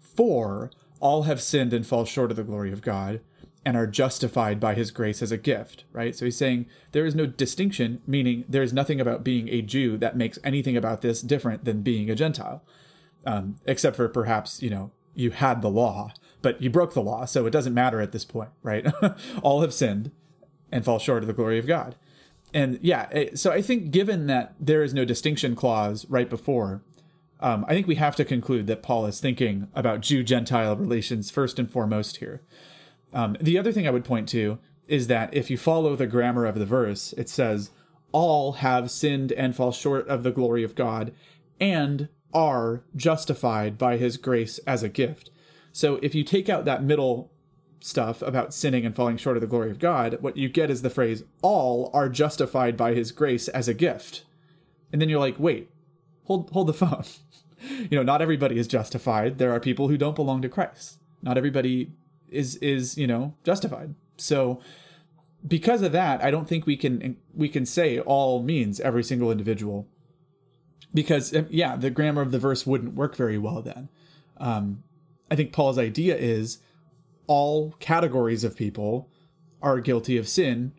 For 0.00 0.70
all 1.00 1.22
have 1.22 1.42
sinned 1.42 1.72
and 1.72 1.86
fall 1.86 2.04
short 2.04 2.30
of 2.30 2.36
the 2.36 2.44
glory 2.44 2.72
of 2.72 2.82
God 2.82 3.20
and 3.64 3.76
are 3.76 3.86
justified 3.86 4.60
by 4.60 4.74
his 4.74 4.90
grace 4.90 5.20
as 5.20 5.32
a 5.32 5.36
gift, 5.36 5.84
right? 5.92 6.16
So 6.16 6.24
he's 6.24 6.36
saying 6.36 6.66
there 6.92 7.04
is 7.04 7.14
no 7.14 7.26
distinction, 7.26 8.00
meaning 8.06 8.44
there 8.48 8.62
is 8.62 8.72
nothing 8.72 9.00
about 9.00 9.24
being 9.24 9.48
a 9.48 9.62
Jew 9.62 9.98
that 9.98 10.16
makes 10.16 10.38
anything 10.42 10.76
about 10.76 11.02
this 11.02 11.20
different 11.20 11.64
than 11.64 11.82
being 11.82 12.08
a 12.08 12.14
Gentile, 12.14 12.62
um, 13.26 13.56
except 13.66 13.96
for 13.96 14.08
perhaps, 14.08 14.62
you 14.62 14.70
know, 14.70 14.90
you 15.14 15.32
had 15.32 15.60
the 15.60 15.68
law, 15.68 16.12
but 16.40 16.62
you 16.62 16.70
broke 16.70 16.94
the 16.94 17.02
law, 17.02 17.24
so 17.24 17.44
it 17.46 17.50
doesn't 17.50 17.74
matter 17.74 18.00
at 18.00 18.12
this 18.12 18.24
point, 18.24 18.50
right? 18.62 18.86
All 19.42 19.60
have 19.60 19.74
sinned 19.74 20.12
and 20.70 20.84
fall 20.84 20.98
short 20.98 21.22
of 21.22 21.26
the 21.26 21.32
glory 21.32 21.58
of 21.58 21.66
God. 21.66 21.96
And 22.54 22.78
yeah, 22.80 23.24
so 23.34 23.50
I 23.50 23.60
think 23.60 23.90
given 23.90 24.26
that 24.28 24.54
there 24.58 24.82
is 24.82 24.94
no 24.94 25.04
distinction 25.04 25.54
clause 25.54 26.06
right 26.08 26.30
before, 26.30 26.82
um, 27.40 27.64
I 27.68 27.74
think 27.74 27.86
we 27.86 27.94
have 27.96 28.16
to 28.16 28.24
conclude 28.24 28.66
that 28.66 28.82
Paul 28.82 29.06
is 29.06 29.20
thinking 29.20 29.68
about 29.74 30.00
Jew 30.00 30.22
Gentile 30.22 30.76
relations 30.76 31.30
first 31.30 31.58
and 31.58 31.70
foremost 31.70 32.16
here. 32.16 32.42
Um, 33.12 33.36
the 33.40 33.58
other 33.58 33.72
thing 33.72 33.86
I 33.86 33.92
would 33.92 34.04
point 34.04 34.28
to 34.30 34.58
is 34.88 35.06
that 35.06 35.32
if 35.34 35.50
you 35.50 35.56
follow 35.56 35.94
the 35.94 36.06
grammar 36.06 36.46
of 36.46 36.58
the 36.58 36.66
verse, 36.66 37.12
it 37.14 37.28
says, 37.28 37.70
All 38.10 38.52
have 38.54 38.90
sinned 38.90 39.32
and 39.32 39.54
fall 39.54 39.72
short 39.72 40.08
of 40.08 40.22
the 40.22 40.32
glory 40.32 40.64
of 40.64 40.74
God 40.74 41.12
and 41.60 42.08
are 42.34 42.82
justified 42.96 43.78
by 43.78 43.96
his 43.96 44.16
grace 44.16 44.58
as 44.66 44.82
a 44.82 44.88
gift. 44.88 45.30
So 45.72 45.96
if 46.02 46.14
you 46.14 46.24
take 46.24 46.48
out 46.48 46.64
that 46.64 46.82
middle 46.82 47.30
stuff 47.80 48.20
about 48.22 48.52
sinning 48.52 48.84
and 48.84 48.96
falling 48.96 49.16
short 49.16 49.36
of 49.36 49.40
the 49.40 49.46
glory 49.46 49.70
of 49.70 49.78
God, 49.78 50.18
what 50.20 50.36
you 50.36 50.48
get 50.48 50.70
is 50.70 50.82
the 50.82 50.90
phrase, 50.90 51.22
All 51.40 51.90
are 51.94 52.08
justified 52.08 52.76
by 52.76 52.94
his 52.94 53.12
grace 53.12 53.46
as 53.48 53.68
a 53.68 53.74
gift. 53.74 54.24
And 54.92 55.00
then 55.00 55.08
you're 55.08 55.20
like, 55.20 55.38
wait, 55.38 55.70
hold 56.28 56.50
hold 56.50 56.68
the 56.68 56.74
phone. 56.74 57.04
you 57.90 57.96
know, 57.96 58.04
not 58.04 58.22
everybody 58.22 58.58
is 58.58 58.68
justified. 58.68 59.38
There 59.38 59.50
are 59.50 59.58
people 59.58 59.88
who 59.88 59.96
don't 59.96 60.14
belong 60.14 60.40
to 60.42 60.48
Christ. 60.48 60.98
Not 61.22 61.36
everybody 61.36 61.90
is 62.28 62.56
is, 62.56 62.96
you 62.96 63.06
know, 63.06 63.34
justified. 63.42 63.94
So 64.16 64.60
because 65.46 65.82
of 65.82 65.92
that, 65.92 66.22
I 66.22 66.30
don't 66.30 66.48
think 66.48 66.66
we 66.66 66.76
can 66.76 67.16
we 67.34 67.48
can 67.48 67.66
say 67.66 67.98
all 67.98 68.42
means 68.42 68.78
every 68.80 69.02
single 69.02 69.32
individual. 69.32 69.88
Because 70.94 71.34
um, 71.34 71.46
yeah, 71.50 71.76
the 71.76 71.90
grammar 71.90 72.22
of 72.22 72.30
the 72.30 72.38
verse 72.38 72.66
wouldn't 72.66 72.94
work 72.94 73.16
very 73.16 73.38
well 73.38 73.60
then. 73.62 73.88
Um, 74.38 74.84
I 75.30 75.36
think 75.36 75.52
Paul's 75.52 75.78
idea 75.78 76.16
is 76.16 76.58
all 77.26 77.74
categories 77.78 78.44
of 78.44 78.56
people 78.56 79.10
are 79.60 79.80
guilty 79.80 80.16
of 80.16 80.28
sin 80.28 80.72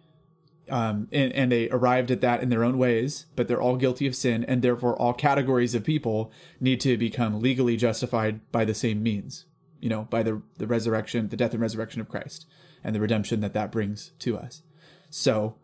um, 0.69 1.07
and, 1.11 1.31
and 1.33 1.51
they 1.51 1.69
arrived 1.69 2.11
at 2.11 2.21
that 2.21 2.41
in 2.41 2.49
their 2.49 2.63
own 2.63 2.77
ways, 2.77 3.25
but 3.35 3.47
they're 3.47 3.61
all 3.61 3.77
guilty 3.77 4.07
of 4.07 4.15
sin, 4.15 4.43
and 4.45 4.61
therefore 4.61 4.95
all 4.95 5.13
categories 5.13 5.75
of 5.75 5.83
people 5.83 6.31
need 6.59 6.79
to 6.81 6.97
become 6.97 7.41
legally 7.41 7.77
justified 7.77 8.39
by 8.51 8.65
the 8.65 8.73
same 8.73 9.03
means, 9.03 9.45
you 9.79 9.89
know, 9.89 10.07
by 10.09 10.23
the 10.23 10.41
the 10.57 10.67
resurrection, 10.67 11.29
the 11.29 11.37
death 11.37 11.53
and 11.53 11.61
resurrection 11.61 12.01
of 12.01 12.09
Christ, 12.09 12.45
and 12.83 12.95
the 12.95 12.99
redemption 12.99 13.41
that 13.41 13.53
that 13.53 13.71
brings 13.71 14.11
to 14.19 14.37
us. 14.37 14.61
So, 15.09 15.55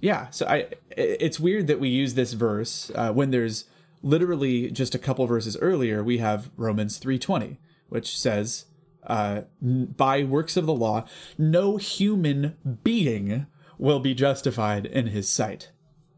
yeah, 0.00 0.30
so 0.30 0.46
I 0.46 0.68
it's 0.90 1.40
weird 1.40 1.66
that 1.66 1.80
we 1.80 1.88
use 1.88 2.14
this 2.14 2.32
verse 2.32 2.90
uh, 2.94 3.12
when 3.12 3.30
there's 3.30 3.64
literally 4.02 4.70
just 4.70 4.94
a 4.94 4.98
couple 4.98 5.26
verses 5.26 5.56
earlier 5.60 6.04
we 6.04 6.18
have 6.18 6.50
Romans 6.56 6.98
three 6.98 7.18
twenty, 7.18 7.58
which 7.88 8.18
says, 8.18 8.66
uh, 9.06 9.42
"By 9.62 10.24
works 10.24 10.56
of 10.56 10.66
the 10.66 10.74
law, 10.74 11.04
no 11.36 11.76
human 11.76 12.56
being." 12.84 13.46
Will 13.78 14.00
be 14.00 14.14
justified 14.14 14.86
in 14.86 15.08
his 15.08 15.28
sight, 15.28 15.70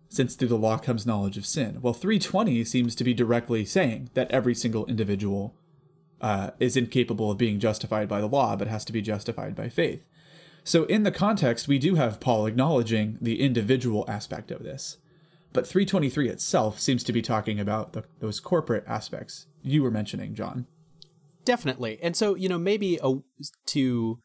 since 0.08 0.34
through 0.34 0.48
the 0.48 0.56
law 0.56 0.78
comes 0.78 1.06
knowledge 1.06 1.36
of 1.36 1.46
sin. 1.46 1.78
Well, 1.80 1.92
320 1.92 2.64
seems 2.64 2.94
to 2.96 3.04
be 3.04 3.14
directly 3.14 3.64
saying 3.64 4.10
that 4.14 4.30
every 4.30 4.54
single 4.54 4.86
individual 4.86 5.54
uh, 6.20 6.50
is 6.58 6.76
incapable 6.76 7.30
of 7.30 7.38
being 7.38 7.60
justified 7.60 8.08
by 8.08 8.20
the 8.20 8.26
law, 8.26 8.56
but 8.56 8.68
has 8.68 8.84
to 8.86 8.92
be 8.92 9.02
justified 9.02 9.54
by 9.54 9.68
faith. 9.68 10.04
So, 10.64 10.84
in 10.84 11.04
the 11.04 11.12
context, 11.12 11.68
we 11.68 11.78
do 11.78 11.94
have 11.94 12.20
Paul 12.20 12.46
acknowledging 12.46 13.18
the 13.20 13.40
individual 13.40 14.04
aspect 14.08 14.50
of 14.50 14.62
this. 14.62 14.98
But 15.52 15.66
323 15.66 16.28
itself 16.28 16.78
seems 16.78 17.02
to 17.04 17.12
be 17.12 17.22
talking 17.22 17.58
about 17.58 17.92
the, 17.92 18.04
those 18.20 18.40
corporate 18.40 18.84
aspects 18.86 19.46
you 19.62 19.82
were 19.82 19.90
mentioning, 19.90 20.34
John. 20.34 20.66
Definitely. 21.44 21.98
And 22.02 22.14
so, 22.14 22.34
you 22.34 22.48
know, 22.48 22.58
maybe 22.58 22.98
a, 23.02 23.14
to 23.66 24.20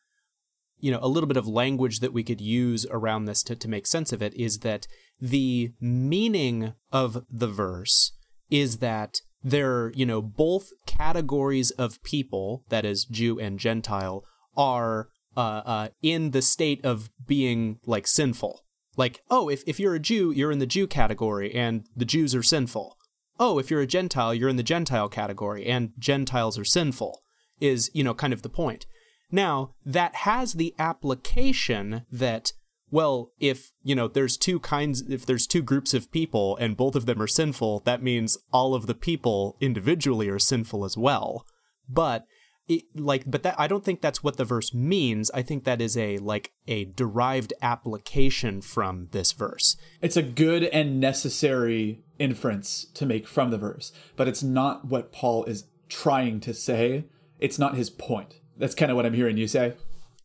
you 0.86 0.92
know 0.92 1.00
a 1.02 1.08
little 1.08 1.28
bit 1.28 1.36
of 1.36 1.48
language 1.48 2.00
that 2.00 2.14
we 2.14 2.24
could 2.24 2.40
use 2.40 2.86
around 2.92 3.26
this 3.26 3.42
to, 3.42 3.56
to 3.56 3.68
make 3.68 3.88
sense 3.88 4.14
of 4.14 4.22
it 4.22 4.36
is 4.36 4.60
that 4.60 4.86
the 5.20 5.74
meaning 5.82 6.74
of 6.92 7.26
the 7.28 7.48
verse 7.48 8.12
is 8.52 8.78
that 8.78 9.22
there 9.44 9.92
you 9.96 10.06
know 10.06 10.22
both 10.22 10.70
categories 10.86 11.72
of 11.72 12.04
people 12.04 12.64
that 12.70 12.86
is 12.86 13.04
jew 13.06 13.40
and 13.40 13.58
gentile 13.58 14.24
are 14.56 15.10
uh, 15.36 15.62
uh, 15.66 15.88
in 16.04 16.32
the 16.32 16.42
state 16.42 16.86
of 16.86 17.10
being 17.26 17.80
like 17.86 18.06
sinful. 18.06 18.62
Like 18.96 19.24
oh 19.32 19.50
if, 19.50 19.64
if 19.66 19.80
you're 19.80 19.96
a 19.96 20.00
jew 20.00 20.30
you're 20.30 20.52
in 20.52 20.60
the 20.60 20.68
jew 20.68 20.86
category 20.86 21.52
and 21.56 21.88
the 21.96 22.06
jews 22.06 22.36
are 22.36 22.44
sinful. 22.44 22.96
Oh 23.40 23.58
if 23.58 23.72
you're 23.72 23.82
a 23.82 23.88
gentile 23.88 24.36
you're 24.36 24.50
in 24.50 24.56
the 24.56 24.62
gentile 24.62 25.10
category 25.10 25.66
and 25.66 25.94
gentiles 25.98 26.60
are 26.60 26.64
sinful 26.64 27.24
is 27.60 27.90
you 27.96 28.04
know 28.04 28.14
kind 28.14 28.34
of 28.34 28.44
the 28.44 28.50
point 28.50 28.86
now, 29.32 29.74
that 29.86 30.16
has 30.16 30.54
the 30.54 30.74
application 30.80 32.06
that 32.12 32.52
well, 32.92 33.32
if, 33.40 33.72
you 33.84 33.96
know, 33.96 34.08
there's 34.08 34.38
two 34.38 34.60
kinds 34.60 35.02
if 35.10 35.26
there's 35.26 35.48
two 35.48 35.62
groups 35.62 35.94
of 35.94 36.12
people 36.12 36.56
and 36.58 36.78
both 36.78 36.96
of 36.96 37.06
them 37.06 37.22
are 37.22 37.28
sinful, 37.28 37.82
that 37.82 38.04
means 38.04 38.38
all 38.54 38.76
of 38.76 38.86
the 38.86 38.94
people 38.94 39.58
individually 39.60 40.30
are 40.30 40.40
sinful 40.40 40.86
as 40.86 40.96
well. 40.96 41.46
But 41.90 42.26
it, 42.68 42.84
like 42.96 43.24
but 43.28 43.44
that 43.44 43.60
I 43.60 43.68
don't 43.68 43.84
think 43.84 44.02
that's 44.02 44.24
what 44.24 44.38
the 44.38 44.46
verse 44.46 44.74
means. 44.74 45.30
I 45.34 45.42
think 45.42 45.64
that 45.64 45.82
is 45.82 45.98
a 45.98 46.18
like 46.20 46.52
a 46.68 46.86
derived 46.86 47.54
application 47.62 48.62
from 48.62 49.10
this 49.12 49.32
verse. 49.34 49.76
It's 50.02 50.18
a 50.18 50.24
good 50.24 50.64
and 50.64 51.00
necessary 51.00 52.04
inference 52.18 52.86
to 52.94 53.06
make 53.06 53.28
from 53.28 53.52
the 53.52 53.58
verse, 53.58 53.92
but 54.16 54.28
it's 54.28 54.44
not 54.44 54.86
what 54.86 55.12
Paul 55.12 55.44
is 55.46 55.66
trying 55.90 56.40
to 56.42 56.54
say. 56.54 57.06
It's 57.40 57.60
not 57.60 57.76
his 57.76 57.90
point. 57.90 58.36
That's 58.58 58.76
kind 58.76 58.92
of 58.92 58.96
what 58.96 59.06
I'm 59.06 59.14
hearing 59.14 59.38
you 59.38 59.48
say. 59.48 59.74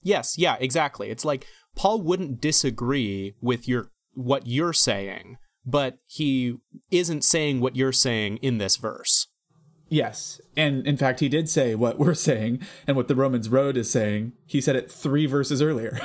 Yes, 0.02 0.38
yeah, 0.38 0.56
exactly. 0.60 1.10
It's 1.10 1.24
like 1.24 1.46
Paul 1.76 2.00
wouldn't 2.02 2.40
disagree 2.40 3.34
with 3.40 3.68
your 3.68 3.90
what 4.14 4.46
you're 4.46 4.72
saying, 4.72 5.38
but 5.64 5.98
he 6.06 6.56
isn't 6.90 7.24
saying 7.24 7.60
what 7.60 7.76
you're 7.76 7.92
saying 7.92 8.38
in 8.38 8.58
this 8.58 8.76
verse. 8.76 9.28
Yes. 9.88 10.40
And 10.56 10.86
in 10.86 10.96
fact, 10.96 11.18
he 11.18 11.28
did 11.28 11.48
say 11.48 11.74
what 11.74 11.98
we're 11.98 12.14
saying 12.14 12.60
and 12.86 12.96
what 12.96 13.08
the 13.08 13.16
Romans 13.16 13.48
Road 13.48 13.76
is 13.76 13.90
saying. 13.90 14.32
He 14.46 14.60
said 14.60 14.76
it 14.76 14.90
three 14.90 15.26
verses 15.26 15.60
earlier. 15.60 15.98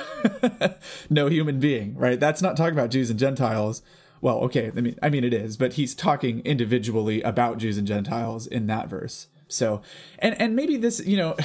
no 1.09 1.28
human 1.28 1.59
being, 1.59 1.95
right? 1.95 2.19
That's 2.19 2.41
not 2.41 2.57
talking 2.57 2.73
about 2.73 2.89
Jews 2.89 3.11
and 3.11 3.19
Gentiles. 3.19 3.84
Well, 4.21 4.39
okay, 4.39 4.71
I 4.76 4.82
mean 4.82 4.97
I 5.03 5.09
mean 5.09 5.23
it 5.23 5.34
is, 5.34 5.55
but 5.55 5.73
he's 5.73 5.93
talking 5.93 6.39
individually 6.39 7.21
about 7.21 7.59
Jews 7.59 7.78
and 7.78 7.88
Gentiles 7.88 8.47
in 8.47 8.65
that 8.67 8.89
verse. 8.89 9.28
So, 9.47 9.82
and 10.17 10.39
and 10.41 10.55
maybe 10.55 10.78
this, 10.78 11.05
you 11.05 11.17
know, 11.17 11.36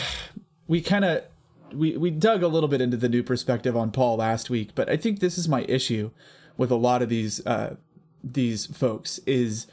we 0.70 0.80
kind 0.80 1.04
of 1.04 1.24
we 1.72 1.96
we 1.96 2.12
dug 2.12 2.44
a 2.44 2.48
little 2.48 2.68
bit 2.68 2.80
into 2.80 2.96
the 2.96 3.08
new 3.08 3.24
perspective 3.24 3.76
on 3.76 3.90
Paul 3.90 4.16
last 4.16 4.48
week, 4.48 4.70
but 4.76 4.88
I 4.88 4.96
think 4.96 5.18
this 5.18 5.36
is 5.36 5.48
my 5.48 5.62
issue 5.62 6.12
with 6.56 6.70
a 6.70 6.76
lot 6.76 7.02
of 7.02 7.08
these 7.08 7.44
uh, 7.44 7.74
these 8.22 8.66
folks 8.66 9.18
is 9.26 9.66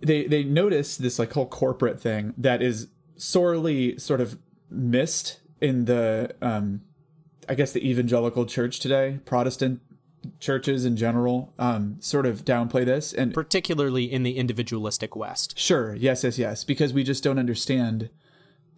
they 0.00 0.24
they 0.24 0.42
notice 0.42 0.96
this 0.96 1.18
like 1.18 1.34
whole 1.34 1.46
corporate 1.46 2.00
thing 2.00 2.32
that 2.38 2.62
is 2.62 2.88
sorely 3.16 3.98
sort 3.98 4.22
of 4.22 4.38
missed 4.70 5.40
in 5.60 5.84
the 5.84 6.34
um, 6.40 6.80
I 7.46 7.54
guess 7.54 7.72
the 7.72 7.86
evangelical 7.86 8.46
church 8.46 8.80
today, 8.80 9.20
Protestant 9.26 9.82
churches 10.38 10.86
in 10.86 10.96
general, 10.96 11.52
um, 11.58 11.96
sort 12.00 12.24
of 12.24 12.42
downplay 12.46 12.86
this 12.86 13.12
and 13.12 13.34
particularly 13.34 14.10
in 14.10 14.22
the 14.22 14.38
individualistic 14.38 15.14
West. 15.14 15.58
Sure, 15.58 15.94
yes, 15.94 16.24
yes, 16.24 16.38
yes, 16.38 16.64
because 16.64 16.94
we 16.94 17.04
just 17.04 17.22
don't 17.22 17.38
understand 17.38 18.08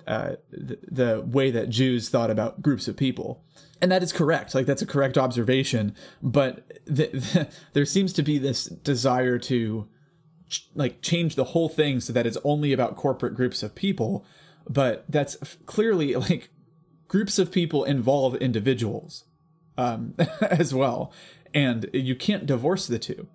uh, 0.06 0.36
the, 0.50 0.78
the 0.90 1.20
way 1.20 1.50
that 1.50 1.68
Jews 1.70 2.08
thought 2.08 2.30
about 2.30 2.62
groups 2.62 2.88
of 2.88 2.96
people. 2.96 3.44
And 3.80 3.90
that 3.90 4.02
is 4.02 4.12
correct. 4.12 4.54
Like, 4.54 4.66
that's 4.66 4.82
a 4.82 4.86
correct 4.86 5.18
observation. 5.18 5.94
But 6.22 6.80
the, 6.86 7.08
the, 7.08 7.48
there 7.72 7.84
seems 7.84 8.12
to 8.14 8.22
be 8.22 8.38
this 8.38 8.66
desire 8.66 9.38
to 9.40 9.88
ch- 10.48 10.68
like 10.74 11.02
change 11.02 11.34
the 11.34 11.44
whole 11.44 11.68
thing 11.68 12.00
so 12.00 12.12
that 12.12 12.26
it's 12.26 12.38
only 12.44 12.72
about 12.72 12.96
corporate 12.96 13.34
groups 13.34 13.62
of 13.62 13.74
people. 13.74 14.24
But 14.68 15.04
that's 15.08 15.36
f- 15.42 15.58
clearly 15.66 16.14
like 16.16 16.50
groups 17.08 17.38
of 17.38 17.50
people 17.50 17.84
involve 17.84 18.36
individuals 18.36 19.24
um, 19.76 20.14
as 20.40 20.72
well. 20.72 21.12
And 21.54 21.90
you 21.92 22.14
can't 22.14 22.46
divorce 22.46 22.86
the 22.86 22.98
two 22.98 23.28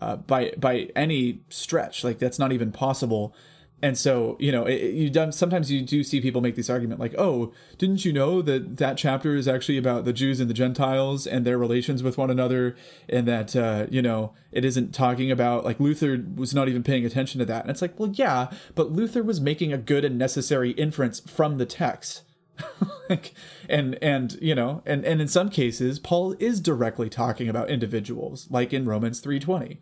uh, 0.00 0.16
by 0.16 0.52
by 0.56 0.88
any 0.96 1.40
stretch. 1.48 2.04
Like 2.04 2.18
that's 2.18 2.38
not 2.38 2.52
even 2.52 2.72
possible 2.72 3.34
and 3.82 3.96
so 3.96 4.36
you 4.38 4.52
know 4.52 4.64
it, 4.64 4.92
you 4.92 5.10
done 5.10 5.32
sometimes 5.32 5.70
you 5.70 5.80
do 5.82 6.02
see 6.02 6.20
people 6.20 6.40
make 6.40 6.56
this 6.56 6.70
argument 6.70 7.00
like 7.00 7.14
oh 7.18 7.52
didn't 7.78 8.04
you 8.04 8.12
know 8.12 8.42
that 8.42 8.76
that 8.76 8.96
chapter 8.96 9.34
is 9.34 9.48
actually 9.48 9.78
about 9.78 10.04
the 10.04 10.12
jews 10.12 10.40
and 10.40 10.50
the 10.50 10.54
gentiles 10.54 11.26
and 11.26 11.46
their 11.46 11.58
relations 11.58 12.02
with 12.02 12.18
one 12.18 12.30
another 12.30 12.76
and 13.08 13.26
that 13.26 13.56
uh, 13.56 13.86
you 13.90 14.02
know 14.02 14.32
it 14.52 14.64
isn't 14.64 14.94
talking 14.94 15.30
about 15.30 15.64
like 15.64 15.80
luther 15.80 16.22
was 16.34 16.54
not 16.54 16.68
even 16.68 16.82
paying 16.82 17.04
attention 17.04 17.38
to 17.38 17.44
that. 17.44 17.62
And 17.62 17.70
it's 17.70 17.82
like 17.82 17.98
well 17.98 18.10
yeah 18.14 18.50
but 18.74 18.92
luther 18.92 19.22
was 19.22 19.40
making 19.40 19.72
a 19.72 19.78
good 19.78 20.04
and 20.04 20.18
necessary 20.18 20.72
inference 20.72 21.20
from 21.20 21.56
the 21.56 21.66
text. 21.66 22.22
Like, 23.08 23.34
and 23.68 23.98
and 24.00 24.38
you 24.40 24.54
know 24.54 24.84
and 24.86 25.04
and 25.04 25.20
in 25.20 25.26
some 25.26 25.50
cases 25.50 25.98
paul 25.98 26.36
is 26.38 26.60
directly 26.60 27.10
talking 27.10 27.48
about 27.48 27.68
individuals 27.68 28.46
like 28.50 28.72
in 28.72 28.84
romans 28.84 29.18
320 29.18 29.80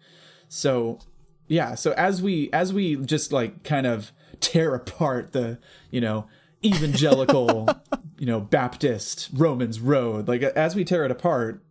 so 0.49 0.99
yeah 1.49 1.75
so 1.75 1.93
as 1.93 2.23
we 2.23 2.51
as 2.53 2.73
we 2.73 2.97
just 2.97 3.33
like 3.33 3.65
kind 3.65 3.87
of 3.87 4.13
tear 4.41 4.75
apart 4.75 5.33
the 5.33 5.59
you 5.91 6.01
know 6.01 6.27
evangelical 6.65 7.69
you 8.19 8.27
know 8.27 8.41
baptist 8.41 9.31
romans 9.33 9.81
road 9.81 10.29
like 10.29 10.43
as 10.43 10.77
we 10.77 10.85
tear 10.85 11.05
it 11.05 11.11
apart 11.11 11.63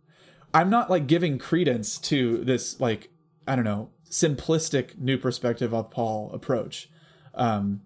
i'm 0.52 0.68
not 0.68 0.90
like 0.90 1.06
giving 1.06 1.38
credence 1.38 1.98
to 1.98 2.38
this 2.44 2.78
like 2.80 3.10
i 3.46 3.54
don't 3.54 3.64
know 3.64 3.90
simplistic 4.10 4.98
new 4.98 5.16
perspective 5.16 5.72
of 5.72 5.90
paul 5.90 6.30
approach 6.32 6.90
um 7.34 7.80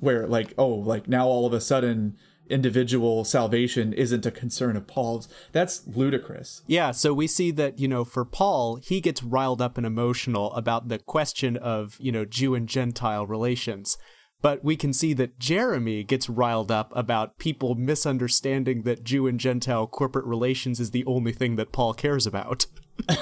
where 0.00 0.26
like 0.26 0.52
oh 0.58 0.68
like 0.68 1.08
now 1.08 1.26
all 1.26 1.46
of 1.46 1.52
a 1.52 1.60
sudden 1.60 2.16
individual 2.48 3.24
salvation 3.24 3.92
isn't 3.92 4.26
a 4.26 4.30
concern 4.30 4.76
of 4.76 4.86
Paul's. 4.86 5.28
That's 5.52 5.86
ludicrous. 5.86 6.62
Yeah, 6.66 6.90
so 6.90 7.12
we 7.12 7.26
see 7.26 7.50
that, 7.52 7.78
you 7.78 7.88
know, 7.88 8.04
for 8.04 8.24
Paul, 8.24 8.76
he 8.76 9.00
gets 9.00 9.22
riled 9.22 9.62
up 9.62 9.76
and 9.76 9.86
emotional 9.86 10.52
about 10.52 10.88
the 10.88 10.98
question 10.98 11.56
of, 11.56 11.96
you 11.98 12.12
know, 12.12 12.24
Jew 12.24 12.54
and 12.54 12.68
Gentile 12.68 13.26
relations. 13.26 13.96
But 14.42 14.62
we 14.62 14.76
can 14.76 14.92
see 14.92 15.12
that 15.14 15.38
Jeremy 15.38 16.04
gets 16.04 16.28
riled 16.28 16.70
up 16.70 16.92
about 16.94 17.38
people 17.38 17.74
misunderstanding 17.74 18.82
that 18.82 19.02
Jew 19.02 19.26
and 19.26 19.40
Gentile 19.40 19.86
corporate 19.86 20.26
relations 20.26 20.78
is 20.78 20.90
the 20.90 21.04
only 21.06 21.32
thing 21.32 21.56
that 21.56 21.72
Paul 21.72 21.94
cares 21.94 22.26
about. 22.26 22.66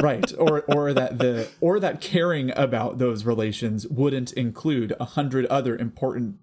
right 0.00 0.32
or 0.38 0.62
or 0.74 0.94
that 0.94 1.18
the 1.18 1.48
or 1.60 1.78
that 1.78 2.00
caring 2.00 2.50
about 2.56 2.96
those 2.96 3.26
relations 3.26 3.86
wouldn't 3.88 4.32
include 4.32 4.94
a 4.98 5.04
hundred 5.04 5.44
other 5.46 5.76
important 5.76 6.36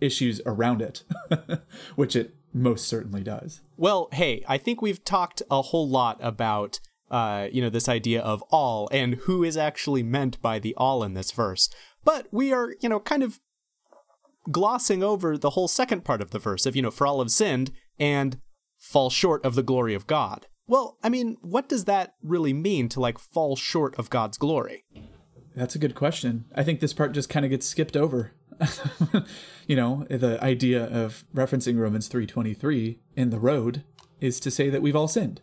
issues 0.00 0.40
around 0.46 0.82
it, 0.82 1.02
which 1.96 2.16
it 2.16 2.34
most 2.52 2.88
certainly 2.88 3.22
does. 3.22 3.60
Well, 3.76 4.08
hey, 4.12 4.44
I 4.48 4.58
think 4.58 4.80
we've 4.80 5.04
talked 5.04 5.42
a 5.50 5.62
whole 5.62 5.88
lot 5.88 6.18
about 6.20 6.80
uh, 7.10 7.48
you 7.52 7.62
know, 7.62 7.70
this 7.70 7.88
idea 7.88 8.20
of 8.20 8.42
all 8.50 8.88
and 8.90 9.14
who 9.14 9.44
is 9.44 9.56
actually 9.56 10.02
meant 10.02 10.40
by 10.42 10.58
the 10.58 10.74
all 10.76 11.04
in 11.04 11.14
this 11.14 11.30
verse. 11.30 11.68
But 12.04 12.26
we 12.32 12.52
are, 12.52 12.74
you 12.80 12.88
know, 12.88 13.00
kind 13.00 13.22
of 13.22 13.40
glossing 14.50 15.02
over 15.02 15.36
the 15.36 15.50
whole 15.50 15.68
second 15.68 16.04
part 16.04 16.20
of 16.20 16.30
the 16.30 16.38
verse 16.38 16.66
of, 16.66 16.76
you 16.76 16.82
know, 16.82 16.90
for 16.90 17.06
all 17.06 17.20
have 17.20 17.30
sinned 17.30 17.72
and 17.98 18.40
fall 18.78 19.10
short 19.10 19.44
of 19.44 19.54
the 19.54 19.62
glory 19.62 19.94
of 19.94 20.06
God. 20.06 20.46
Well, 20.66 20.98
I 21.02 21.08
mean, 21.08 21.36
what 21.42 21.68
does 21.68 21.84
that 21.84 22.14
really 22.22 22.52
mean 22.52 22.88
to 22.90 23.00
like 23.00 23.18
fall 23.18 23.56
short 23.56 23.94
of 23.96 24.10
God's 24.10 24.36
glory? 24.36 24.84
That's 25.54 25.74
a 25.74 25.80
good 25.80 25.94
question. 25.94 26.46
I 26.54 26.64
think 26.64 26.80
this 26.80 26.92
part 26.92 27.12
just 27.12 27.28
kind 27.28 27.44
of 27.44 27.50
gets 27.50 27.66
skipped 27.66 27.96
over. 27.96 28.32
you 29.66 29.76
know, 29.76 30.06
the 30.08 30.42
idea 30.42 30.84
of 30.84 31.24
referencing 31.34 31.78
Romans 31.78 32.08
3:23 32.08 32.98
in 33.16 33.30
the 33.30 33.38
road 33.38 33.84
is 34.20 34.40
to 34.40 34.50
say 34.50 34.70
that 34.70 34.82
we've 34.82 34.96
all 34.96 35.08
sinned. 35.08 35.40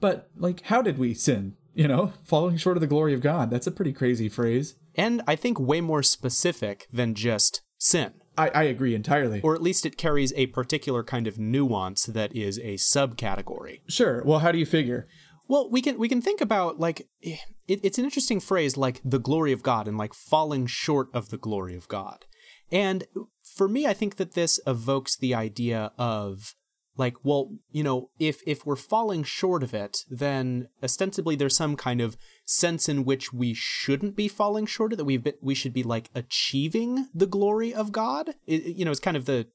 But 0.00 0.30
like 0.36 0.62
how 0.62 0.82
did 0.82 0.98
we 0.98 1.14
sin? 1.14 1.56
You 1.74 1.88
know, 1.88 2.12
falling 2.24 2.56
short 2.56 2.76
of 2.76 2.80
the 2.80 2.86
glory 2.86 3.14
of 3.14 3.20
God. 3.20 3.50
That's 3.50 3.66
a 3.66 3.72
pretty 3.72 3.92
crazy 3.92 4.28
phrase. 4.28 4.76
And 4.94 5.22
I 5.26 5.36
think 5.36 5.58
way 5.58 5.80
more 5.80 6.02
specific 6.02 6.86
than 6.92 7.14
just 7.14 7.62
sin. 7.78 8.12
I, 8.36 8.48
I 8.48 8.62
agree 8.64 8.94
entirely. 8.94 9.40
Or 9.42 9.54
at 9.54 9.62
least 9.62 9.86
it 9.86 9.96
carries 9.96 10.32
a 10.34 10.46
particular 10.46 11.04
kind 11.04 11.26
of 11.26 11.38
nuance 11.38 12.06
that 12.06 12.34
is 12.34 12.58
a 12.58 12.74
subcategory. 12.74 13.80
Sure. 13.88 14.22
Well, 14.24 14.40
how 14.40 14.52
do 14.52 14.58
you 14.58 14.66
figure? 14.66 15.06
Well, 15.46 15.68
we 15.70 15.82
can 15.82 15.98
we 15.98 16.08
can 16.08 16.22
think 16.22 16.40
about 16.40 16.80
like 16.80 17.06
it, 17.20 17.40
it's 17.66 17.98
an 17.98 18.04
interesting 18.04 18.40
phrase 18.40 18.76
like 18.76 19.00
the 19.04 19.18
glory 19.18 19.52
of 19.52 19.62
God 19.62 19.86
and 19.86 19.98
like 19.98 20.14
falling 20.14 20.66
short 20.66 21.08
of 21.12 21.30
the 21.30 21.36
glory 21.36 21.76
of 21.76 21.86
God. 21.88 22.24
And 22.70 23.04
for 23.42 23.68
me, 23.68 23.86
I 23.86 23.94
think 23.94 24.16
that 24.16 24.32
this 24.32 24.60
evokes 24.66 25.16
the 25.16 25.34
idea 25.34 25.92
of 25.98 26.54
like, 26.96 27.16
well, 27.24 27.50
you 27.70 27.82
know, 27.82 28.10
if 28.18 28.40
if 28.46 28.64
we're 28.64 28.76
falling 28.76 29.24
short 29.24 29.62
of 29.62 29.74
it, 29.74 29.98
then 30.08 30.68
ostensibly 30.82 31.34
there's 31.34 31.56
some 31.56 31.76
kind 31.76 32.00
of 32.00 32.16
sense 32.44 32.88
in 32.88 33.04
which 33.04 33.32
we 33.32 33.52
shouldn't 33.54 34.16
be 34.16 34.28
falling 34.28 34.66
short 34.66 34.92
of 34.92 34.98
that. 34.98 35.04
We've 35.04 35.22
been, 35.22 35.34
we 35.40 35.54
should 35.54 35.72
be 35.72 35.82
like 35.82 36.10
achieving 36.14 37.08
the 37.12 37.26
glory 37.26 37.74
of 37.74 37.92
God. 37.92 38.34
It, 38.46 38.76
you 38.76 38.84
know, 38.84 38.90
it's 38.90 39.00
kind 39.00 39.16
of 39.16 39.26
the 39.26 39.48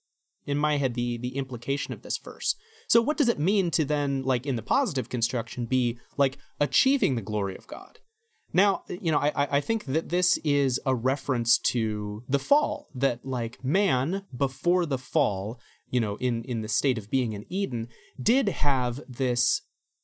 in 0.45 0.57
my 0.57 0.77
head 0.77 0.95
the 0.95 1.17
the 1.17 1.37
implication 1.37 1.93
of 1.93 2.01
this 2.01 2.17
verse. 2.17 2.55
So 2.87 3.01
what 3.01 3.17
does 3.17 3.29
it 3.29 3.39
mean 3.39 3.71
to 3.71 3.85
then 3.85 4.23
like 4.23 4.45
in 4.45 4.55
the 4.55 4.61
positive 4.61 5.07
construction 5.09 5.65
be 5.65 5.97
like 6.17 6.37
achieving 6.59 7.15
the 7.15 7.21
glory 7.21 7.55
of 7.55 7.67
God? 7.67 7.99
Now, 8.51 8.83
you 8.87 9.11
know, 9.11 9.19
I, 9.19 9.31
I 9.35 9.61
think 9.61 9.85
that 9.85 10.09
this 10.09 10.37
is 10.43 10.79
a 10.85 10.95
reference 10.95 11.57
to 11.59 12.23
the 12.27 12.39
fall, 12.39 12.89
that 12.95 13.25
like 13.25 13.63
man 13.63 14.23
before 14.35 14.85
the 14.85 14.97
fall, 14.97 15.59
you 15.89 15.99
know, 15.99 16.17
in, 16.17 16.43
in 16.43 16.61
the 16.61 16.67
state 16.67 16.97
of 16.97 17.11
being 17.11 17.33
in 17.33 17.45
Eden, 17.49 17.89
did 18.21 18.49
have 18.49 19.01
this, 19.07 19.61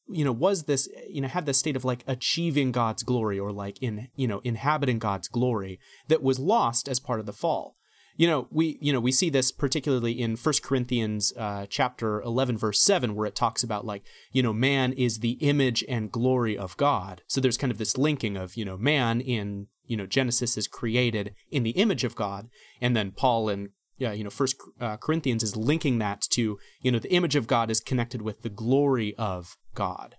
you 0.08 0.24
know, 0.24 0.32
was 0.32 0.64
this, 0.64 0.88
you 1.10 1.22
know, 1.22 1.28
had 1.28 1.46
this 1.46 1.58
state 1.58 1.76
of 1.76 1.86
like 1.86 2.04
achieving 2.06 2.72
God's 2.72 3.04
glory 3.04 3.40
or 3.40 3.52
like 3.52 3.82
in, 3.82 4.10
you 4.16 4.28
know, 4.28 4.42
inhabiting 4.44 5.00
God's 5.00 5.28
glory 5.28 5.80
that 6.08 6.22
was 6.22 6.38
lost 6.38 6.88
as 6.88 7.00
part 7.00 7.20
of 7.20 7.26
the 7.26 7.34
fall 7.34 7.75
you 8.16 8.28
know 8.28 8.48
we 8.52 8.78
you 8.82 8.94
know 8.94 9.00
we 9.00 9.12
see 9.12 9.30
this 9.30 9.52
particularly 9.52 10.14
in 10.14 10.36
First 10.36 10.64
corinthians 10.64 11.34
uh, 11.38 11.66
chapter 11.70 12.22
11 12.22 12.58
verse 12.58 12.82
7 12.82 13.16
where 13.16 13.28
it 13.28 13.36
talks 13.36 13.64
about 13.64 13.86
like 13.86 14.04
you 14.32 14.44
know 14.44 14.54
man 14.54 14.94
is 14.94 15.20
the 15.20 15.32
image 15.42 15.84
and 15.88 16.12
glory 16.12 16.58
of 16.58 16.78
god 16.78 17.22
so 17.28 17.42
there's 17.42 17.58
kind 17.58 17.72
of 17.72 17.78
this 17.78 17.98
linking 17.98 18.38
of 18.38 18.56
you 18.56 18.66
know 18.66 18.78
man 18.78 19.22
in 19.22 19.68
you 19.86 19.98
know 19.98 20.06
genesis 20.06 20.58
is 20.58 20.68
created 20.68 21.34
in 21.52 21.64
the 21.64 21.72
image 21.72 22.04
of 22.04 22.16
god 22.16 22.50
and 22.82 22.96
then 22.96 23.12
paul 23.12 23.50
in 23.50 23.70
yeah, 23.98 24.12
you 24.12 24.24
know, 24.24 24.30
First 24.30 24.58
uh, 24.80 24.98
Corinthians 24.98 25.44
is 25.44 25.56
linking 25.56 26.00
that 26.00 26.22
to, 26.32 26.60
you 26.82 26.92
know, 26.92 27.00
the 27.00 27.14
image 27.14 27.36
of 27.36 27.48
God 27.48 27.72
is 27.72 27.80
connected 27.80 28.22
with 28.22 28.42
the 28.42 28.50
glory 28.50 29.16
of 29.16 29.58
God. 29.74 30.16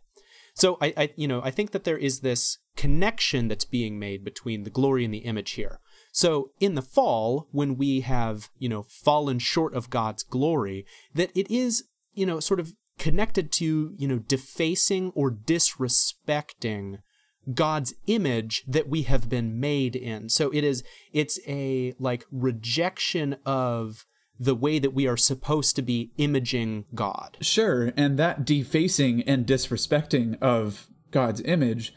So 0.54 0.78
I, 0.80 0.94
I, 0.96 1.10
you 1.16 1.28
know, 1.28 1.42
I 1.42 1.50
think 1.50 1.72
that 1.72 1.84
there 1.84 1.98
is 1.98 2.20
this 2.20 2.58
connection 2.76 3.48
that's 3.48 3.66
being 3.66 3.98
made 3.98 4.24
between 4.24 4.62
the 4.64 4.70
glory 4.70 5.04
and 5.04 5.12
the 5.12 5.18
image 5.18 5.52
here. 5.52 5.80
So 6.16 6.52
in 6.60 6.76
the 6.76 6.82
fall, 6.82 7.46
when 7.52 7.76
we 7.76 8.00
have, 8.00 8.48
you 8.58 8.70
know, 8.70 8.84
fallen 8.88 9.38
short 9.38 9.74
of 9.74 9.90
God's 9.90 10.22
glory, 10.22 10.86
that 11.12 11.30
it 11.34 11.50
is, 11.50 11.84
you 12.14 12.24
know, 12.24 12.40
sort 12.40 12.58
of 12.58 12.72
connected 12.98 13.52
to, 13.52 13.92
you 13.98 14.08
know, 14.08 14.20
defacing 14.20 15.12
or 15.14 15.30
disrespecting 15.30 17.00
God's 17.52 17.92
image 18.06 18.64
that 18.66 18.88
we 18.88 19.02
have 19.02 19.28
been 19.28 19.60
made 19.60 19.94
in. 19.94 20.30
So 20.30 20.48
it 20.54 20.64
is 20.64 20.82
it's 21.12 21.38
a 21.46 21.92
like 21.98 22.24
rejection 22.32 23.36
of 23.44 24.06
the 24.40 24.54
way 24.54 24.78
that 24.78 24.94
we 24.94 25.06
are 25.06 25.18
supposed 25.18 25.76
to 25.76 25.82
be 25.82 26.12
imaging 26.16 26.86
God. 26.94 27.36
Sure, 27.42 27.92
and 27.94 28.18
that 28.18 28.46
defacing 28.46 29.20
and 29.24 29.46
disrespecting 29.46 30.40
of 30.40 30.88
God's 31.10 31.42
image 31.42 31.92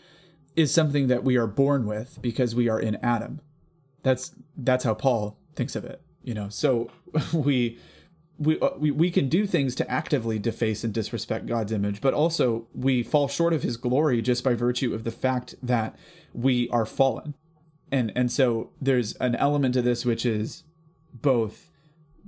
is 0.57 0.73
something 0.73 1.07
that 1.07 1.23
we 1.23 1.37
are 1.37 1.47
born 1.47 1.85
with 1.85 2.21
because 2.21 2.53
we 2.53 2.67
are 2.67 2.81
in 2.81 2.97
Adam. 2.97 3.39
That's 4.03 4.31
that's 4.57 4.83
how 4.83 4.93
Paul 4.93 5.37
thinks 5.55 5.75
of 5.75 5.85
it, 5.85 6.01
you 6.23 6.33
know. 6.33 6.49
So 6.49 6.89
we 7.33 7.77
we, 8.39 8.57
uh, 8.59 8.69
we 8.77 8.91
we 8.91 9.11
can 9.11 9.27
do 9.27 9.45
things 9.45 9.75
to 9.75 9.91
actively 9.91 10.39
deface 10.39 10.83
and 10.83 10.93
disrespect 10.93 11.45
God's 11.45 11.71
image, 11.71 11.99
but 12.01 12.13
also 12.13 12.67
we 12.73 13.03
fall 13.03 13.27
short 13.27 13.53
of 13.53 13.63
His 13.63 13.77
glory 13.77 14.21
just 14.21 14.43
by 14.43 14.53
virtue 14.53 14.93
of 14.93 15.03
the 15.03 15.11
fact 15.11 15.55
that 15.61 15.97
we 16.33 16.69
are 16.69 16.85
fallen, 16.85 17.35
and 17.91 18.11
and 18.15 18.31
so 18.31 18.71
there's 18.81 19.13
an 19.15 19.35
element 19.35 19.73
to 19.73 19.81
this 19.81 20.05
which 20.05 20.25
is 20.25 20.63
both 21.13 21.69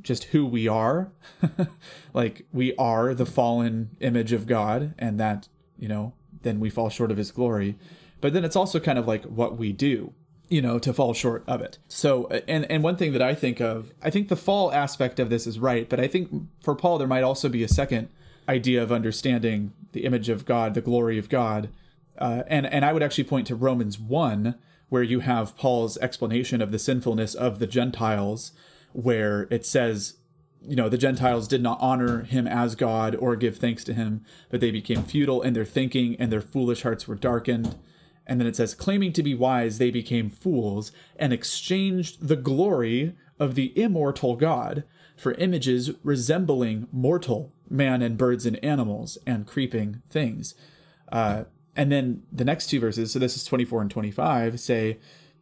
just 0.01 0.25
who 0.25 0.45
we 0.45 0.67
are, 0.67 1.11
like 2.13 2.45
we 2.51 2.75
are 2.75 3.13
the 3.13 3.25
fallen 3.25 3.91
image 4.01 4.33
of 4.33 4.47
God, 4.47 4.93
and 4.99 5.19
that 5.19 5.47
you 5.79 5.87
know 5.87 6.13
then 6.41 6.59
we 6.59 6.69
fall 6.69 6.89
short 6.89 7.11
of 7.11 7.17
His 7.17 7.31
glory, 7.31 7.77
but 8.19 8.33
then 8.33 8.43
it's 8.43 8.57
also 8.57 8.81
kind 8.81 8.99
of 8.99 9.07
like 9.07 9.23
what 9.23 9.57
we 9.57 9.71
do 9.71 10.13
you 10.51 10.61
know 10.61 10.77
to 10.77 10.93
fall 10.93 11.13
short 11.13 11.43
of 11.47 11.61
it. 11.61 11.79
So 11.87 12.27
and 12.47 12.69
and 12.69 12.83
one 12.83 12.97
thing 12.97 13.13
that 13.13 13.21
i 13.21 13.33
think 13.33 13.59
of 13.59 13.93
i 14.03 14.09
think 14.09 14.27
the 14.27 14.35
fall 14.35 14.71
aspect 14.71 15.19
of 15.19 15.29
this 15.29 15.47
is 15.47 15.57
right 15.57 15.87
but 15.89 15.99
i 15.99 16.07
think 16.07 16.29
for 16.61 16.75
paul 16.75 16.97
there 16.97 17.07
might 17.07 17.23
also 17.23 17.49
be 17.49 17.63
a 17.63 17.67
second 17.67 18.09
idea 18.47 18.83
of 18.83 18.91
understanding 18.91 19.71
the 19.93 20.03
image 20.03 20.29
of 20.29 20.45
god 20.45 20.73
the 20.73 20.81
glory 20.81 21.17
of 21.17 21.29
god. 21.29 21.69
Uh, 22.17 22.43
and 22.47 22.65
and 22.67 22.83
i 22.83 22.91
would 22.91 23.01
actually 23.01 23.23
point 23.23 23.47
to 23.47 23.55
romans 23.55 23.97
1 23.97 24.55
where 24.89 25.01
you 25.01 25.21
have 25.21 25.57
paul's 25.57 25.97
explanation 25.99 26.61
of 26.61 26.71
the 26.71 26.77
sinfulness 26.77 27.33
of 27.33 27.59
the 27.59 27.67
gentiles 27.67 28.51
where 28.91 29.47
it 29.49 29.65
says 29.65 30.15
you 30.67 30.75
know 30.75 30.89
the 30.89 30.97
gentiles 30.97 31.47
did 31.47 31.63
not 31.63 31.79
honor 31.79 32.23
him 32.23 32.45
as 32.45 32.75
god 32.75 33.15
or 33.15 33.37
give 33.37 33.57
thanks 33.57 33.85
to 33.85 33.93
him 33.93 34.23
but 34.49 34.59
they 34.59 34.69
became 34.69 35.03
futile 35.03 35.41
in 35.41 35.53
their 35.53 35.65
thinking 35.65 36.17
and 36.19 36.29
their 36.29 36.41
foolish 36.41 36.83
hearts 36.83 37.07
were 37.07 37.15
darkened 37.15 37.77
and 38.31 38.39
then 38.39 38.47
it 38.47 38.55
says, 38.55 38.73
claiming 38.73 39.11
to 39.11 39.23
be 39.23 39.35
wise, 39.35 39.77
they 39.77 39.91
became 39.91 40.29
fools 40.29 40.93
and 41.17 41.33
exchanged 41.33 42.25
the 42.25 42.37
glory 42.37 43.13
of 43.41 43.55
the 43.55 43.77
immortal 43.77 44.37
God 44.37 44.85
for 45.17 45.33
images 45.33 45.91
resembling 46.01 46.87
mortal 46.93 47.51
man 47.69 48.01
and 48.01 48.17
birds 48.17 48.45
and 48.45 48.55
animals 48.63 49.17
and 49.27 49.45
creeping 49.45 50.01
things. 50.09 50.55
Uh, 51.11 51.43
and 51.75 51.91
then 51.91 52.23
the 52.31 52.45
next 52.45 52.67
two 52.67 52.79
verses, 52.79 53.11
so 53.11 53.19
this 53.19 53.35
is 53.35 53.43
24 53.43 53.81
and 53.81 53.91
25, 53.91 54.61
say, 54.61 54.97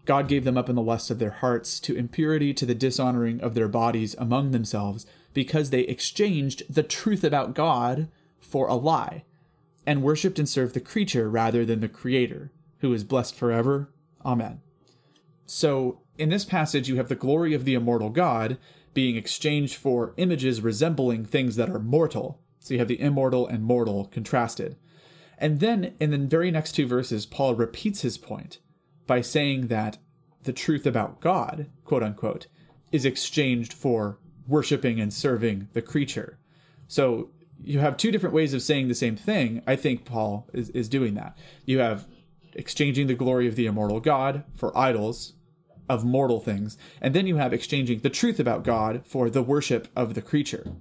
God 0.05 0.27
gave 0.27 0.43
them 0.43 0.57
up 0.57 0.67
in 0.67 0.75
the 0.75 0.81
lust 0.81 1.11
of 1.11 1.19
their 1.19 1.29
hearts 1.29 1.79
to 1.81 1.95
impurity, 1.95 2.55
to 2.55 2.65
the 2.65 2.73
dishonoring 2.73 3.39
of 3.39 3.53
their 3.53 3.67
bodies 3.67 4.15
among 4.17 4.49
themselves, 4.49 5.05
because 5.35 5.69
they 5.69 5.81
exchanged 5.81 6.63
the 6.67 6.81
truth 6.81 7.23
about 7.23 7.53
God 7.53 8.07
for 8.39 8.65
a 8.65 8.73
lie, 8.73 9.25
and 9.85 10.01
worshipped 10.01 10.39
and 10.39 10.49
served 10.49 10.73
the 10.73 10.79
creature 10.79 11.29
rather 11.29 11.63
than 11.65 11.81
the 11.81 11.87
Creator 11.87 12.49
who 12.79 12.93
is 12.93 13.03
blessed 13.03 13.35
forever. 13.35 13.89
Amen. 14.25 14.61
So, 15.45 16.01
in 16.17 16.29
this 16.29 16.45
passage, 16.45 16.89
you 16.89 16.97
have 16.97 17.09
the 17.09 17.15
glory 17.15 17.53
of 17.53 17.65
the 17.65 17.73
immortal 17.73 18.09
God 18.09 18.57
being 18.93 19.15
exchanged 19.15 19.75
for 19.75 20.13
images 20.17 20.61
resembling 20.61 21.25
things 21.25 21.55
that 21.55 21.69
are 21.69 21.79
mortal. 21.79 22.41
So, 22.59 22.73
you 22.73 22.79
have 22.79 22.87
the 22.87 22.99
immortal 22.99 23.47
and 23.47 23.63
mortal 23.63 24.05
contrasted. 24.05 24.75
And 25.37 25.59
then, 25.59 25.95
in 25.99 26.11
the 26.11 26.17
very 26.17 26.51
next 26.51 26.73
two 26.73 26.85
verses, 26.85 27.25
Paul 27.25 27.55
repeats 27.55 28.01
his 28.01 28.17
point 28.17 28.59
by 29.07 29.21
saying 29.21 29.67
that 29.67 29.97
the 30.43 30.53
truth 30.53 30.85
about 30.85 31.21
God, 31.21 31.67
quote 31.85 32.03
unquote, 32.03 32.47
is 32.91 33.05
exchanged 33.05 33.73
for 33.73 34.19
worshiping 34.47 34.99
and 34.99 35.13
serving 35.13 35.69
the 35.73 35.81
creature. 35.81 36.37
So, 36.87 37.31
you 37.61 37.79
have 37.79 37.97
two 37.97 38.11
different 38.11 38.35
ways 38.35 38.53
of 38.53 38.61
saying 38.61 38.87
the 38.87 38.95
same 38.95 39.15
thing. 39.15 39.61
I 39.67 39.75
think 39.75 40.05
Paul 40.05 40.47
is, 40.53 40.69
is 40.69 40.87
doing 40.87 41.15
that. 41.15 41.37
You 41.65 41.79
have 41.79 42.07
exchanging 42.53 43.07
the 43.07 43.13
glory 43.13 43.47
of 43.47 43.55
the 43.55 43.65
immortal 43.65 43.99
God 43.99 44.43
for 44.55 44.77
idols 44.77 45.33
of 45.87 46.05
mortal 46.05 46.39
things. 46.39 46.77
And 47.01 47.13
then 47.13 47.27
you 47.27 47.37
have 47.37 47.51
exchanging 47.51 47.99
the 47.99 48.09
truth 48.09 48.39
about 48.39 48.63
God 48.63 49.01
for 49.05 49.29
the 49.29 49.41
worship 49.41 49.87
of 49.95 50.13
the 50.13 50.21
creature. 50.21 50.71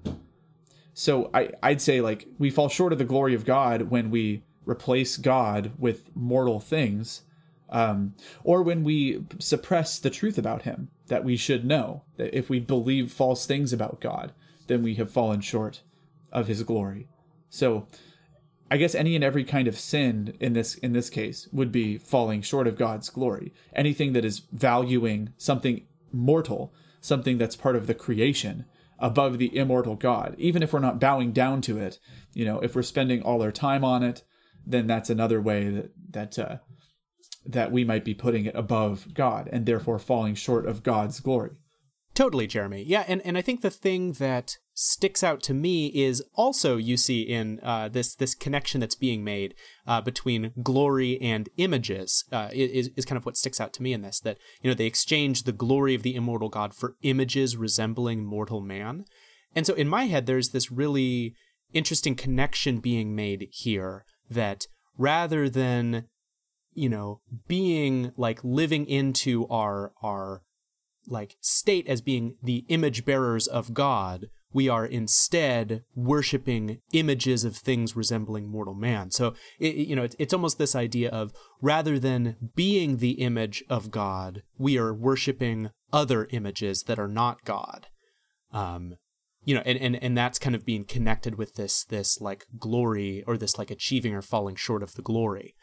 So 0.92 1.30
I, 1.32 1.50
I'd 1.62 1.80
say, 1.80 2.00
like, 2.00 2.26
we 2.38 2.50
fall 2.50 2.68
short 2.68 2.92
of 2.92 2.98
the 2.98 3.04
glory 3.04 3.34
of 3.34 3.44
God 3.44 3.82
when 3.82 4.10
we 4.10 4.42
replace 4.66 5.16
God 5.16 5.72
with 5.78 6.14
mortal 6.14 6.60
things, 6.60 7.22
um, 7.70 8.14
or 8.44 8.62
when 8.62 8.84
we 8.84 9.24
suppress 9.38 9.98
the 9.98 10.10
truth 10.10 10.36
about 10.36 10.62
Him 10.62 10.90
that 11.06 11.24
we 11.24 11.36
should 11.36 11.64
know. 11.64 12.02
That 12.16 12.36
if 12.36 12.50
we 12.50 12.60
believe 12.60 13.12
false 13.12 13.46
things 13.46 13.72
about 13.72 14.00
God, 14.00 14.32
then 14.66 14.82
we 14.82 14.96
have 14.96 15.10
fallen 15.10 15.40
short 15.40 15.82
of 16.32 16.48
His 16.48 16.62
glory. 16.64 17.06
So 17.48 17.86
I 18.70 18.76
guess 18.76 18.94
any 18.94 19.14
and 19.14 19.24
every 19.24 19.44
kind 19.44 19.66
of 19.66 19.78
sin 19.78 20.36
in 20.40 20.52
this 20.52 20.74
in 20.76 20.92
this 20.92 21.08
case 21.10 21.48
would 21.52 21.72
be 21.72 21.98
falling 21.98 22.42
short 22.42 22.66
of 22.66 22.76
God's 22.76 23.08
glory. 23.08 23.52
Anything 23.74 24.12
that 24.12 24.24
is 24.24 24.40
valuing 24.52 25.32
something 25.36 25.86
mortal, 26.12 26.74
something 27.00 27.38
that's 27.38 27.56
part 27.56 27.76
of 27.76 27.86
the 27.86 27.94
creation 27.94 28.66
above 28.98 29.38
the 29.38 29.56
immortal 29.56 29.94
God, 29.94 30.34
even 30.38 30.62
if 30.62 30.72
we're 30.72 30.80
not 30.80 31.00
bowing 31.00 31.32
down 31.32 31.60
to 31.62 31.78
it, 31.78 31.98
you 32.34 32.44
know, 32.44 32.58
if 32.60 32.74
we're 32.74 32.82
spending 32.82 33.22
all 33.22 33.42
our 33.42 33.52
time 33.52 33.84
on 33.84 34.02
it, 34.02 34.22
then 34.66 34.86
that's 34.86 35.08
another 35.08 35.40
way 35.40 35.70
that 35.70 35.92
that 36.10 36.38
uh, 36.38 36.56
that 37.46 37.72
we 37.72 37.84
might 37.84 38.04
be 38.04 38.14
putting 38.14 38.44
it 38.44 38.54
above 38.54 39.14
God 39.14 39.48
and 39.50 39.64
therefore 39.64 39.98
falling 39.98 40.34
short 40.34 40.66
of 40.66 40.82
God's 40.82 41.20
glory. 41.20 41.52
Totally, 42.18 42.48
Jeremy. 42.48 42.82
Yeah, 42.82 43.04
and, 43.06 43.24
and 43.24 43.38
I 43.38 43.42
think 43.42 43.60
the 43.60 43.70
thing 43.70 44.14
that 44.14 44.56
sticks 44.74 45.22
out 45.22 45.40
to 45.44 45.54
me 45.54 45.86
is 45.86 46.20
also 46.34 46.76
you 46.76 46.96
see 46.96 47.22
in 47.22 47.60
uh, 47.62 47.88
this 47.88 48.16
this 48.16 48.34
connection 48.34 48.80
that's 48.80 48.96
being 48.96 49.22
made 49.22 49.54
uh, 49.86 50.00
between 50.00 50.50
glory 50.60 51.20
and 51.22 51.48
images 51.58 52.24
uh, 52.32 52.48
is, 52.52 52.90
is 52.96 53.04
kind 53.04 53.16
of 53.16 53.24
what 53.24 53.36
sticks 53.36 53.60
out 53.60 53.72
to 53.74 53.84
me 53.84 53.92
in 53.92 54.02
this 54.02 54.18
that 54.18 54.36
you 54.60 54.68
know 54.68 54.74
they 54.74 54.86
exchange 54.86 55.44
the 55.44 55.52
glory 55.52 55.94
of 55.94 56.02
the 56.02 56.16
immortal 56.16 56.48
God 56.48 56.74
for 56.74 56.96
images 57.02 57.56
resembling 57.56 58.24
mortal 58.24 58.60
man, 58.60 59.04
and 59.54 59.64
so 59.64 59.74
in 59.74 59.86
my 59.86 60.06
head 60.06 60.26
there's 60.26 60.48
this 60.48 60.72
really 60.72 61.36
interesting 61.72 62.16
connection 62.16 62.80
being 62.80 63.14
made 63.14 63.46
here 63.52 64.04
that 64.28 64.66
rather 64.96 65.48
than 65.48 66.08
you 66.72 66.88
know 66.88 67.20
being 67.46 68.10
like 68.16 68.42
living 68.42 68.86
into 68.86 69.46
our 69.46 69.92
our 70.02 70.42
like 71.08 71.36
state 71.40 71.86
as 71.88 72.00
being 72.00 72.36
the 72.42 72.64
image 72.68 73.04
bearers 73.04 73.46
of 73.46 73.74
God, 73.74 74.26
we 74.52 74.68
are 74.68 74.86
instead 74.86 75.84
worshiping 75.94 76.80
images 76.92 77.44
of 77.44 77.56
things 77.56 77.94
resembling 77.94 78.48
mortal 78.48 78.74
man. 78.74 79.10
So, 79.10 79.34
it, 79.58 79.74
you 79.74 79.94
know, 79.94 80.04
it's, 80.04 80.16
it's 80.18 80.32
almost 80.32 80.58
this 80.58 80.74
idea 80.74 81.10
of 81.10 81.32
rather 81.60 81.98
than 81.98 82.36
being 82.54 82.96
the 82.96 83.12
image 83.12 83.62
of 83.68 83.90
God, 83.90 84.42
we 84.56 84.78
are 84.78 84.94
worshiping 84.94 85.70
other 85.92 86.28
images 86.30 86.84
that 86.84 86.98
are 86.98 87.08
not 87.08 87.44
God. 87.44 87.88
Um, 88.52 88.96
you 89.44 89.54
know, 89.54 89.62
and, 89.64 89.78
and, 89.78 90.02
and 90.02 90.16
that's 90.16 90.38
kind 90.38 90.54
of 90.54 90.66
being 90.66 90.84
connected 90.84 91.36
with 91.36 91.54
this, 91.54 91.84
this 91.84 92.20
like 92.20 92.46
glory 92.58 93.24
or 93.26 93.36
this 93.36 93.58
like 93.58 93.70
achieving 93.70 94.14
or 94.14 94.22
falling 94.22 94.56
short 94.56 94.82
of 94.82 94.94
the 94.94 95.02
glory. 95.02 95.54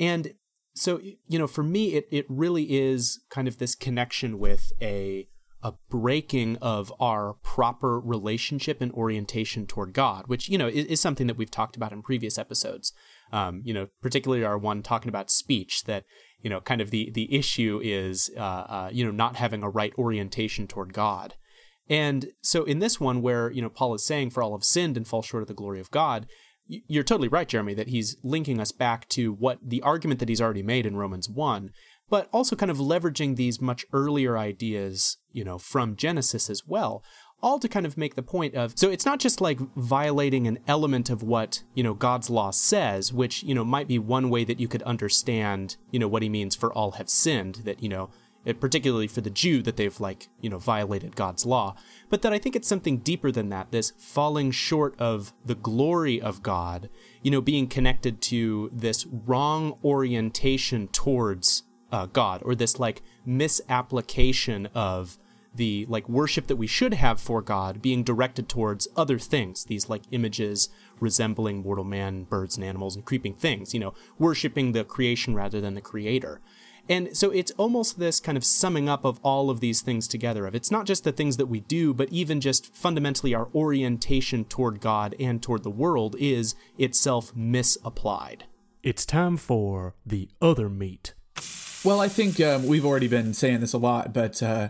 And 0.00 0.34
so 0.74 1.00
you 1.26 1.38
know 1.38 1.46
for 1.46 1.62
me 1.62 1.94
it, 1.94 2.06
it 2.10 2.26
really 2.28 2.78
is 2.78 3.20
kind 3.30 3.46
of 3.48 3.58
this 3.58 3.74
connection 3.74 4.38
with 4.38 4.72
a 4.80 5.28
a 5.62 5.74
breaking 5.88 6.56
of 6.56 6.92
our 6.98 7.34
proper 7.34 8.00
relationship 8.00 8.80
and 8.80 8.90
orientation 8.92 9.64
toward 9.66 9.92
God, 9.92 10.26
which 10.26 10.48
you 10.48 10.58
know 10.58 10.66
is, 10.66 10.86
is 10.86 11.00
something 11.00 11.26
that 11.28 11.36
we've 11.36 11.50
talked 11.50 11.76
about 11.76 11.92
in 11.92 12.02
previous 12.02 12.36
episodes. 12.36 12.92
Um, 13.32 13.62
you 13.64 13.72
know, 13.72 13.88
particularly 14.02 14.44
our 14.44 14.58
one 14.58 14.82
talking 14.82 15.08
about 15.08 15.30
speech. 15.30 15.84
That 15.84 16.04
you 16.40 16.50
know, 16.50 16.60
kind 16.60 16.80
of 16.80 16.90
the 16.90 17.10
the 17.12 17.32
issue 17.34 17.80
is 17.82 18.30
uh, 18.36 18.40
uh, 18.40 18.90
you 18.92 19.04
know 19.04 19.12
not 19.12 19.36
having 19.36 19.62
a 19.62 19.70
right 19.70 19.92
orientation 19.96 20.66
toward 20.66 20.92
God. 20.92 21.34
And 21.88 22.26
so 22.42 22.64
in 22.64 22.80
this 22.80 23.00
one, 23.00 23.22
where 23.22 23.50
you 23.50 23.62
know 23.62 23.70
Paul 23.70 23.94
is 23.94 24.04
saying, 24.04 24.30
"For 24.30 24.42
all 24.42 24.56
have 24.56 24.64
sinned 24.64 24.96
and 24.96 25.06
fall 25.06 25.22
short 25.22 25.42
of 25.42 25.48
the 25.48 25.54
glory 25.54 25.80
of 25.80 25.90
God," 25.90 26.26
you're 26.66 27.02
totally 27.02 27.28
right, 27.28 27.48
Jeremy, 27.48 27.74
that 27.74 27.88
he's 27.88 28.16
linking 28.22 28.60
us 28.60 28.72
back 28.72 29.08
to 29.10 29.32
what 29.32 29.58
the 29.62 29.82
argument 29.82 30.20
that 30.20 30.28
he's 30.28 30.40
already 30.40 30.62
made 30.62 30.86
in 30.86 30.96
Romans 30.96 31.28
1, 31.28 31.70
but 32.08 32.28
also 32.32 32.56
kind 32.56 32.70
of 32.70 32.78
leveraging 32.78 33.36
these 33.36 33.60
much 33.60 33.84
earlier 33.92 34.36
ideas, 34.38 35.18
you 35.32 35.44
know, 35.44 35.58
from 35.58 35.96
Genesis 35.96 36.48
as 36.50 36.66
well, 36.66 37.02
all 37.42 37.58
to 37.58 37.68
kind 37.68 37.84
of 37.84 37.98
make 37.98 38.14
the 38.14 38.22
point 38.22 38.54
of 38.54 38.78
so 38.78 38.88
it's 38.88 39.04
not 39.04 39.18
just 39.18 39.40
like 39.40 39.58
violating 39.76 40.46
an 40.46 40.58
element 40.68 41.10
of 41.10 41.22
what, 41.22 41.62
you 41.74 41.82
know, 41.82 41.94
God's 41.94 42.30
law 42.30 42.50
says, 42.50 43.12
which, 43.12 43.42
you 43.42 43.54
know, 43.54 43.64
might 43.64 43.88
be 43.88 43.98
one 43.98 44.30
way 44.30 44.44
that 44.44 44.60
you 44.60 44.68
could 44.68 44.82
understand, 44.82 45.76
you 45.90 45.98
know, 45.98 46.08
what 46.08 46.22
he 46.22 46.28
means 46.28 46.54
for 46.54 46.72
all 46.72 46.92
have 46.92 47.10
sinned, 47.10 47.56
that, 47.64 47.82
you 47.82 47.88
know, 47.88 48.10
particularly 48.58 49.06
for 49.06 49.20
the 49.20 49.30
Jew 49.30 49.62
that 49.62 49.76
they've 49.76 50.00
like, 50.00 50.28
you 50.40 50.50
know, 50.50 50.58
violated 50.58 51.16
God's 51.16 51.46
law, 51.46 51.76
but 52.08 52.22
that 52.22 52.32
I 52.32 52.38
think 52.38 52.56
it's 52.56 52.68
something 52.68 52.98
deeper 52.98 53.30
than 53.30 53.48
that, 53.50 53.70
this 53.70 53.92
falling 53.98 54.50
short 54.50 54.98
of 54.98 55.32
the 55.44 55.54
glory 55.54 56.20
of 56.20 56.42
God, 56.42 56.90
you 57.22 57.30
know, 57.30 57.40
being 57.40 57.68
connected 57.68 58.20
to 58.22 58.70
this 58.72 59.06
wrong 59.06 59.78
orientation 59.84 60.88
towards 60.88 61.62
uh, 61.92 62.06
God 62.06 62.42
or 62.44 62.54
this 62.54 62.80
like 62.80 63.02
misapplication 63.24 64.66
of 64.74 65.18
the 65.54 65.86
like 65.88 66.08
worship 66.08 66.46
that 66.46 66.56
we 66.56 66.66
should 66.66 66.94
have 66.94 67.20
for 67.20 67.42
God 67.42 67.82
being 67.82 68.02
directed 68.02 68.48
towards 68.48 68.88
other 68.96 69.18
things, 69.18 69.64
these 69.64 69.88
like 69.88 70.02
images 70.10 70.68
resembling 70.98 71.62
mortal 71.62 71.84
man, 71.84 72.24
birds 72.24 72.56
and 72.56 72.64
animals 72.64 72.96
and 72.96 73.04
creeping 73.04 73.34
things, 73.34 73.74
you 73.74 73.80
know, 73.80 73.92
worshiping 74.18 74.72
the 74.72 74.84
creation 74.84 75.34
rather 75.34 75.60
than 75.60 75.74
the 75.74 75.80
creator. 75.80 76.40
And 76.92 77.16
so 77.16 77.30
it's 77.30 77.52
almost 77.52 77.98
this 77.98 78.20
kind 78.20 78.36
of 78.36 78.44
summing 78.44 78.86
up 78.86 79.06
of 79.06 79.18
all 79.22 79.48
of 79.48 79.60
these 79.60 79.80
things 79.80 80.06
together 80.06 80.44
of 80.44 80.54
it's 80.54 80.70
not 80.70 80.84
just 80.84 81.04
the 81.04 81.10
things 81.10 81.38
that 81.38 81.46
we 81.46 81.60
do, 81.60 81.94
but 81.94 82.10
even 82.10 82.38
just 82.38 82.76
fundamentally 82.76 83.34
our 83.34 83.48
orientation 83.54 84.44
toward 84.44 84.82
God 84.82 85.14
and 85.18 85.42
toward 85.42 85.62
the 85.62 85.70
world 85.70 86.16
is 86.18 86.54
itself 86.76 87.34
misapplied. 87.34 88.44
It's 88.82 89.06
time 89.06 89.38
for 89.38 89.94
the 90.04 90.28
other 90.42 90.68
meat. 90.68 91.14
Well, 91.82 91.98
I 91.98 92.08
think 92.08 92.38
um, 92.40 92.66
we've 92.66 92.84
already 92.84 93.08
been 93.08 93.32
saying 93.32 93.60
this 93.60 93.72
a 93.72 93.78
lot, 93.78 94.12
but 94.12 94.42
uh, 94.42 94.68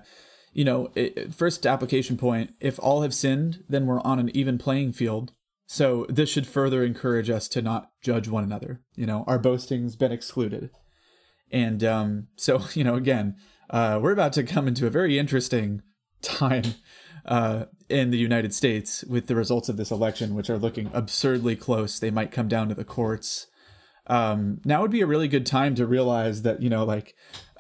you 0.53 0.65
know, 0.65 0.93
it, 0.95 1.35
first 1.35 1.67
application 1.67 2.17
point: 2.17 2.55
if 2.61 2.79
all 2.79 3.03
have 3.03 3.15
sinned, 3.15 3.65
then 3.69 3.85
we're 3.87 4.01
on 4.03 4.21
an 4.21 4.31
even 4.33 4.59
playing 4.59 4.93
field. 4.93 5.33
So 5.67 6.07
this 6.09 6.31
should 6.31 6.47
further 6.47 6.85
encourage 6.85 7.31
us 7.31 7.49
to 7.49 7.63
not 7.63 7.91
judge 8.01 8.29
one 8.29 8.45
another. 8.45 8.81
You 8.95 9.07
know, 9.07 9.25
our 9.27 9.41
boasting's 9.41 9.97
been 9.97 10.13
excluded, 10.13 10.71
and 11.53 11.85
um, 11.85 12.29
so 12.37 12.63
you 12.75 12.85
know, 12.85 12.95
again, 12.95 13.37
uh, 13.71 13.99
we're 14.03 14.13
about 14.13 14.33
to 14.35 14.43
come 14.43 14.69
into 14.69 14.87
a 14.87 14.91
very 14.91 15.19
interesting 15.19 15.83
time 16.23 16.75
uh, 17.25 17.65
in 17.89 18.11
the 18.11 18.19
United 18.19 18.55
States 18.55 19.05
with 19.05 19.27
the 19.27 19.37
results 19.37 19.69
of 19.69 19.77
this 19.77 19.91
election, 19.91 20.35
which 20.35 20.51
are 20.51 20.59
looking 20.59 20.91
absurdly 20.93 21.57
close. 21.57 21.99
They 21.99 22.11
might 22.11 22.33
come 22.33 22.49
down 22.49 22.69
to 22.69 22.75
the 22.75 22.85
courts 22.85 23.47
um, 24.07 24.61
now 24.65 24.83
would 24.83 24.91
be 24.91 25.01
a 25.01 25.07
really 25.07 25.29
good 25.29 25.47
time 25.47 25.75
to 25.77 25.87
realize 25.87 26.43
that 26.43 26.61
you 26.63 26.69
know 26.69 26.85
like 26.85 27.15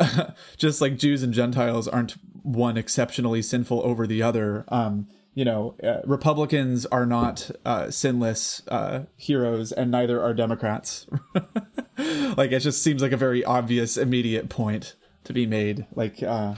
just 0.56 0.80
like 0.80 0.98
jews 0.98 1.22
and 1.22 1.32
gentiles 1.32 1.86
aren't 1.86 2.16
one 2.42 2.76
exceptionally 2.76 3.42
sinful 3.42 3.80
over 3.84 4.06
the 4.06 4.22
other 4.22 4.64
um, 4.68 5.06
you 5.34 5.44
know 5.44 5.76
uh, 5.82 6.00
republicans 6.04 6.84
are 6.86 7.06
not 7.06 7.50
uh, 7.64 7.90
sinless 7.90 8.62
uh, 8.68 9.04
heroes 9.16 9.70
and 9.70 9.90
neither 9.90 10.20
are 10.20 10.34
democrats 10.34 11.06
like 12.36 12.52
it 12.52 12.60
just 12.60 12.82
seems 12.82 13.02
like 13.02 13.12
a 13.12 13.16
very 13.16 13.44
obvious 13.44 13.96
immediate 13.96 14.48
point 14.48 14.96
to 15.24 15.32
be 15.32 15.46
made 15.46 15.86
like 15.94 16.22
uh, 16.22 16.54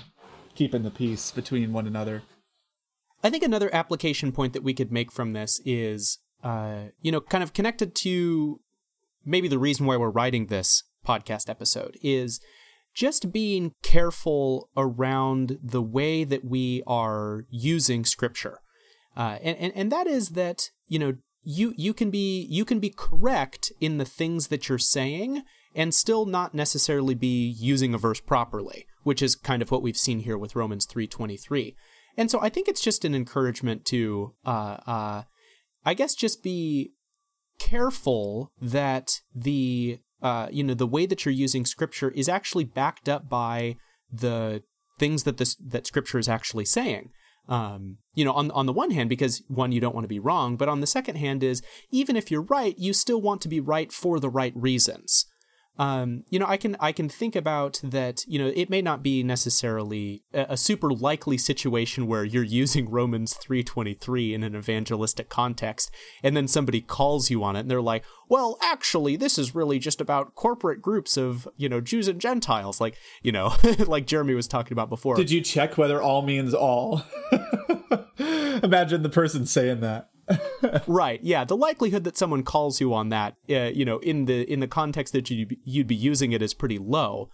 keeping 0.55 0.83
the 0.83 0.91
peace 0.91 1.31
between 1.31 1.73
one 1.73 1.87
another 1.87 2.23
i 3.23 3.31
think 3.31 3.43
another 3.43 3.75
application 3.75 4.33
point 4.33 4.53
that 4.53 4.63
we 4.63 4.75
could 4.75 4.93
make 4.93 5.13
from 5.13 5.33
this 5.33 5.61
is 5.65 6.19
uh, 6.43 6.85
you 7.01 7.11
know 7.11 7.21
kind 7.21 7.43
of 7.43 7.53
connected 7.53 7.95
to 7.95 8.61
maybe 9.25 9.49
the 9.49 9.59
reason 9.59 9.87
why 9.87 9.97
we're 9.97 10.11
writing 10.11 10.47
this 10.47 10.83
podcast 11.07 11.49
episode 11.49 11.97
is 12.03 12.41
just 12.95 13.33
being 13.33 13.73
careful 13.83 14.71
around 14.77 15.59
the 15.63 15.83
way 15.83 16.25
that 16.25 16.45
we 16.45 16.83
are 16.87 17.45
using 17.51 18.05
scripture. 18.05 18.61
Uh, 19.17 19.39
and, 19.43 19.57
and, 19.59 19.73
and 19.75 19.93
that 19.93 20.07
is 20.07 20.31
that, 20.31 20.71
you 20.87 20.99
know, 20.99 21.15
you, 21.45 21.75
you 21.77 21.95
can 21.95 22.11
be 22.11 22.47
you 22.51 22.65
can 22.65 22.81
be 22.81 22.91
correct 22.91 23.73
in 23.81 23.99
the 23.99 24.05
things 24.05 24.49
that 24.49 24.69
you're 24.69 24.79
saying 24.79 25.43
and 25.75 25.95
still 25.95 26.25
not 26.25 26.55
necessarily 26.55 27.15
be 27.15 27.47
using 27.47 27.95
a 27.95 27.99
verse 27.99 28.21
properly, 28.21 28.87
which 29.03 29.21
is 29.21 29.35
kind 29.35 29.61
of 29.61 29.71
what 29.71 29.83
we've 29.83 29.97
seen 29.97 30.21
here 30.21 30.39
with 30.39 30.57
Romans 30.57 30.87
3:23. 30.87 31.75
And 32.17 32.31
so 32.31 32.41
I 32.41 32.49
think 32.49 32.69
it's 32.69 32.81
just 32.81 33.05
an 33.05 33.15
encouragement 33.15 33.85
to 33.87 34.35
uh, 34.47 34.77
uh, 34.87 35.23
I 35.85 35.95
guess 35.95 36.15
just 36.15 36.43
be 36.43 36.93
careful 37.59 38.53
that 38.61 39.21
the 39.35 39.99
uh, 40.23 40.49
you 40.51 40.65
know 40.65 40.75
the 40.75 40.87
way 40.87 41.07
that 41.07 41.25
you're 41.25 41.35
using 41.35 41.67
scripture 41.67 42.11
is 42.11 42.29
actually 42.29 42.65
backed 42.65 43.09
up 43.09 43.29
by 43.29 43.77
the 44.11 44.63
things 44.99 45.25
that 45.25 45.37
this 45.37 45.57
that 45.57 45.87
scripture 45.87 46.19
is 46.19 46.29
actually 46.29 46.65
saying. 46.65 47.11
Um, 47.49 47.99
you 48.15 48.25
know, 48.25 48.33
on 48.33 48.51
on 48.53 48.67
the 48.67 48.73
one 48.73 48.91
hand, 48.91 49.09
because 49.11 49.43
one, 49.49 49.73
you 49.73 49.81
don't 49.81 49.95
want 49.95 50.05
to 50.05 50.09
be 50.09 50.19
wrong, 50.19 50.57
but 50.57 50.69
on 50.69 50.81
the 50.81 50.87
second 50.87 51.17
hand 51.17 51.43
is 51.43 51.63
even 51.91 52.17
if 52.17 52.31
you're 52.31 52.43
right, 52.43 52.79
you 52.79 52.93
still 52.93 53.21
want 53.21 53.41
to 53.43 53.49
be 53.49 53.61
right 53.61 53.93
for 53.93 54.19
the 54.19 54.31
right 54.31 54.53
reasons 54.57 55.27
um, 55.77 56.23
you 56.31 56.39
know, 56.39 56.47
I 56.47 56.57
can 56.57 56.77
I 56.79 56.93
can 56.93 57.09
think 57.09 57.35
about 57.35 57.81
that. 57.83 58.25
You 58.29 58.39
know, 58.39 58.53
it 58.55 58.71
may 58.71 58.81
not 58.81 59.03
be 59.03 59.25
necessarily 59.25 60.23
a, 60.33 60.47
a 60.51 60.57
super 60.57 60.93
likely 60.93 61.37
situation 61.37 62.07
where 62.07 62.25
you're 62.25 62.45
using 62.45 62.89
Romans 62.89 63.35
three 63.35 63.65
twenty 63.65 63.93
three 63.93 64.33
in 64.33 64.45
an 64.45 64.55
evangelistic 64.55 65.29
context, 65.29 65.91
and 66.23 66.37
then 66.37 66.47
somebody 66.47 66.81
calls 66.81 67.29
you 67.29 67.43
on 67.43 67.57
it, 67.57 67.61
and 67.61 67.71
they're 67.71 67.83
like, 67.83 68.05
"Well, 68.29 68.57
actually, 68.63 69.17
this 69.17 69.37
is 69.37 69.55
really 69.55 69.81
just 69.81 70.01
about 70.01 70.37
corporate 70.37 70.81
groups 70.81 71.17
of 71.17 71.49
you 71.57 71.69
know 71.69 71.81
Jews 71.81 72.07
and 72.07 72.21
Gentiles," 72.21 72.81
like 72.81 72.97
you 73.23 73.33
know, 73.33 73.55
like 73.79 74.07
Jeremy 74.07 74.35
was 74.35 74.47
talking 74.47 74.73
about 74.73 74.89
before. 74.89 75.17
Did 75.17 75.33
you 75.33 75.41
check 75.41 75.77
whether 75.77 76.01
all 76.01 76.23
means 76.23 76.55
all? 76.55 77.03
Imagine 78.19 79.03
the 79.03 79.11
person 79.11 79.45
saying 79.45 79.81
that. 79.81 80.11
right. 80.87 81.21
Yeah. 81.23 81.45
The 81.45 81.57
likelihood 81.57 82.05
that 82.05 82.17
someone 82.17 82.43
calls 82.43 82.81
you 82.81 82.95
on 82.95 83.09
that, 83.11 83.37
uh, 83.51 83.71
you 83.75 83.85
know, 83.85 83.99
in 83.99 84.25
the 84.27 84.51
in 84.51 84.61
the 84.61 84.69
context 84.69 85.13
that 85.13 85.31
you 85.31 85.47
you'd 85.65 85.87
be 85.87 85.95
using 85.95 86.33
it 86.33 86.43
is 86.43 86.55
pretty 86.55 86.79
low. 86.79 87.31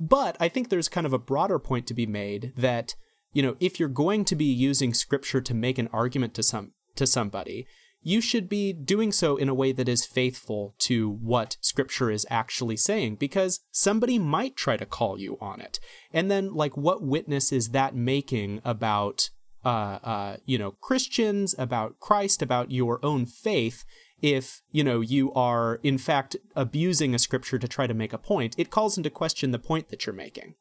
But 0.00 0.36
I 0.38 0.48
think 0.48 0.68
there's 0.68 0.88
kind 0.88 1.06
of 1.06 1.12
a 1.12 1.18
broader 1.18 1.58
point 1.58 1.86
to 1.88 1.94
be 1.94 2.06
made 2.06 2.52
that 2.56 2.94
you 3.32 3.42
know 3.42 3.56
if 3.60 3.78
you're 3.80 3.88
going 3.88 4.24
to 4.26 4.36
be 4.36 4.44
using 4.44 4.94
scripture 4.94 5.40
to 5.40 5.54
make 5.54 5.78
an 5.78 5.88
argument 5.92 6.34
to 6.34 6.42
some 6.42 6.72
to 6.96 7.06
somebody, 7.06 7.66
you 8.02 8.20
should 8.20 8.48
be 8.48 8.72
doing 8.72 9.12
so 9.12 9.36
in 9.36 9.48
a 9.48 9.54
way 9.54 9.72
that 9.72 9.88
is 9.88 10.06
faithful 10.06 10.74
to 10.78 11.10
what 11.10 11.56
scripture 11.60 12.10
is 12.10 12.26
actually 12.30 12.76
saying 12.76 13.16
because 13.16 13.60
somebody 13.70 14.18
might 14.18 14.56
try 14.56 14.76
to 14.76 14.86
call 14.86 15.18
you 15.18 15.36
on 15.40 15.60
it. 15.60 15.80
And 16.12 16.30
then 16.30 16.54
like 16.54 16.76
what 16.76 17.02
witness 17.02 17.52
is 17.52 17.70
that 17.70 17.94
making 17.94 18.60
about 18.64 19.30
uh, 19.68 19.98
uh, 20.02 20.36
you 20.46 20.56
know, 20.56 20.70
Christians, 20.70 21.54
about 21.58 21.98
Christ, 22.00 22.40
about 22.40 22.70
your 22.70 23.04
own 23.04 23.26
faith, 23.26 23.84
if, 24.22 24.62
you 24.70 24.82
know, 24.82 25.00
you 25.00 25.32
are 25.34 25.78
in 25.82 25.98
fact 25.98 26.36
abusing 26.56 27.14
a 27.14 27.18
scripture 27.18 27.58
to 27.58 27.68
try 27.68 27.86
to 27.86 27.94
make 27.94 28.14
a 28.14 28.18
point, 28.18 28.54
it 28.56 28.70
calls 28.70 28.96
into 28.96 29.10
question 29.10 29.50
the 29.50 29.58
point 29.58 29.90
that 29.90 30.06
you're 30.06 30.14
making. 30.14 30.54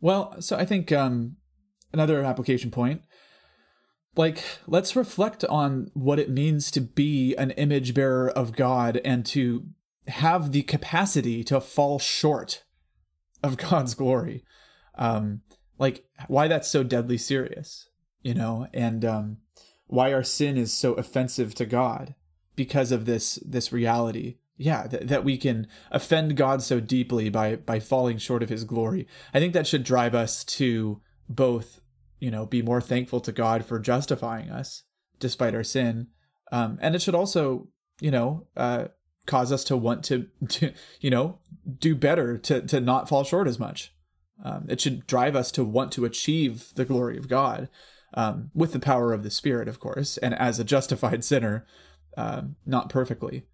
Well, 0.00 0.42
so 0.42 0.56
I 0.56 0.64
think 0.64 0.90
um, 0.90 1.36
another 1.92 2.24
application 2.24 2.70
point 2.70 3.02
like 4.14 4.44
let's 4.66 4.94
reflect 4.94 5.44
on 5.44 5.90
what 5.94 6.18
it 6.18 6.28
means 6.28 6.70
to 6.72 6.80
be 6.80 7.34
an 7.36 7.50
image 7.52 7.94
bearer 7.94 8.28
of 8.30 8.54
God 8.54 9.00
and 9.04 9.24
to 9.26 9.66
have 10.08 10.52
the 10.52 10.62
capacity 10.62 11.42
to 11.44 11.60
fall 11.60 11.98
short 11.98 12.64
of 13.42 13.56
God's 13.70 13.94
glory. 13.94 14.44
Um, 14.96 15.42
like 15.78 16.04
why 16.28 16.48
that's 16.48 16.68
so 16.68 16.82
deadly 16.82 17.16
serious, 17.16 17.88
you 18.22 18.34
know, 18.34 18.68
and 18.72 19.04
um, 19.04 19.36
why 19.86 20.12
our 20.12 20.22
sin 20.22 20.56
is 20.56 20.72
so 20.72 20.94
offensive 20.94 21.54
to 21.56 21.66
God 21.66 22.14
because 22.56 22.92
of 22.92 23.04
this 23.04 23.36
this 23.44 23.72
reality. 23.72 24.36
Yeah, 24.56 24.86
th- 24.86 25.04
that 25.04 25.24
we 25.24 25.38
can 25.38 25.66
offend 25.90 26.36
God 26.36 26.62
so 26.62 26.78
deeply 26.78 27.28
by 27.28 27.56
by 27.56 27.80
falling 27.80 28.18
short 28.18 28.42
of 28.42 28.48
His 28.48 28.64
glory. 28.64 29.06
I 29.34 29.40
think 29.40 29.54
that 29.54 29.66
should 29.66 29.84
drive 29.84 30.14
us 30.14 30.44
to 30.44 31.00
both, 31.28 31.80
you 32.20 32.30
know, 32.30 32.46
be 32.46 32.62
more 32.62 32.80
thankful 32.80 33.20
to 33.20 33.32
God 33.32 33.64
for 33.64 33.78
justifying 33.78 34.50
us 34.50 34.84
despite 35.18 35.54
our 35.54 35.64
sin, 35.64 36.08
um, 36.50 36.78
and 36.80 36.94
it 36.94 37.02
should 37.02 37.14
also, 37.14 37.68
you 38.00 38.10
know, 38.10 38.46
uh, 38.56 38.86
cause 39.26 39.52
us 39.52 39.62
to 39.64 39.76
want 39.76 40.04
to, 40.04 40.26
to, 40.48 40.72
you 41.00 41.10
know, 41.10 41.38
do 41.78 41.94
better 41.94 42.38
to 42.38 42.62
to 42.62 42.80
not 42.80 43.08
fall 43.08 43.24
short 43.24 43.48
as 43.48 43.58
much. 43.58 43.92
Um, 44.44 44.66
it 44.68 44.80
should 44.80 45.06
drive 45.06 45.36
us 45.36 45.52
to 45.52 45.64
want 45.64 45.92
to 45.92 46.04
achieve 46.04 46.72
the 46.74 46.84
glory 46.84 47.16
of 47.16 47.28
God 47.28 47.68
um, 48.14 48.50
with 48.54 48.72
the 48.72 48.78
power 48.78 49.12
of 49.12 49.22
the 49.22 49.30
Spirit, 49.30 49.68
of 49.68 49.80
course, 49.80 50.16
and 50.18 50.34
as 50.34 50.58
a 50.58 50.64
justified 50.64 51.24
sinner, 51.24 51.66
uh, 52.16 52.42
not 52.66 52.88
perfectly, 52.88 53.44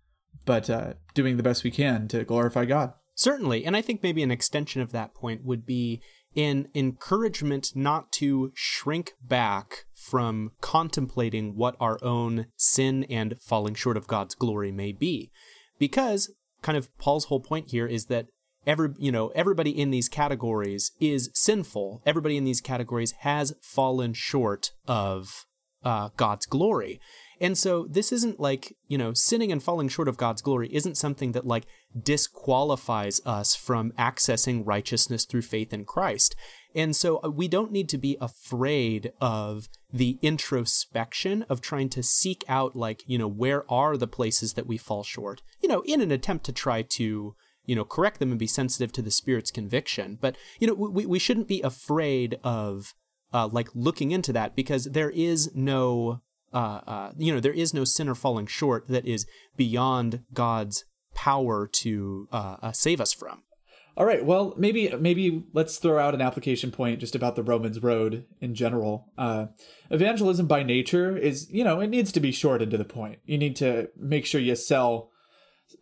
but 0.44 0.68
uh, 0.68 0.94
doing 1.14 1.36
the 1.36 1.42
best 1.42 1.64
we 1.64 1.70
can 1.70 2.08
to 2.08 2.24
glorify 2.24 2.64
God. 2.64 2.92
Certainly. 3.14 3.64
And 3.64 3.76
I 3.76 3.82
think 3.82 4.02
maybe 4.02 4.22
an 4.22 4.30
extension 4.30 4.80
of 4.80 4.92
that 4.92 5.12
point 5.12 5.44
would 5.44 5.66
be 5.66 6.00
an 6.36 6.68
encouragement 6.74 7.72
not 7.74 8.12
to 8.12 8.52
shrink 8.54 9.14
back 9.20 9.86
from 9.92 10.52
contemplating 10.60 11.56
what 11.56 11.74
our 11.80 11.98
own 12.02 12.46
sin 12.56 13.04
and 13.10 13.34
falling 13.40 13.74
short 13.74 13.96
of 13.96 14.06
God's 14.06 14.36
glory 14.36 14.70
may 14.70 14.92
be. 14.92 15.32
Because 15.78 16.32
kind 16.62 16.78
of 16.78 16.96
Paul's 16.98 17.24
whole 17.24 17.40
point 17.40 17.70
here 17.70 17.86
is 17.86 18.06
that 18.06 18.26
every 18.66 18.90
you 18.98 19.12
know 19.12 19.28
everybody 19.28 19.70
in 19.70 19.90
these 19.90 20.08
categories 20.08 20.92
is 21.00 21.30
sinful. 21.34 22.02
Everybody 22.04 22.36
in 22.36 22.44
these 22.44 22.60
categories 22.60 23.12
has 23.20 23.54
fallen 23.60 24.12
short 24.12 24.72
of 24.86 25.46
uh, 25.84 26.10
god's 26.16 26.46
glory. 26.46 27.00
And 27.40 27.56
so 27.56 27.86
this 27.88 28.10
isn't 28.10 28.40
like 28.40 28.76
you 28.88 28.98
know 28.98 29.12
sinning 29.12 29.52
and 29.52 29.62
falling 29.62 29.88
short 29.88 30.08
of 30.08 30.16
god's 30.16 30.42
glory 30.42 30.68
isn't 30.72 30.96
something 30.96 31.32
that 31.32 31.46
like 31.46 31.66
disqualifies 32.00 33.20
us 33.24 33.54
from 33.54 33.92
accessing 33.92 34.66
righteousness 34.66 35.24
through 35.24 35.42
faith 35.42 35.72
in 35.72 35.84
christ. 35.84 36.34
And 36.74 36.94
so 36.94 37.20
uh, 37.24 37.30
we 37.30 37.48
don't 37.48 37.72
need 37.72 37.88
to 37.90 37.98
be 37.98 38.16
afraid 38.20 39.12
of 39.20 39.68
the 39.90 40.18
introspection 40.20 41.44
of 41.48 41.60
trying 41.60 41.88
to 41.90 42.02
seek 42.02 42.44
out 42.48 42.76
like 42.76 43.02
you 43.06 43.18
know 43.18 43.28
where 43.28 43.70
are 43.70 43.96
the 43.96 44.08
places 44.08 44.54
that 44.54 44.66
we 44.66 44.76
fall 44.76 45.04
short? 45.04 45.42
You 45.60 45.68
know 45.68 45.82
in 45.86 46.00
an 46.00 46.10
attempt 46.10 46.44
to 46.46 46.52
try 46.52 46.82
to 46.82 47.36
you 47.68 47.76
know 47.76 47.84
correct 47.84 48.18
them 48.18 48.30
and 48.30 48.38
be 48.38 48.46
sensitive 48.46 48.90
to 48.90 49.02
the 49.02 49.10
spirit's 49.10 49.50
conviction 49.50 50.18
but 50.20 50.36
you 50.58 50.66
know 50.66 50.74
we, 50.74 51.06
we 51.06 51.18
shouldn't 51.18 51.46
be 51.46 51.60
afraid 51.60 52.40
of 52.42 52.94
uh, 53.32 53.46
like 53.46 53.68
looking 53.74 54.10
into 54.10 54.32
that 54.32 54.56
because 54.56 54.84
there 54.86 55.10
is 55.10 55.54
no 55.54 56.22
uh, 56.52 56.80
uh, 56.86 57.12
you 57.16 57.32
know 57.32 57.40
there 57.40 57.52
is 57.52 57.74
no 57.74 57.84
sinner 57.84 58.14
falling 58.14 58.46
short 58.46 58.88
that 58.88 59.06
is 59.06 59.26
beyond 59.56 60.24
god's 60.32 60.84
power 61.14 61.68
to 61.70 62.26
uh, 62.32 62.56
uh, 62.62 62.72
save 62.72 63.00
us 63.00 63.12
from 63.12 63.42
All 63.96 64.06
right. 64.06 64.24
Well, 64.24 64.54
maybe 64.56 64.94
maybe 64.96 65.42
let's 65.52 65.78
throw 65.78 65.98
out 65.98 66.14
an 66.14 66.22
application 66.22 66.70
point 66.70 67.00
just 67.00 67.16
about 67.16 67.34
the 67.34 67.42
Romans 67.42 67.82
road 67.82 68.26
in 68.40 68.54
general. 68.54 69.10
Uh, 69.18 69.46
evangelism 69.90 70.46
by 70.46 70.62
nature 70.62 71.16
is, 71.16 71.50
you 71.50 71.64
know, 71.64 71.80
it 71.80 71.88
needs 71.88 72.12
to 72.12 72.20
be 72.20 72.30
short 72.30 72.62
and 72.62 72.70
to 72.70 72.78
the 72.78 72.84
point. 72.84 73.18
You 73.24 73.38
need 73.38 73.56
to 73.56 73.88
make 73.96 74.24
sure 74.24 74.40
you 74.40 74.54
sell. 74.54 75.10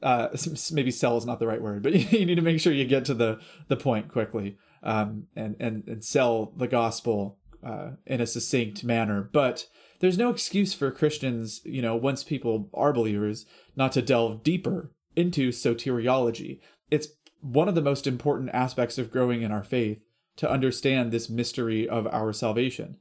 Uh, 0.03 0.28
maybe 0.72 0.90
sell 0.90 1.16
is 1.16 1.26
not 1.26 1.38
the 1.38 1.47
right 1.47 1.62
word, 1.62 1.82
but 1.82 1.92
you 2.12 2.26
need 2.26 2.34
to 2.34 2.42
make 2.42 2.61
sure 2.61 2.72
you 2.72 2.84
get 2.84 3.05
to 3.07 3.14
the 3.14 3.40
the 3.68 3.76
point 3.76 4.09
quickly, 4.09 4.57
um, 4.82 5.26
and 5.34 5.57
and 5.59 5.86
and 5.86 6.05
sell 6.05 6.53
the 6.57 6.68
gospel 6.68 7.38
uh, 7.64 7.90
in 8.07 8.20
a 8.20 8.26
succinct 8.26 8.84
manner. 8.84 9.28
But 9.32 9.66
there's 10.01 10.18
no 10.18 10.30
excuse 10.30 10.74
for 10.74 10.90
Christians, 10.90 11.61
you 11.64 11.82
know, 11.82 11.97
once 11.97 12.22
people 12.22 12.68
are 12.74 12.92
believers, 12.92 13.47
not 13.74 13.92
to 13.92 14.03
delve 14.03 14.42
deeper 14.42 14.92
into 15.14 15.51
soteriology. 15.51 16.61
It's 16.90 17.09
one 17.40 17.68
of 17.68 17.74
the 17.74 17.82
most 17.82 18.07
important 18.07 18.51
aspects 18.53 18.99
of 18.99 19.11
growing 19.11 19.42
in 19.42 19.53
our 19.53 19.64
faith 19.64 20.03
to 20.36 20.51
understand 20.51 21.11
this 21.11 21.30
mystery 21.30 21.88
of 21.88 22.07
our 22.09 22.32
salvation. 22.32 22.99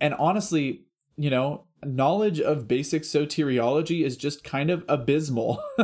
And 0.00 0.14
honestly, 0.14 0.86
you 1.16 1.28
know, 1.28 1.66
knowledge 1.84 2.40
of 2.40 2.68
basic 2.68 3.02
soteriology 3.02 4.04
is 4.04 4.16
just 4.16 4.44
kind 4.44 4.70
of 4.70 4.84
abysmal 4.88 5.62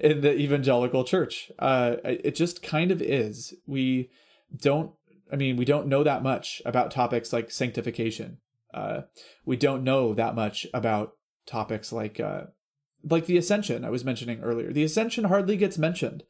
in 0.00 0.20
the 0.20 0.34
evangelical 0.34 1.04
church. 1.04 1.50
Uh, 1.58 1.96
it 2.04 2.34
just 2.34 2.62
kind 2.62 2.90
of 2.90 3.02
is. 3.02 3.54
We 3.66 4.10
don't, 4.56 4.92
I 5.32 5.36
mean, 5.36 5.56
we 5.56 5.64
don't 5.64 5.88
know 5.88 6.02
that 6.02 6.22
much 6.22 6.62
about 6.64 6.90
topics 6.90 7.32
like 7.32 7.50
sanctification. 7.50 8.38
Uh, 8.72 9.02
we 9.44 9.56
don't 9.56 9.84
know 9.84 10.14
that 10.14 10.34
much 10.34 10.66
about 10.72 11.12
topics 11.46 11.92
like 11.92 12.20
uh, 12.20 12.44
like 13.02 13.26
the 13.26 13.38
ascension 13.38 13.84
I 13.84 13.90
was 13.90 14.04
mentioning 14.04 14.40
earlier. 14.42 14.72
The 14.72 14.84
ascension 14.84 15.24
hardly 15.24 15.56
gets 15.56 15.78
mentioned 15.78 16.24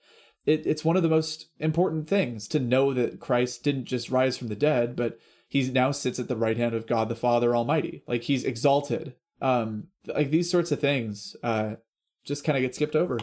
it, 0.49 0.67
it's 0.67 0.85
one 0.85 0.97
of 0.97 1.03
the 1.03 1.11
most 1.11 1.51
important 1.59 2.09
things 2.09 2.49
to 2.49 2.59
know 2.59 2.95
that 2.95 3.21
Christ 3.21 3.63
didn't 3.63 3.85
just 3.85 4.11
rise 4.11 4.39
from 4.39 4.49
the 4.49 4.57
dead, 4.57 4.97
but 4.97 5.19
he 5.49 5.69
now 5.71 5.91
sits 5.91 6.19
at 6.19 6.29
the 6.29 6.37
right 6.37 6.57
hand 6.57 6.75
of 6.75 6.87
God 6.87 7.09
the 7.09 7.17
Father 7.17 7.57
Almighty. 7.57 8.03
Like 8.07 8.23
he's 8.23 8.45
exalted. 8.45 9.15
Um, 9.41 9.89
like 10.07 10.31
these 10.31 10.51
sorts 10.51 10.71
of 10.71 10.81
things 10.81 11.35
uh, 11.43 11.77
just 12.25 12.45
kind 12.45 12.57
of 12.57 12.63
get 12.63 12.75
skipped 12.75 12.95
over. 12.95 13.19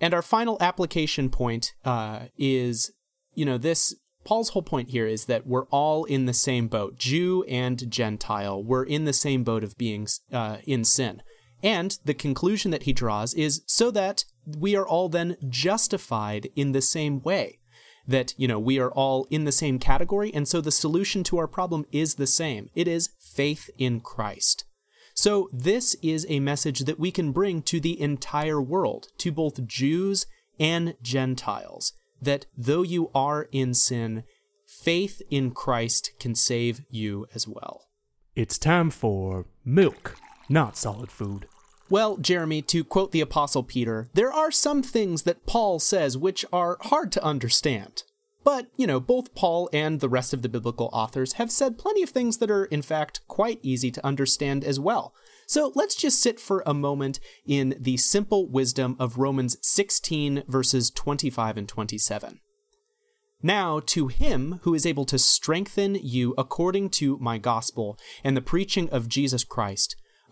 And 0.00 0.12
our 0.12 0.22
final 0.22 0.58
application 0.60 1.30
point 1.30 1.74
uh, 1.84 2.26
is, 2.36 2.90
you 3.34 3.44
know, 3.44 3.56
this 3.56 3.94
Paul's 4.24 4.50
whole 4.50 4.62
point 4.62 4.88
here 4.90 5.06
is 5.06 5.26
that 5.26 5.46
we're 5.46 5.66
all 5.66 6.04
in 6.04 6.26
the 6.26 6.32
same 6.32 6.66
boat, 6.66 6.98
Jew 6.98 7.44
and 7.44 7.90
Gentile. 7.90 8.62
We're 8.62 8.84
in 8.84 9.04
the 9.04 9.12
same 9.12 9.44
boat 9.44 9.62
of 9.62 9.78
being 9.78 10.08
uh, 10.32 10.58
in 10.64 10.84
sin. 10.84 11.22
And 11.62 11.98
the 12.04 12.14
conclusion 12.14 12.70
that 12.72 12.82
he 12.82 12.92
draws 12.92 13.32
is 13.34 13.62
so 13.66 13.90
that 13.92 14.24
we 14.46 14.74
are 14.76 14.86
all 14.86 15.08
then 15.08 15.36
justified 15.48 16.48
in 16.56 16.72
the 16.72 16.82
same 16.82 17.22
way. 17.22 17.58
That, 18.06 18.34
you 18.36 18.46
know, 18.46 18.58
we 18.58 18.78
are 18.78 18.90
all 18.90 19.26
in 19.30 19.44
the 19.44 19.52
same 19.52 19.78
category, 19.78 20.32
and 20.34 20.46
so 20.46 20.60
the 20.60 20.70
solution 20.70 21.24
to 21.24 21.38
our 21.38 21.46
problem 21.46 21.86
is 21.90 22.14
the 22.14 22.26
same. 22.26 22.68
It 22.74 22.86
is 22.86 23.10
faith 23.18 23.70
in 23.78 24.00
Christ. 24.00 24.64
So, 25.14 25.48
this 25.52 25.94
is 26.02 26.26
a 26.28 26.40
message 26.40 26.80
that 26.80 26.98
we 26.98 27.10
can 27.10 27.32
bring 27.32 27.62
to 27.62 27.80
the 27.80 27.98
entire 28.00 28.60
world, 28.60 29.08
to 29.18 29.30
both 29.30 29.66
Jews 29.66 30.26
and 30.58 30.96
Gentiles, 31.02 31.92
that 32.20 32.46
though 32.56 32.82
you 32.82 33.10
are 33.14 33.48
in 33.52 33.74
sin, 33.74 34.24
faith 34.66 35.22
in 35.30 35.52
Christ 35.52 36.10
can 36.18 36.34
save 36.34 36.82
you 36.90 37.26
as 37.34 37.46
well. 37.46 37.86
It's 38.34 38.58
time 38.58 38.90
for 38.90 39.46
milk, 39.64 40.16
not 40.48 40.76
solid 40.76 41.10
food. 41.10 41.46
Well, 41.90 42.16
Jeremy, 42.16 42.62
to 42.62 42.82
quote 42.82 43.12
the 43.12 43.20
Apostle 43.20 43.62
Peter, 43.62 44.08
there 44.14 44.32
are 44.32 44.50
some 44.50 44.82
things 44.82 45.24
that 45.24 45.46
Paul 45.46 45.78
says 45.78 46.16
which 46.16 46.44
are 46.52 46.78
hard 46.80 47.12
to 47.12 47.24
understand. 47.24 48.04
But, 48.42 48.68
you 48.76 48.86
know, 48.86 49.00
both 49.00 49.34
Paul 49.34 49.70
and 49.72 50.00
the 50.00 50.08
rest 50.08 50.34
of 50.34 50.42
the 50.42 50.48
biblical 50.48 50.90
authors 50.92 51.34
have 51.34 51.50
said 51.50 51.78
plenty 51.78 52.02
of 52.02 52.10
things 52.10 52.38
that 52.38 52.50
are, 52.50 52.66
in 52.66 52.82
fact, 52.82 53.20
quite 53.26 53.58
easy 53.62 53.90
to 53.90 54.06
understand 54.06 54.64
as 54.64 54.78
well. 54.78 55.14
So 55.46 55.72
let's 55.74 55.94
just 55.94 56.20
sit 56.20 56.40
for 56.40 56.62
a 56.66 56.74
moment 56.74 57.20
in 57.46 57.74
the 57.78 57.96
simple 57.96 58.48
wisdom 58.48 58.96
of 58.98 59.18
Romans 59.18 59.56
16, 59.62 60.44
verses 60.46 60.90
25 60.90 61.56
and 61.56 61.68
27. 61.68 62.40
Now, 63.42 63.80
to 63.80 64.08
him 64.08 64.60
who 64.62 64.74
is 64.74 64.86
able 64.86 65.04
to 65.04 65.18
strengthen 65.18 65.96
you 65.96 66.34
according 66.38 66.90
to 66.90 67.18
my 67.18 67.36
gospel 67.36 67.98
and 68.22 68.34
the 68.34 68.42
preaching 68.42 68.88
of 68.90 69.08
Jesus 69.08 69.44
Christ, 69.44 69.96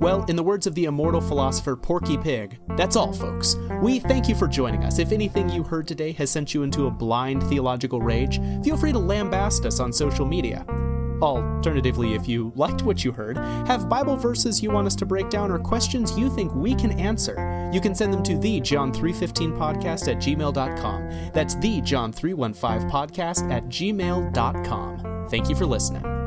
Well, 0.00 0.24
in 0.24 0.36
the 0.36 0.42
words 0.42 0.66
of 0.66 0.74
the 0.74 0.84
immortal 0.84 1.20
philosopher 1.20 1.74
Porky 1.74 2.16
Pig, 2.16 2.58
that's 2.76 2.94
all, 2.94 3.12
folks. 3.12 3.56
We 3.82 3.98
thank 3.98 4.28
you 4.28 4.34
for 4.34 4.46
joining 4.46 4.84
us. 4.84 4.98
If 4.98 5.10
anything 5.10 5.48
you 5.48 5.64
heard 5.64 5.88
today 5.88 6.12
has 6.12 6.30
sent 6.30 6.54
you 6.54 6.62
into 6.62 6.86
a 6.86 6.90
blind 6.90 7.42
theological 7.44 8.00
rage, 8.00 8.40
feel 8.62 8.76
free 8.76 8.92
to 8.92 8.98
lambaste 8.98 9.66
us 9.66 9.80
on 9.80 9.92
social 9.92 10.24
media. 10.24 10.64
Alternatively, 11.20 12.14
if 12.14 12.28
you 12.28 12.52
liked 12.54 12.82
what 12.82 13.04
you 13.04 13.10
heard, 13.10 13.36
have 13.66 13.88
Bible 13.88 14.16
verses 14.16 14.62
you 14.62 14.70
want 14.70 14.86
us 14.86 14.94
to 14.94 15.06
break 15.06 15.30
down, 15.30 15.50
or 15.50 15.58
questions 15.58 16.16
you 16.16 16.30
think 16.30 16.54
we 16.54 16.76
can 16.76 16.92
answer, 16.92 17.70
you 17.72 17.80
can 17.80 17.94
send 17.94 18.12
them 18.12 18.22
to 18.22 18.38
the 18.38 18.60
John315podcast 18.60 20.08
at 20.08 20.18
gmail.com. 20.18 21.30
That's 21.32 21.56
the 21.56 21.80
John315podcast 21.80 23.50
at 23.50 23.64
gmail.com. 23.64 25.26
Thank 25.28 25.48
you 25.48 25.56
for 25.56 25.66
listening. 25.66 26.17